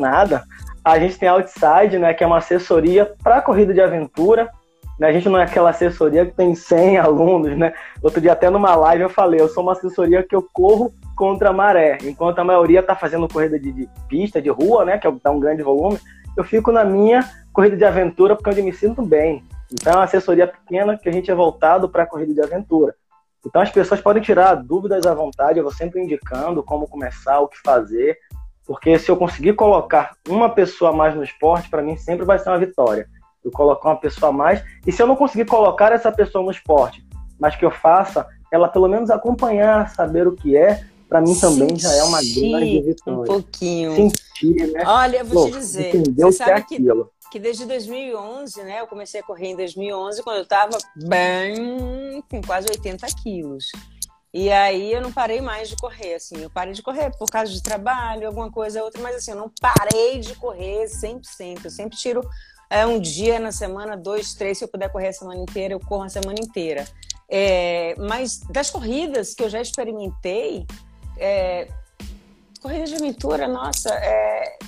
nada. 0.00 0.42
A 0.86 1.00
gente 1.00 1.18
tem 1.18 1.28
a 1.28 1.32
Outside, 1.32 1.98
né, 1.98 2.14
que 2.14 2.22
é 2.22 2.26
uma 2.28 2.38
assessoria 2.38 3.12
para 3.20 3.42
corrida 3.42 3.74
de 3.74 3.80
aventura. 3.80 4.48
né? 5.00 5.08
A 5.08 5.12
gente 5.12 5.28
não 5.28 5.36
é 5.36 5.42
aquela 5.42 5.70
assessoria 5.70 6.24
que 6.24 6.30
tem 6.30 6.54
100 6.54 6.98
alunos, 7.02 7.58
né? 7.58 7.74
Outro 8.00 8.20
dia 8.20 8.34
até 8.34 8.48
numa 8.48 8.72
live 8.76 9.02
eu 9.02 9.10
falei, 9.10 9.40
eu 9.40 9.48
sou 9.48 9.64
uma 9.64 9.72
assessoria 9.72 10.22
que 10.22 10.36
eu 10.36 10.48
corro 10.52 10.94
contra 11.16 11.50
a 11.50 11.52
maré, 11.52 11.98
enquanto 12.04 12.38
a 12.38 12.44
maioria 12.44 12.78
está 12.78 12.94
fazendo 12.94 13.26
corrida 13.26 13.58
de, 13.58 13.72
de, 13.72 13.88
pista, 14.08 14.40
de 14.40 14.48
rua, 14.48 14.84
né? 14.84 14.96
Que 14.96 15.10
dá 15.24 15.32
um 15.32 15.40
grande 15.40 15.60
volume, 15.60 15.98
eu 16.36 16.44
fico 16.44 16.70
na 16.70 16.84
minha 16.84 17.28
corrida 17.52 17.76
de 17.76 17.84
aventura 17.84 18.36
porque 18.36 18.50
é 18.50 18.60
eu 18.60 18.64
me 18.64 18.72
sinto 18.72 19.02
bem. 19.02 19.42
Então 19.72 19.92
é 19.92 19.96
uma 19.96 20.04
assessoria 20.04 20.46
pequena 20.46 20.96
que 20.96 21.08
a 21.08 21.12
gente 21.12 21.28
é 21.28 21.34
voltado 21.34 21.88
para 21.88 22.04
a 22.04 22.06
corrida 22.06 22.32
de 22.32 22.42
aventura. 22.42 22.94
Então 23.44 23.60
as 23.60 23.72
pessoas 23.72 24.00
podem 24.00 24.22
tirar 24.22 24.54
dúvidas 24.54 25.04
à 25.04 25.12
vontade, 25.12 25.58
eu 25.58 25.64
vou 25.64 25.72
sempre 25.72 26.00
indicando 26.00 26.62
como 26.62 26.86
começar, 26.86 27.40
o 27.40 27.48
que 27.48 27.58
fazer, 27.64 28.18
porque 28.66 28.98
se 28.98 29.10
eu 29.10 29.16
conseguir 29.16 29.54
colocar 29.54 30.16
uma 30.28 30.50
pessoa 30.50 30.90
a 30.90 30.94
mais 30.94 31.14
no 31.14 31.22
esporte, 31.22 31.70
para 31.70 31.82
mim 31.82 31.96
sempre 31.96 32.24
vai 32.24 32.38
ser 32.38 32.48
uma 32.48 32.58
vitória. 32.58 33.08
Eu 33.44 33.50
colocar 33.52 33.90
uma 33.90 34.00
pessoa 34.00 34.30
a 34.30 34.32
mais, 34.32 34.62
e 34.84 34.90
se 34.90 35.00
eu 35.00 35.06
não 35.06 35.14
conseguir 35.14 35.44
colocar 35.44 35.92
essa 35.92 36.10
pessoa 36.10 36.42
no 36.44 36.50
esporte, 36.50 37.06
mas 37.38 37.54
que 37.54 37.64
eu 37.64 37.70
faça 37.70 38.26
ela 38.52 38.68
pelo 38.68 38.88
menos 38.88 39.10
acompanhar, 39.10 39.88
saber 39.90 40.26
o 40.26 40.32
que 40.32 40.56
é, 40.56 40.84
para 41.08 41.20
mim 41.20 41.34
também 41.38 41.76
já 41.76 41.92
é 41.92 42.02
uma 42.02 42.18
grande 42.18 42.82
vitória. 42.82 43.20
Um 43.20 43.24
pouquinho. 43.24 43.94
Sentir, 43.94 44.72
né? 44.72 44.82
Olha, 44.84 45.18
eu 45.18 45.24
vou 45.24 45.44
Pô, 45.44 45.50
te 45.50 45.58
dizer, 45.58 45.94
entendeu 45.94 46.32
você 46.32 46.38
sabe 46.38 46.64
que, 46.64 46.74
é 46.74 46.78
aquilo. 46.78 47.12
que 47.30 47.38
desde 47.38 47.64
2011, 47.66 48.62
né, 48.64 48.80
eu 48.80 48.86
comecei 48.88 49.20
a 49.20 49.22
correr 49.22 49.48
em 49.48 49.56
2011, 49.56 50.22
quando 50.22 50.38
eu 50.38 50.42
estava 50.42 50.76
bem 50.96 52.22
com 52.28 52.42
quase 52.42 52.66
80 52.68 53.06
quilos. 53.22 53.70
E 54.38 54.52
aí 54.52 54.92
eu 54.92 55.00
não 55.00 55.10
parei 55.10 55.40
mais 55.40 55.66
de 55.66 55.76
correr, 55.76 56.16
assim. 56.16 56.42
Eu 56.42 56.50
parei 56.50 56.74
de 56.74 56.82
correr 56.82 57.10
por 57.16 57.26
causa 57.30 57.50
de 57.50 57.62
trabalho, 57.62 58.26
alguma 58.26 58.52
coisa, 58.52 58.84
outra, 58.84 59.00
mas 59.00 59.16
assim, 59.16 59.30
eu 59.30 59.36
não 59.38 59.50
parei 59.58 60.18
de 60.18 60.34
correr 60.34 60.84
100%. 60.84 61.64
Eu 61.64 61.70
sempre 61.70 61.96
tiro 61.96 62.20
é, 62.68 62.86
um 62.86 63.00
dia 63.00 63.40
na 63.40 63.50
semana, 63.50 63.96
dois, 63.96 64.34
três. 64.34 64.58
Se 64.58 64.64
eu 64.64 64.68
puder 64.68 64.92
correr 64.92 65.08
a 65.08 65.12
semana 65.14 65.40
inteira, 65.40 65.72
eu 65.72 65.80
corro 65.80 66.02
a 66.02 66.10
semana 66.10 66.38
inteira. 66.38 66.86
É, 67.30 67.94
mas 67.96 68.40
das 68.50 68.68
corridas 68.68 69.32
que 69.32 69.42
eu 69.42 69.48
já 69.48 69.58
experimentei, 69.58 70.66
é, 71.16 71.68
corrida 72.60 72.84
de 72.84 72.94
aventura, 72.94 73.48
nossa, 73.48 73.88
é, 73.88 74.58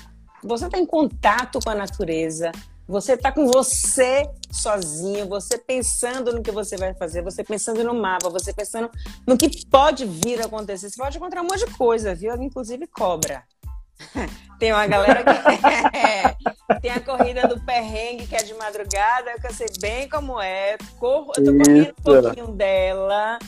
você 0.42 0.64
está 0.64 0.78
em 0.78 0.86
contato 0.86 1.58
com 1.62 1.68
a 1.68 1.74
natureza, 1.74 2.52
você 2.88 3.12
está 3.12 3.30
com 3.30 3.46
você 3.46 4.26
sozinho, 4.50 5.28
você 5.28 5.58
pensando 5.58 6.32
no 6.32 6.42
que 6.42 6.50
você 6.50 6.74
vai 6.78 6.94
fazer, 6.94 7.22
você 7.22 7.44
pensando 7.44 7.84
no 7.84 7.92
mapa, 7.92 8.30
você 8.30 8.50
pensando 8.50 8.90
no 9.26 9.36
que 9.36 9.66
pode 9.66 10.06
vir 10.06 10.40
a 10.40 10.46
acontecer. 10.46 10.88
Você 10.88 10.96
pode 10.96 11.18
encontrar 11.18 11.42
um 11.42 11.44
monte 11.44 11.66
de 11.66 11.76
coisa, 11.76 12.14
viu? 12.14 12.34
Inclusive 12.42 12.86
cobra. 12.86 13.44
Tem 14.58 14.72
uma 14.72 14.86
galera 14.86 15.22
que 15.22 15.30
tem 16.82 16.90
a 16.90 17.00
corrida 17.00 17.46
do 17.46 17.60
perrengue 17.60 18.26
que 18.26 18.34
é 18.34 18.42
de 18.42 18.54
madrugada, 18.54 19.30
eu 19.42 19.52
sei 19.52 19.68
bem 19.80 20.08
como 20.08 20.40
é. 20.40 20.76
Corro, 20.98 21.32
eu 21.36 21.44
tô 21.44 21.52
correndo 21.52 21.90
um 21.90 22.02
pouquinho 22.02 22.48
dela. 22.48 23.38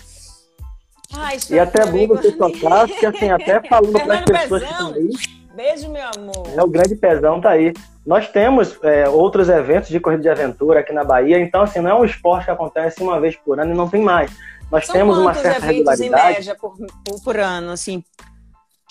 Ai, 1.13 1.37
e 1.51 1.59
até 1.59 1.85
bom 1.87 2.07
você 2.07 2.31
tocar, 2.31 2.87
porque 2.87 3.07
assim, 3.07 3.29
até 3.29 3.61
falando 3.69 3.93
para 3.93 4.19
as 4.19 4.25
pessoas 4.25 4.63
Pezão, 4.63 4.93
que 4.93 5.01
estão 5.01 5.31
aí. 5.31 5.40
Beijo, 5.55 5.91
meu 5.91 6.05
amor. 6.17 6.47
É, 6.57 6.63
o 6.63 6.69
grande 6.69 6.95
pezão 6.95 7.41
tá 7.41 7.51
aí. 7.51 7.73
Nós 8.07 8.29
temos 8.29 8.79
é, 8.83 9.09
outros 9.09 9.49
eventos 9.49 9.89
de 9.89 10.01
corrida 10.01 10.23
de 10.23 10.29
aventura 10.29 10.81
aqui 10.81 10.93
na 10.93 11.05
Bahia, 11.05 11.39
então 11.39 11.63
assim, 11.63 11.81
não 11.81 11.91
é 11.91 11.95
um 11.95 12.05
esporte 12.05 12.45
que 12.45 12.51
acontece 12.51 13.03
uma 13.03 13.21
vez 13.21 13.37
por 13.37 13.59
ano 13.59 13.73
e 13.73 13.77
não 13.77 13.89
tem 13.89 14.03
mais. 14.03 14.31
Nós 14.71 14.87
São 14.87 14.95
temos 14.95 15.19
uma 15.19 15.35
certa 15.35 15.67
eventos 15.67 15.99
regularidade. 15.99 16.33
em 16.33 16.35
média 16.35 16.57
por, 16.59 16.77
por, 17.05 17.23
por 17.23 17.37
ano, 17.37 17.73
assim? 17.73 18.05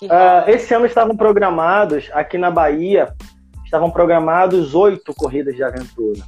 Uh, 0.02 0.48
esse 0.48 0.72
ano 0.74 0.86
estavam 0.86 1.16
programados, 1.16 2.10
aqui 2.12 2.38
na 2.38 2.50
Bahia, 2.50 3.14
estavam 3.64 3.90
programados 3.90 4.74
oito 4.74 5.14
corridas 5.14 5.54
de 5.54 5.62
aventura. 5.62 6.20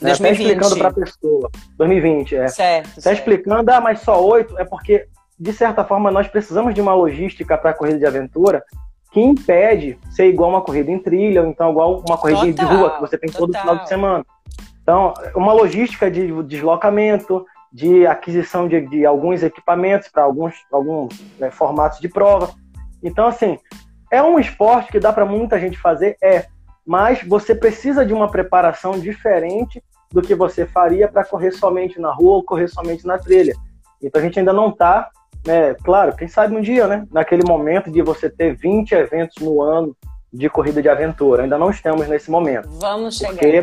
Né? 0.00 0.12
Até 0.12 0.32
explicando 0.32 0.76
para 0.76 0.88
a 0.88 0.92
pessoa. 0.92 1.50
2020, 1.78 2.36
é. 2.36 2.48
Certo. 2.48 2.90
Até 2.90 3.00
certo. 3.00 3.18
explicando, 3.18 3.70
ah, 3.70 3.80
mas 3.80 4.00
só 4.00 4.22
oito, 4.24 4.58
é 4.58 4.64
porque, 4.64 5.06
de 5.38 5.52
certa 5.52 5.84
forma, 5.84 6.10
nós 6.10 6.26
precisamos 6.28 6.74
de 6.74 6.80
uma 6.80 6.94
logística 6.94 7.56
para 7.56 7.70
a 7.70 7.74
corrida 7.74 7.98
de 7.98 8.06
aventura 8.06 8.62
que 9.12 9.20
impede 9.20 9.98
ser 10.10 10.28
igual 10.28 10.50
uma 10.50 10.62
corrida 10.62 10.90
em 10.90 10.98
trilha, 10.98 11.42
ou 11.42 11.48
então 11.48 11.70
igual 11.70 12.02
uma 12.06 12.16
corrida 12.16 12.40
total, 12.40 12.68
de 12.68 12.74
rua 12.74 12.90
que 12.94 13.00
você 13.00 13.18
tem 13.18 13.30
todo 13.30 13.48
total. 13.48 13.60
final 13.60 13.78
de 13.82 13.88
semana. 13.88 14.26
Então, 14.82 15.14
uma 15.36 15.52
logística 15.52 16.10
de 16.10 16.42
deslocamento, 16.42 17.44
de 17.72 18.06
aquisição 18.06 18.66
de, 18.66 18.80
de 18.88 19.06
alguns 19.06 19.42
equipamentos 19.42 20.08
para 20.08 20.24
alguns, 20.24 20.54
alguns 20.72 21.20
né, 21.38 21.50
formatos 21.50 22.00
de 22.00 22.08
prova. 22.08 22.50
Então, 23.02 23.26
assim, 23.26 23.58
é 24.10 24.22
um 24.22 24.38
esporte 24.38 24.90
que 24.90 24.98
dá 24.98 25.12
para 25.12 25.24
muita 25.24 25.58
gente 25.60 25.78
fazer, 25.78 26.16
é, 26.22 26.46
mas 26.86 27.22
você 27.22 27.54
precisa 27.54 28.04
de 28.04 28.12
uma 28.12 28.30
preparação 28.30 28.98
diferente 28.98 29.82
do 30.10 30.20
que 30.20 30.34
você 30.34 30.66
faria 30.66 31.08
para 31.08 31.24
correr 31.24 31.52
somente 31.52 32.00
na 32.00 32.12
rua 32.12 32.36
ou 32.36 32.44
correr 32.44 32.68
somente 32.68 33.06
na 33.06 33.18
trilha. 33.18 33.54
Então 34.02 34.20
a 34.20 34.24
gente 34.24 34.38
ainda 34.38 34.52
não 34.52 34.68
está 34.68 35.08
né, 35.46 35.74
claro, 35.82 36.14
quem 36.16 36.28
sabe 36.28 36.56
um 36.56 36.60
dia, 36.60 36.86
né? 36.86 37.06
Naquele 37.10 37.42
momento 37.46 37.90
de 37.90 38.02
você 38.02 38.30
ter 38.30 38.54
20 38.54 38.92
eventos 38.92 39.42
no 39.42 39.60
ano 39.60 39.96
de 40.32 40.48
corrida 40.48 40.80
de 40.80 40.88
aventura. 40.88 41.42
Ainda 41.42 41.58
não 41.58 41.70
estamos 41.70 42.08
nesse 42.08 42.30
momento. 42.30 42.68
Vamos 42.80 43.18
chegar. 43.18 43.62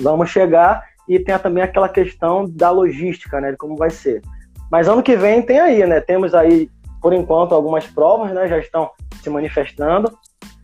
Vamos 0.00 0.30
chegar 0.30 0.84
e 1.08 1.18
tem 1.18 1.36
também 1.38 1.62
aquela 1.62 1.88
questão 1.88 2.48
da 2.48 2.70
logística, 2.70 3.40
né? 3.40 3.52
De 3.52 3.56
como 3.56 3.76
vai 3.76 3.90
ser. 3.90 4.22
Mas 4.70 4.88
ano 4.88 5.02
que 5.02 5.16
vem 5.16 5.42
tem 5.42 5.60
aí, 5.60 5.86
né? 5.86 6.00
Temos 6.00 6.34
aí, 6.34 6.68
por 7.00 7.12
enquanto, 7.12 7.54
algumas 7.54 7.86
provas, 7.86 8.32
né? 8.32 8.48
Já 8.48 8.58
estão 8.58 8.90
se 9.22 9.30
manifestando. 9.30 10.12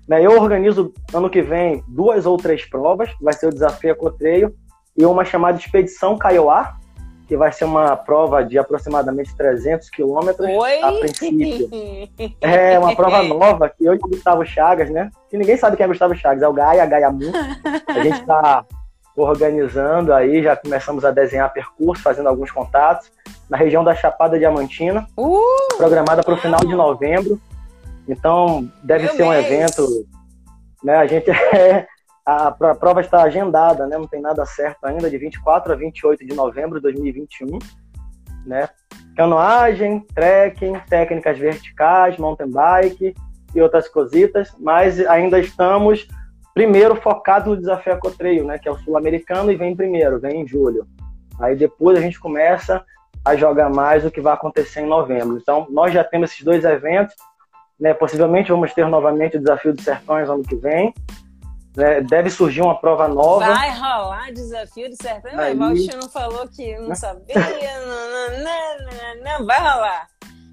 Né, 0.08 0.24
eu 0.24 0.40
organizo 0.40 0.94
ano 1.12 1.28
que 1.28 1.42
vem 1.42 1.84
duas 1.86 2.24
ou 2.24 2.38
três 2.38 2.64
provas. 2.64 3.10
Vai 3.20 3.34
ser 3.34 3.46
o 3.46 3.52
desafio 3.52 3.90
Ecotreio 3.90 4.54
e 4.96 5.04
uma 5.04 5.24
chamada 5.24 5.58
Expedição 5.58 6.16
Kaiowá, 6.16 6.77
que 7.28 7.36
vai 7.36 7.52
ser 7.52 7.66
uma 7.66 7.94
prova 7.94 8.42
de 8.42 8.58
aproximadamente 8.58 9.36
300 9.36 9.90
quilômetros 9.90 10.48
a 10.82 10.92
princípio. 10.92 11.68
É 12.40 12.78
uma 12.78 12.96
prova 12.96 13.22
nova 13.22 13.68
que 13.68 13.84
eu 13.84 13.92
e 13.92 13.96
o 13.96 14.08
Gustavo 14.08 14.44
Chagas, 14.46 14.88
né? 14.90 15.10
Que 15.30 15.36
ninguém 15.36 15.56
sabe 15.56 15.76
quem 15.76 15.84
é 15.84 15.88
Gustavo 15.88 16.14
Chagas, 16.14 16.42
é 16.42 16.48
o 16.48 16.52
Gaia, 16.52 16.86
Gaia 16.86 17.10
Mu. 17.10 17.30
A 17.86 18.00
gente 18.00 18.20
está 18.20 18.64
organizando 19.14 20.14
aí, 20.14 20.42
já 20.42 20.56
começamos 20.56 21.04
a 21.04 21.10
desenhar 21.10 21.52
percurso, 21.52 22.02
fazendo 22.02 22.28
alguns 22.28 22.50
contatos 22.50 23.10
na 23.50 23.56
região 23.56 23.84
da 23.84 23.94
Chapada 23.94 24.38
Diamantina, 24.38 25.06
uh, 25.16 25.76
programada 25.76 26.22
para 26.22 26.34
o 26.34 26.38
final 26.38 26.60
de 26.60 26.74
novembro. 26.74 27.38
Então 28.08 28.70
deve 28.82 29.08
ser 29.08 29.22
um 29.22 29.34
evento, 29.34 29.86
né? 30.82 30.96
A 30.96 31.06
gente 31.06 31.28
é 31.54 31.86
a, 32.28 32.48
a 32.48 32.74
prova 32.74 33.00
está 33.00 33.22
agendada, 33.22 33.86
né? 33.86 33.96
Não 33.96 34.06
tem 34.06 34.20
nada 34.20 34.44
certo 34.44 34.84
ainda, 34.84 35.08
de 35.08 35.16
24 35.16 35.72
a 35.72 35.76
28 35.76 36.26
de 36.26 36.34
novembro 36.34 36.76
de 36.76 36.82
2021, 36.82 37.58
né? 38.44 38.68
Canoagem, 39.16 40.00
trekking, 40.14 40.74
técnicas 40.90 41.38
verticais, 41.38 42.18
mountain 42.18 42.50
bike 42.50 43.14
e 43.54 43.62
outras 43.62 43.88
cositas, 43.88 44.54
mas 44.60 45.00
ainda 45.06 45.40
estamos 45.40 46.06
primeiro 46.52 46.96
focados 46.96 47.48
no 47.48 47.56
desafio 47.56 47.94
Ecotreio, 47.94 48.44
né? 48.44 48.58
Que 48.58 48.68
é 48.68 48.72
o 48.72 48.78
sul-americano 48.78 49.50
e 49.50 49.56
vem 49.56 49.74
primeiro, 49.74 50.20
vem 50.20 50.42
em 50.42 50.46
julho. 50.46 50.86
Aí 51.40 51.56
depois 51.56 51.96
a 51.96 52.02
gente 52.02 52.20
começa 52.20 52.84
a 53.24 53.36
jogar 53.36 53.70
mais 53.70 54.04
o 54.04 54.10
que 54.10 54.20
vai 54.20 54.34
acontecer 54.34 54.80
em 54.80 54.86
novembro. 54.86 55.38
Então, 55.38 55.66
nós 55.70 55.94
já 55.94 56.04
temos 56.04 56.30
esses 56.30 56.44
dois 56.44 56.62
eventos, 56.62 57.14
né? 57.80 57.94
Possivelmente 57.94 58.50
vamos 58.50 58.74
ter 58.74 58.86
novamente 58.86 59.38
o 59.38 59.40
desafio 59.40 59.72
dos 59.72 59.82
sertões 59.82 60.28
ano 60.28 60.42
que 60.42 60.56
vem, 60.56 60.92
né? 61.78 62.00
Deve 62.00 62.28
surgir 62.28 62.60
uma 62.60 62.78
prova 62.78 63.06
nova. 63.06 63.54
Vai 63.54 63.70
rolar 63.70 64.32
desafio 64.32 64.90
de 64.90 64.96
sertão. 64.96 65.38
Aí... 65.38 65.54
O 65.54 65.58
Valtinho 65.58 65.98
não 66.00 66.08
falou 66.08 66.46
que 66.48 66.76
não 66.78 66.94
sabia. 66.94 67.34
não, 67.86 68.42
não, 68.42 69.24
não, 69.24 69.38
não, 69.38 69.46
vai 69.46 69.58
rolar. 69.58 70.08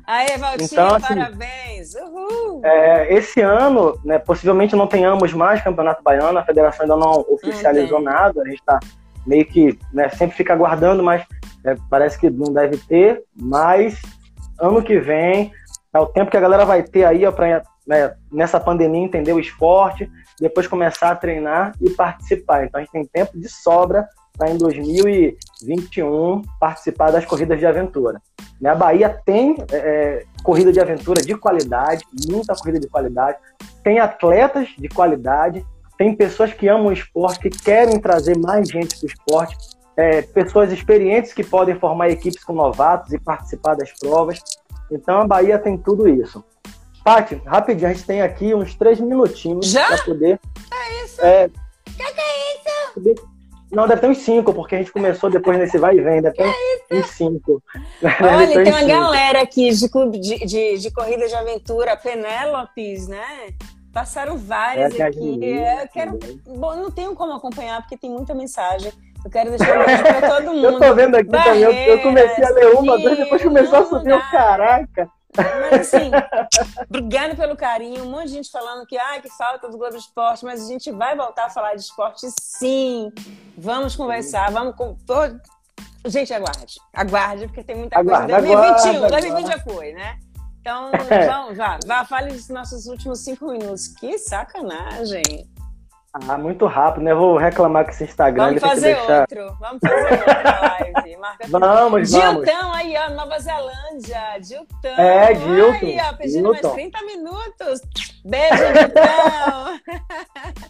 Aí, 0.05 0.37
Valtinho, 0.37 0.69
então, 0.71 0.95
assim, 0.95 1.15
parabéns! 1.15 1.95
Uhul. 1.95 2.61
É, 2.63 3.11
esse 3.11 3.41
ano, 3.41 3.99
né, 4.05 4.19
possivelmente 4.19 4.75
não 4.75 4.85
tenhamos 4.85 5.33
mais 5.33 5.63
Campeonato 5.63 6.03
Baiano, 6.03 6.37
a 6.37 6.45
federação 6.45 6.83
ainda 6.83 6.95
não 6.95 7.25
oficializou 7.27 7.99
não 7.99 8.13
nada, 8.13 8.39
a 8.39 8.45
gente 8.45 8.59
está 8.59 8.79
meio 9.25 9.43
que 9.47 9.79
né, 9.91 10.07
sempre 10.09 10.37
fica 10.37 10.53
aguardando, 10.53 11.01
mas 11.01 11.25
é, 11.65 11.75
parece 11.89 12.19
que 12.19 12.29
não 12.29 12.53
deve 12.53 12.77
ter. 12.77 13.23
Mas 13.35 13.99
ano 14.59 14.83
que 14.83 14.99
vem 14.99 15.51
é 15.91 15.99
o 15.99 16.05
tempo 16.05 16.29
que 16.29 16.37
a 16.37 16.41
galera 16.41 16.65
vai 16.65 16.83
ter 16.83 17.03
aí 17.03 17.29
para 17.31 17.63
né, 17.85 18.15
nessa 18.31 18.59
pandemia 18.59 19.03
entender 19.03 19.33
o 19.33 19.39
esporte, 19.39 20.09
depois 20.39 20.67
começar 20.67 21.11
a 21.11 21.15
treinar 21.15 21.73
e 21.79 21.89
participar. 21.89 22.65
Então 22.65 22.79
a 22.79 22.83
gente 22.83 22.91
tem 22.91 23.05
tempo 23.05 23.39
de 23.39 23.47
sobra 23.47 24.07
para 24.37 24.49
em 24.49 24.57
2021 24.57 26.41
participar 26.59 27.11
das 27.11 27.25
corridas 27.25 27.59
de 27.59 27.65
aventura. 27.65 28.21
Né, 28.59 28.69
a 28.69 28.75
Bahia 28.75 29.09
tem 29.25 29.55
é, 29.71 29.77
é, 29.77 30.25
corrida 30.43 30.71
de 30.71 30.79
aventura 30.79 31.21
de 31.21 31.35
qualidade, 31.37 32.03
muita 32.29 32.55
corrida 32.55 32.79
de 32.79 32.87
qualidade, 32.87 33.37
tem 33.83 33.99
atletas 33.99 34.69
de 34.77 34.89
qualidade, 34.89 35.65
tem 35.97 36.15
pessoas 36.15 36.51
que 36.51 36.67
amam 36.67 36.87
o 36.87 36.93
esporte, 36.93 37.49
que 37.49 37.49
querem 37.49 37.99
trazer 37.99 38.37
mais 38.37 38.67
gente 38.67 38.97
para 38.97 39.05
o 39.05 39.09
esporte, 39.09 39.57
é, 39.95 40.21
pessoas 40.21 40.71
experientes 40.71 41.31
que 41.31 41.43
podem 41.43 41.75
formar 41.75 42.09
equipes 42.09 42.43
com 42.43 42.53
novatos 42.53 43.13
e 43.13 43.19
participar 43.19 43.75
das 43.75 43.91
provas. 43.93 44.39
Então 44.91 45.21
a 45.21 45.27
Bahia 45.27 45.57
tem 45.57 45.77
tudo 45.77 46.07
isso. 46.07 46.43
Paty, 47.05 47.39
rapidinho, 47.45 47.87
a 47.87 47.93
gente 47.93 48.03
tem 48.03 48.23
aqui 48.23 48.55
uns 48.55 48.73
três 48.73 48.99
minutinhos 48.99 49.71
para 49.71 50.03
poder. 50.03 50.39
É 50.73 51.03
isso? 51.05 51.21
É, 51.21 51.49
que, 51.85 52.13
que 52.13 52.19
é 52.19 53.11
isso? 53.13 53.25
Não, 53.71 53.87
deve 53.87 54.01
ter 54.01 54.07
uns 54.07 54.17
cinco, 54.17 54.51
porque 54.51 54.73
a 54.73 54.77
gente 54.79 54.91
começou 54.91 55.29
depois 55.29 55.55
nesse 55.59 55.77
vai 55.77 55.95
e 55.95 56.01
vem, 56.01 56.19
deve 56.19 56.35
ter 56.35 56.51
uns 56.91 57.05
cinco. 57.11 57.61
Olha, 58.01 58.47
tem 58.47 58.71
uma 58.71 58.79
cinco. 58.79 58.87
galera 58.87 59.41
aqui 59.43 59.69
de, 59.71 59.87
clube, 59.87 60.19
de, 60.19 60.45
de, 60.47 60.79
de 60.79 60.91
corrida 60.91 61.27
de 61.27 61.35
aventura, 61.35 61.95
Penélopes, 61.95 63.07
né? 63.07 63.53
Passaram 63.93 64.35
várias 64.35 64.99
é, 64.99 65.03
aqui. 65.03 65.39
Eu 65.41 65.87
quero. 65.93 66.17
Bom, 66.57 66.75
não 66.75 66.89
tenho 66.89 67.13
como 67.13 67.33
acompanhar, 67.33 67.81
porque 67.81 67.97
tem 67.97 68.09
muita 68.09 68.33
mensagem. 68.33 68.91
Eu 69.23 69.29
quero 69.29 69.51
deixar 69.51 69.79
um 69.79 69.85
beijo 69.85 70.03
pra 70.03 70.29
todo 70.29 70.53
mundo. 70.53 70.65
eu 70.73 70.79
tô 70.79 70.95
vendo 70.95 71.15
aqui 71.15 71.29
também. 71.29 71.61
Eu, 71.61 71.71
eu, 71.71 72.01
comecei 72.01 72.43
a 72.43 72.49
ler 72.49 72.73
uma, 72.73 72.97
duas, 72.97 73.17
depois 73.17 73.43
começou 73.43 73.79
a 73.79 73.85
subir 73.85 74.13
o 74.13 74.31
caraca. 74.31 75.09
Mas 75.35 75.93
assim, 75.93 76.11
obrigada 76.89 77.35
pelo 77.35 77.55
carinho. 77.55 78.03
Um 78.03 78.09
monte 78.09 78.27
de 78.27 78.33
gente 78.33 78.51
falando 78.51 78.85
que, 78.85 78.97
ai, 78.97 79.21
que 79.21 79.29
falta 79.29 79.69
do 79.69 79.77
Globo 79.77 79.95
Esporte, 79.95 80.45
mas 80.45 80.63
a 80.63 80.67
gente 80.67 80.91
vai 80.91 81.15
voltar 81.15 81.45
a 81.45 81.49
falar 81.49 81.75
de 81.75 81.81
esporte 81.81 82.27
sim. 82.39 83.11
Vamos 83.57 83.95
conversar, 83.95 84.51
vamos. 84.51 84.75
Com... 84.75 84.97
Gente, 86.05 86.33
aguarde. 86.33 86.75
Aguarde, 86.93 87.47
porque 87.47 87.63
tem 87.63 87.75
muita 87.75 87.99
aguarde, 87.99 88.31
coisa. 88.31 88.47
2021, 88.47 89.05
aguarde, 89.05 89.27
2020 89.27 89.47
já 89.47 89.59
foi, 89.59 89.93
né? 89.93 90.19
Então, 90.61 90.91
vamos, 91.27 91.57
vá, 91.57 91.79
vá, 91.85 92.05
fale 92.05 92.31
dos 92.31 92.49
nossos 92.49 92.87
últimos 92.87 93.19
cinco 93.19 93.47
minutos. 93.51 93.87
Que 93.87 94.17
sacanagem! 94.17 95.54
Ah, 96.27 96.37
muito 96.37 96.65
rápido, 96.65 97.03
né? 97.03 97.13
Vou 97.13 97.35
reclamar 97.35 97.83
com 97.83 97.91
esse 97.91 98.05
Instagram. 98.05 98.45
Vamos 98.45 98.61
fazer 98.61 98.95
deixar... 98.95 99.21
outro. 99.21 99.57
Vamos 99.59 99.79
fazer 99.81 100.11
outra 100.11 100.59
live. 100.61 101.17
Marca 101.19 101.47
vamos, 101.49 102.11
Diltão 102.11 102.71
aí, 102.71 102.95
ó, 102.95 103.09
Nova 103.09 103.37
Zelândia. 103.37 104.39
Diltão. 104.39 104.97
É, 104.97 105.33
Dilton. 105.33 105.85
Aí, 105.85 105.97
ó, 105.99 106.13
pedindo 106.13 106.51
Dilton. 106.53 106.67
mais 106.67 106.91
30 106.91 107.05
minutos. 107.05 107.81
Beijo, 108.23 108.63
Diltão. 108.79 109.79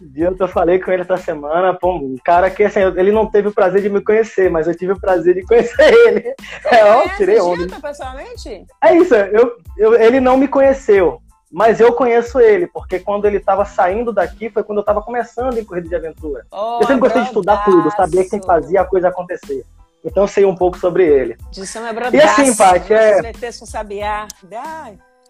Dilton, 0.02 0.43
eu 0.46 0.48
falei 0.48 0.80
com 0.80 0.91
ele 0.91 1.04
essa 1.04 1.18
semana. 1.18 1.76
Pô, 1.76 1.96
um 1.96 2.16
cara 2.24 2.50
que, 2.50 2.64
assim, 2.64 2.80
ele 2.80 3.12
não 3.12 3.30
teve 3.30 3.50
o 3.50 3.54
prazer 3.54 3.84
de 3.84 3.89
me 3.89 4.02
conhecer, 4.02 4.50
mas 4.50 4.68
eu 4.68 4.76
tive 4.76 4.93
o 4.93 5.00
prazer 5.00 5.36
de 5.36 5.46
conhecer 5.46 5.93
ele. 6.08 6.34
Você 6.64 6.76
é, 6.76 6.86
ó, 6.86 7.08
tirei 7.18 7.39
onda. 7.39 7.58
Dilton, 7.58 7.82
pessoalmente? 7.82 8.66
É 8.84 8.96
isso, 8.96 9.14
eu, 9.14 9.58
eu, 9.78 9.93
ele 9.93 10.20
não 10.20 10.38
me 10.38 10.48
conheceu. 10.48 11.22
Mas 11.56 11.80
eu 11.80 11.93
conheço 11.93 12.38
ele, 12.38 12.68
porque 12.68 12.99
quando 12.99 13.24
ele 13.24 13.38
estava 13.38 13.64
saindo 13.64 14.12
daqui 14.12 14.49
foi 14.49 14.62
quando 14.62 14.80
eu 14.80 14.82
estava 14.82 15.01
começando 15.01 15.58
em 15.58 15.64
corrida 15.64 15.88
de 15.88 15.95
aventura. 15.95 16.45
Oh, 16.51 16.80
eu 16.82 16.88
sempre 16.88 16.99
gostei 16.99 17.22
de 17.22 17.28
estudar 17.30 17.64
tudo, 17.64 17.89
saber 17.91 18.26
quem 18.26 18.41
fazia 18.43 18.82
a 18.82 18.86
coisa 18.86 19.08
acontecer. 19.08 19.66
Então 20.03 20.24
eu 20.24 20.28
sei 20.28 20.43
um 20.43 20.53
pouco 20.53 20.78
sobre 20.78 21.08
ele. 21.08 21.38
Edição 21.47 21.88
é. 21.88 21.93
E 22.12 22.22
assim, 22.22 22.53
Paty, 22.53 22.93
é... 22.93 23.32
com 23.58 23.66
sabiá. 23.66 24.28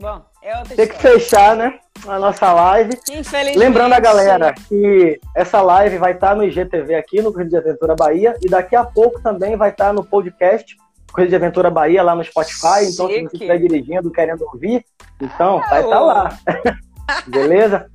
bom, 0.02 0.20
é 0.42 0.58
outra 0.58 0.76
Tem 0.76 0.88
que 0.88 0.98
fechar, 0.98 1.56
né, 1.56 1.78
a 2.08 2.18
nossa 2.18 2.52
live. 2.52 2.98
Infelizmente. 3.12 3.60
Lembrando 3.60 3.94
a 3.94 4.00
galera 4.00 4.56
que 4.68 5.22
essa 5.36 5.62
live 5.62 6.00
vai 6.00 6.14
estar 6.14 6.36
no 6.36 6.44
IGTV 6.44 6.96
aqui 6.96 7.22
no 7.22 7.32
Corrida 7.32 7.52
de 7.52 7.58
Aventura 7.58 7.96
Bahia 7.96 8.36
e 8.42 8.50
daqui 8.50 8.76
a 8.76 8.84
pouco 8.84 9.22
também 9.22 9.56
vai 9.56 9.70
estar 9.70 9.94
no 9.94 10.04
podcast 10.04 10.76
Corrida 11.14 11.30
de 11.30 11.36
Aventura 11.36 11.70
Bahia 11.70 12.02
lá 12.02 12.16
no 12.16 12.24
Spotify. 12.24 12.80
Chique. 12.80 12.94
Então, 12.94 13.08
se 13.08 13.22
você 13.22 13.36
estiver 13.36 13.58
dirigindo, 13.60 14.12
querendo 14.12 14.44
ouvir, 14.44 14.84
então 15.20 15.60
vai 15.70 15.82
estar 15.84 15.96
tá 15.96 16.00
lá. 16.00 16.38
Beleza? 17.28 17.88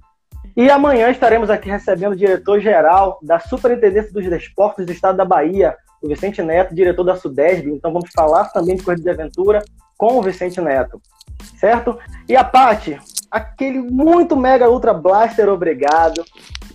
E 0.57 0.71
amanhã 0.71 1.11
estaremos 1.11 1.49
aqui 1.49 1.71
recebendo 1.71 2.12
o 2.12 2.16
diretor-geral 2.16 3.18
da 3.23 3.39
Superintendência 3.39 4.12
dos 4.12 4.29
Desportos 4.29 4.85
do 4.85 4.93
Estado 4.93 5.16
da 5.16 5.25
Bahia, 5.25 5.77
o 6.03 6.09
Vicente 6.09 6.43
Neto, 6.43 6.75
diretor 6.75 7.05
da 7.05 7.16
Sudesb. 7.16 7.68
Então 7.68 7.93
vamos 7.93 8.11
falar 8.14 8.47
também 8.47 8.77
de 8.77 8.83
corrida 8.83 9.03
de 9.03 9.11
aventura 9.11 9.62
com 9.97 10.18
o 10.18 10.23
Vicente 10.23 10.61
Neto, 10.61 11.01
certo? 11.59 11.99
E 12.29 12.37
a 12.37 12.43
Paty, 12.43 12.99
aquele 13.31 13.79
muito 13.79 14.37
mega 14.37 14.68
ultra 14.68 14.93
blaster, 14.93 15.49
obrigado. 15.49 16.25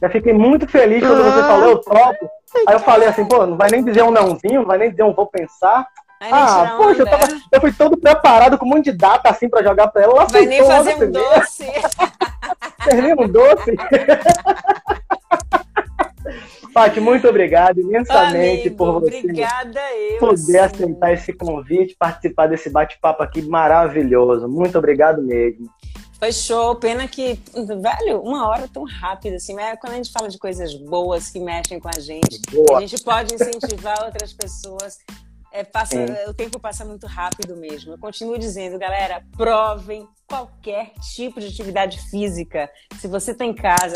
Já 0.02 0.10
fiquei 0.10 0.34
muito 0.34 0.68
feliz 0.68 1.02
quando 1.06 1.24
você 1.24 1.41
falou, 1.41 1.70
eu 1.70 1.78
topo. 1.80 2.30
Aí 2.68 2.76
eu 2.76 2.80
falei 2.80 3.08
assim, 3.08 3.26
pô, 3.26 3.46
não 3.46 3.58
vai 3.58 3.70
nem 3.70 3.84
dizer 3.84 4.04
um 4.04 4.12
nãozinho, 4.12 4.62
não 4.62 4.66
vai 4.66 4.78
nem 4.78 4.91
dizer 4.91 5.04
um 5.04 5.14
vou 5.14 5.28
pensar. 5.28 5.86
Ah, 6.32 6.76
poxa, 6.78 7.01
eu, 7.01 7.05
tava, 7.05 7.28
eu, 7.51 7.61
fui 7.61 7.73
todo 7.73 7.97
preparado 7.97 8.57
com 8.57 8.65
um 8.65 8.69
monte 8.69 8.91
de 8.91 8.97
data 8.97 9.30
assim 9.30 9.49
pra 9.49 9.63
jogar 9.63 9.88
pra 9.88 10.03
ela. 10.03 10.13
ela 10.13 10.26
Vai 10.26 10.45
nem 10.45 10.63
fazer 10.65 10.95
um 11.03 11.11
doce. 11.11 11.65
Fez 12.84 13.17
um 13.17 13.28
doce. 13.28 13.76
Paty, 16.73 16.99
muito 16.99 17.26
obrigado 17.30 17.80
imensamente 17.80 18.67
Amigo, 18.67 18.76
por 18.76 18.99
você 18.99 19.19
obrigada 19.19 19.80
eu, 19.93 20.19
poder 20.19 20.59
assim. 20.59 20.84
aceitar 20.84 21.13
esse 21.13 21.32
convite, 21.32 21.95
participar 21.97 22.47
desse 22.47 22.69
bate-papo 22.69 23.23
aqui 23.23 23.41
maravilhoso. 23.41 24.49
Muito 24.49 24.78
obrigado 24.78 25.21
mesmo. 25.21 25.69
Foi 26.19 26.34
show, 26.34 26.76
pena 26.76 27.07
que, 27.07 27.39
velho, 27.53 28.21
uma 28.21 28.47
hora 28.49 28.67
tão 28.67 28.84
rápida 28.84 29.38
assim, 29.38 29.53
mas 29.53 29.80
quando 29.80 29.93
a 29.93 29.95
gente 29.97 30.11
fala 30.11 30.28
de 30.28 30.38
coisas 30.38 30.73
boas 30.73 31.30
que 31.30 31.39
mexem 31.39 31.80
com 31.80 31.88
a 31.88 31.99
gente, 31.99 32.41
Boa. 32.51 32.80
a 32.80 32.82
gente 32.82 33.01
pode 33.03 33.36
incentivar 33.36 34.03
outras 34.03 34.34
pessoas 34.34 34.99
é, 35.56 35.64
passa, 35.64 35.97
é. 35.97 36.30
O 36.30 36.34
tempo 36.34 36.60
passa 36.60 36.84
muito 36.84 37.08
rápido 37.08 37.56
mesmo. 37.56 37.93
Eu 37.93 37.97
continuo 37.97 38.38
dizendo, 38.38 38.78
galera, 38.78 39.24
provem 39.36 40.08
qualquer 40.28 40.91
tipo 41.16 41.39
de 41.39 41.47
atividade 41.47 41.99
física. 42.10 42.70
Se 42.99 43.08
você 43.08 43.32
está 43.32 43.45
em 43.45 43.53
casa, 43.53 43.95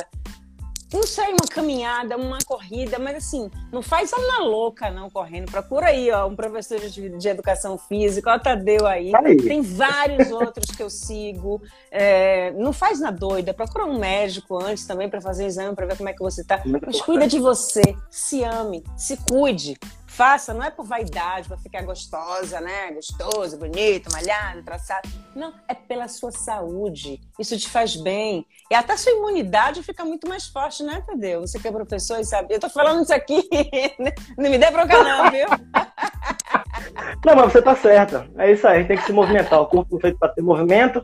não 0.92 1.04
sei, 1.04 1.28
uma 1.28 1.48
caminhada, 1.48 2.18
uma 2.18 2.40
corrida, 2.46 2.98
mas 2.98 3.18
assim, 3.18 3.52
não 3.72 3.82
faz 3.82 4.12
na 4.12 4.40
louca 4.40 4.90
não 4.90 5.08
correndo. 5.10 5.52
Procura 5.52 5.88
aí, 5.88 6.10
ó, 6.10 6.28
um 6.28 6.36
professor 6.36 6.80
de, 6.80 7.10
de 7.10 7.28
educação 7.28 7.78
física, 7.78 8.36
o 8.36 8.40
Tadeu 8.40 8.88
aí. 8.88 9.12
aí. 9.16 9.38
Tem 9.38 9.62
vários 9.62 10.32
outros 10.32 10.72
que 10.72 10.82
eu 10.82 10.90
sigo. 10.90 11.62
É, 11.92 12.52
não 12.52 12.74
faz 12.74 13.00
na 13.00 13.12
doida, 13.12 13.54
procura 13.54 13.86
um 13.86 14.00
médico 14.00 14.58
antes 14.58 14.86
também 14.86 15.08
para 15.08 15.22
fazer 15.22 15.46
exame, 15.46 15.76
para 15.76 15.86
ver 15.86 15.98
como 15.98 16.10
é 16.10 16.14
que 16.14 16.24
você 16.24 16.44
tá. 16.44 16.62
Mas 16.66 17.02
cuida 17.02 17.28
de 17.28 17.38
você, 17.38 17.96
se 18.10 18.44
ame, 18.44 18.84
se 18.98 19.18
cuide 19.30 19.78
faça, 20.20 20.54
não 20.54 20.66
é 20.66 20.70
por 20.70 20.84
vaidade, 20.84 21.48
para 21.48 21.58
ficar 21.58 21.82
gostosa, 21.84 22.60
né? 22.60 22.92
Gostoso, 22.92 23.58
bonito, 23.58 24.12
malhado, 24.12 24.62
traçado. 24.64 25.08
Não, 25.34 25.54
é 25.66 25.74
pela 25.74 26.10
sua 26.10 26.30
saúde. 26.30 27.22
Isso 27.40 27.58
te 27.58 27.70
faz 27.70 27.96
bem. 27.96 28.46
E 28.70 28.76
até 28.76 28.98
sua 28.98 29.14
imunidade 29.14 29.82
fica 29.82 30.04
muito 30.04 30.28
mais 30.28 30.46
forte, 30.46 30.84
né, 30.84 31.02
Tadeu? 31.08 31.40
Você 31.40 31.58
que 31.58 31.70
é 31.70 31.72
professor 31.72 32.20
e 32.20 32.26
sabe. 32.26 32.54
Eu 32.54 32.60
tô 32.60 32.70
falando 32.70 33.04
isso 33.04 33.14
aqui, 33.14 33.48
não 34.38 34.50
me 34.50 34.58
dê 34.58 34.70
bronca, 34.70 35.02
não, 35.02 35.32
viu? 35.32 35.48
Não, 37.26 37.36
mas 37.38 37.54
você 37.54 37.62
tá 37.62 37.74
certa. 37.78 38.30
É 38.38 38.52
isso 38.52 38.68
aí, 38.68 38.86
tem 38.86 38.98
que 38.98 39.04
se 39.04 39.14
movimentar. 39.14 39.62
O 39.62 39.68
corpo 39.68 39.92
foi 39.92 40.02
feito 40.02 40.20
para 40.20 40.34
ter 40.34 40.42
movimento. 40.42 41.02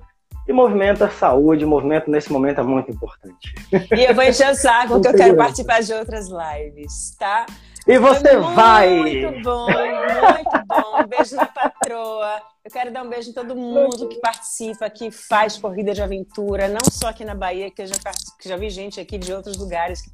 E 0.47 0.53
movimento 0.53 1.03
é 1.03 1.09
saúde, 1.09 1.65
movimento 1.65 2.09
nesse 2.09 2.31
momento 2.31 2.61
é 2.61 2.63
muito 2.63 2.91
importante. 2.91 3.55
E 3.91 4.03
eu 4.03 4.13
vou 4.13 4.23
encher 4.23 4.51
o 4.51 4.55
saco 4.55 4.93
porque 4.93 5.07
eu 5.07 5.15
quero 5.15 5.35
participar 5.35 5.81
de 5.81 5.93
outras 5.93 6.27
lives, 6.27 7.15
tá? 7.17 7.45
E 7.87 7.97
você 7.97 8.37
muito 8.37 8.55
vai! 8.55 8.95
Muito 8.99 9.43
bom, 9.43 9.65
muito 9.65 10.65
bom. 10.67 11.01
Um 11.03 11.07
beijo 11.07 11.35
na 11.35 11.45
patroa. 11.45 12.41
Eu 12.63 12.71
quero 12.71 12.91
dar 12.91 13.03
um 13.03 13.09
beijo 13.09 13.29
em 13.29 13.33
todo 13.33 13.55
mundo 13.55 14.07
que 14.07 14.19
participa, 14.19 14.89
que 14.89 15.11
faz 15.11 15.57
corrida 15.57 15.93
de 15.93 16.01
aventura, 16.01 16.67
não 16.67 16.81
só 16.91 17.09
aqui 17.09 17.23
na 17.23 17.35
Bahia, 17.35 17.69
que 17.69 17.81
eu 17.83 17.87
já, 17.87 17.95
que 18.39 18.49
já 18.49 18.57
vi 18.57 18.69
gente 18.69 18.99
aqui 18.99 19.17
de 19.19 19.31
outros 19.31 19.57
lugares 19.57 20.01
que 20.01 20.09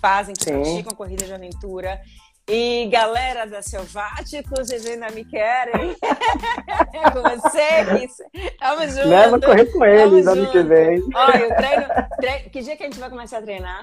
fazem, 0.00 0.34
que 0.34 0.44
Sim. 0.44 0.62
praticam 0.62 0.96
corrida 0.96 1.24
de 1.26 1.34
aventura. 1.34 2.00
E 2.52 2.86
galera 2.86 3.46
da 3.46 3.62
Selváticos, 3.62 4.58
vocês 4.58 4.84
ainda 4.84 5.08
me 5.10 5.24
querem? 5.24 5.96
É 6.92 7.10
com 7.10 7.22
vocês? 7.22 8.16
Tamo 8.58 8.88
junto. 8.88 9.08
Leva 9.08 9.40
correr 9.40 9.66
com 9.66 9.84
eles 9.84 10.26
ano 10.26 10.50
que 10.50 10.60
vem. 10.62 11.00
Olha, 11.14 11.38
eu 11.38 11.56
treino, 11.56 11.86
treino. 12.18 12.50
Que 12.50 12.60
dia 12.60 12.76
que 12.76 12.82
a 12.82 12.86
gente 12.86 12.98
vai 12.98 13.08
começar 13.08 13.38
a 13.38 13.42
treinar? 13.42 13.82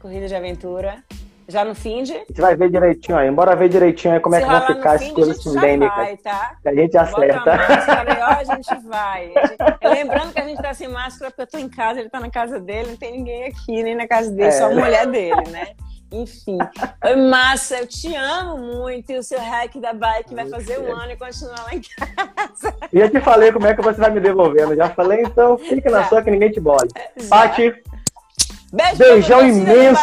Corrida 0.00 0.26
de 0.26 0.34
aventura. 0.34 1.04
Já 1.46 1.64
no 1.64 1.74
fim 1.74 2.02
de. 2.02 2.14
A 2.14 2.18
gente 2.18 2.40
vai 2.40 2.56
ver 2.56 2.70
direitinho 2.70 3.18
aí. 3.18 3.30
Bora 3.30 3.54
ver 3.54 3.68
direitinho 3.68 4.14
aí 4.14 4.20
como 4.20 4.34
Se 4.34 4.42
é 4.42 4.44
que 4.44 4.50
vão 4.50 4.66
ficar 4.66 4.92
as 4.92 5.08
coisas 5.10 5.44
pandêmicas. 5.44 6.22
Tá? 6.22 6.56
Que 6.62 6.68
a 6.68 6.74
gente 6.74 6.96
acerta. 6.96 7.52
A 7.52 7.56
máscara 7.56 8.12
aí, 8.14 8.22
ó, 8.22 8.40
a 8.40 8.44
gente 8.44 8.88
vai. 8.88 9.32
A 9.36 9.46
gente... 9.46 9.98
Lembrando 9.98 10.32
que 10.32 10.40
a 10.40 10.44
gente 10.44 10.62
tá 10.62 10.72
sem 10.72 10.88
máscara 10.88 11.30
porque 11.30 11.42
eu 11.42 11.46
tô 11.46 11.58
em 11.58 11.68
casa, 11.68 12.00
ele 12.00 12.08
tá 12.08 12.20
na 12.20 12.30
casa 12.30 12.58
dele, 12.58 12.88
não 12.88 12.96
tem 12.96 13.12
ninguém 13.12 13.44
aqui, 13.44 13.82
nem 13.82 13.94
na 13.94 14.08
casa 14.08 14.30
dele, 14.30 14.48
é. 14.48 14.52
só 14.52 14.66
a 14.66 14.70
mulher 14.70 15.06
dele, 15.06 15.50
né? 15.50 15.68
Enfim, 16.10 16.56
foi 17.02 17.16
massa, 17.16 17.78
eu 17.78 17.86
te 17.86 18.14
amo 18.14 18.58
muito. 18.58 19.10
E 19.10 19.18
o 19.18 19.22
seu 19.22 19.38
hack 19.38 19.76
da 19.76 19.92
bike 19.92 20.34
vai 20.34 20.48
fazer 20.48 20.78
um 20.78 20.92
ano 20.92 21.12
e 21.12 21.16
continuar 21.16 21.64
lá 21.64 21.74
em 21.74 21.82
casa. 21.82 22.74
E 22.92 22.98
eu 22.98 23.10
te 23.10 23.20
falei 23.20 23.52
como 23.52 23.66
é 23.66 23.74
que 23.74 23.82
você 23.82 24.00
vai 24.00 24.10
me 24.10 24.20
devolvendo. 24.20 24.74
Já 24.74 24.88
falei, 24.90 25.20
então 25.22 25.58
fique 25.58 25.88
na 25.90 26.08
sua 26.08 26.22
que 26.22 26.30
ninguém 26.30 26.50
te 26.50 26.60
bole. 26.60 26.88
Pati, 27.28 27.74
Beijo 28.70 28.98
Beijão 28.98 29.48
imenso. 29.48 30.02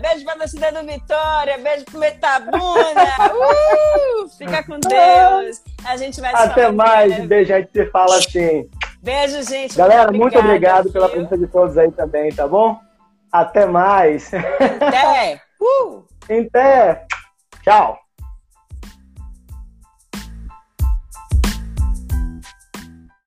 Beijo 0.00 0.24
pra 0.24 0.36
torcida 0.36 0.70
do 0.70 0.86
Vitória. 0.86 1.58
Beijo 1.58 1.84
pro 1.84 1.98
Metabuna. 1.98 3.02
Uh, 3.34 4.28
fica 4.38 4.62
com 4.62 4.78
Deus. 4.78 5.62
A 5.84 5.96
gente 5.96 6.20
vai 6.20 6.32
Até 6.32 6.70
mais. 6.70 7.18
Né? 7.18 7.26
Beijo. 7.26 7.52
A 7.52 7.58
gente 7.58 7.90
fala 7.90 8.16
assim. 8.16 8.68
Beijo, 9.02 9.42
gente. 9.42 9.76
Galera, 9.76 10.10
muito, 10.12 10.22
muito 10.22 10.38
obrigado 10.38 10.92
pela 10.92 11.08
presença 11.08 11.36
de 11.36 11.46
todos 11.48 11.76
aí 11.76 11.90
também, 11.90 12.32
tá 12.32 12.46
bom? 12.46 12.78
Até 13.34 13.66
mais. 13.66 14.30
Até. 14.32 15.40
Uh. 15.64 16.04
Até. 16.28 17.06
Tchau. 17.62 18.03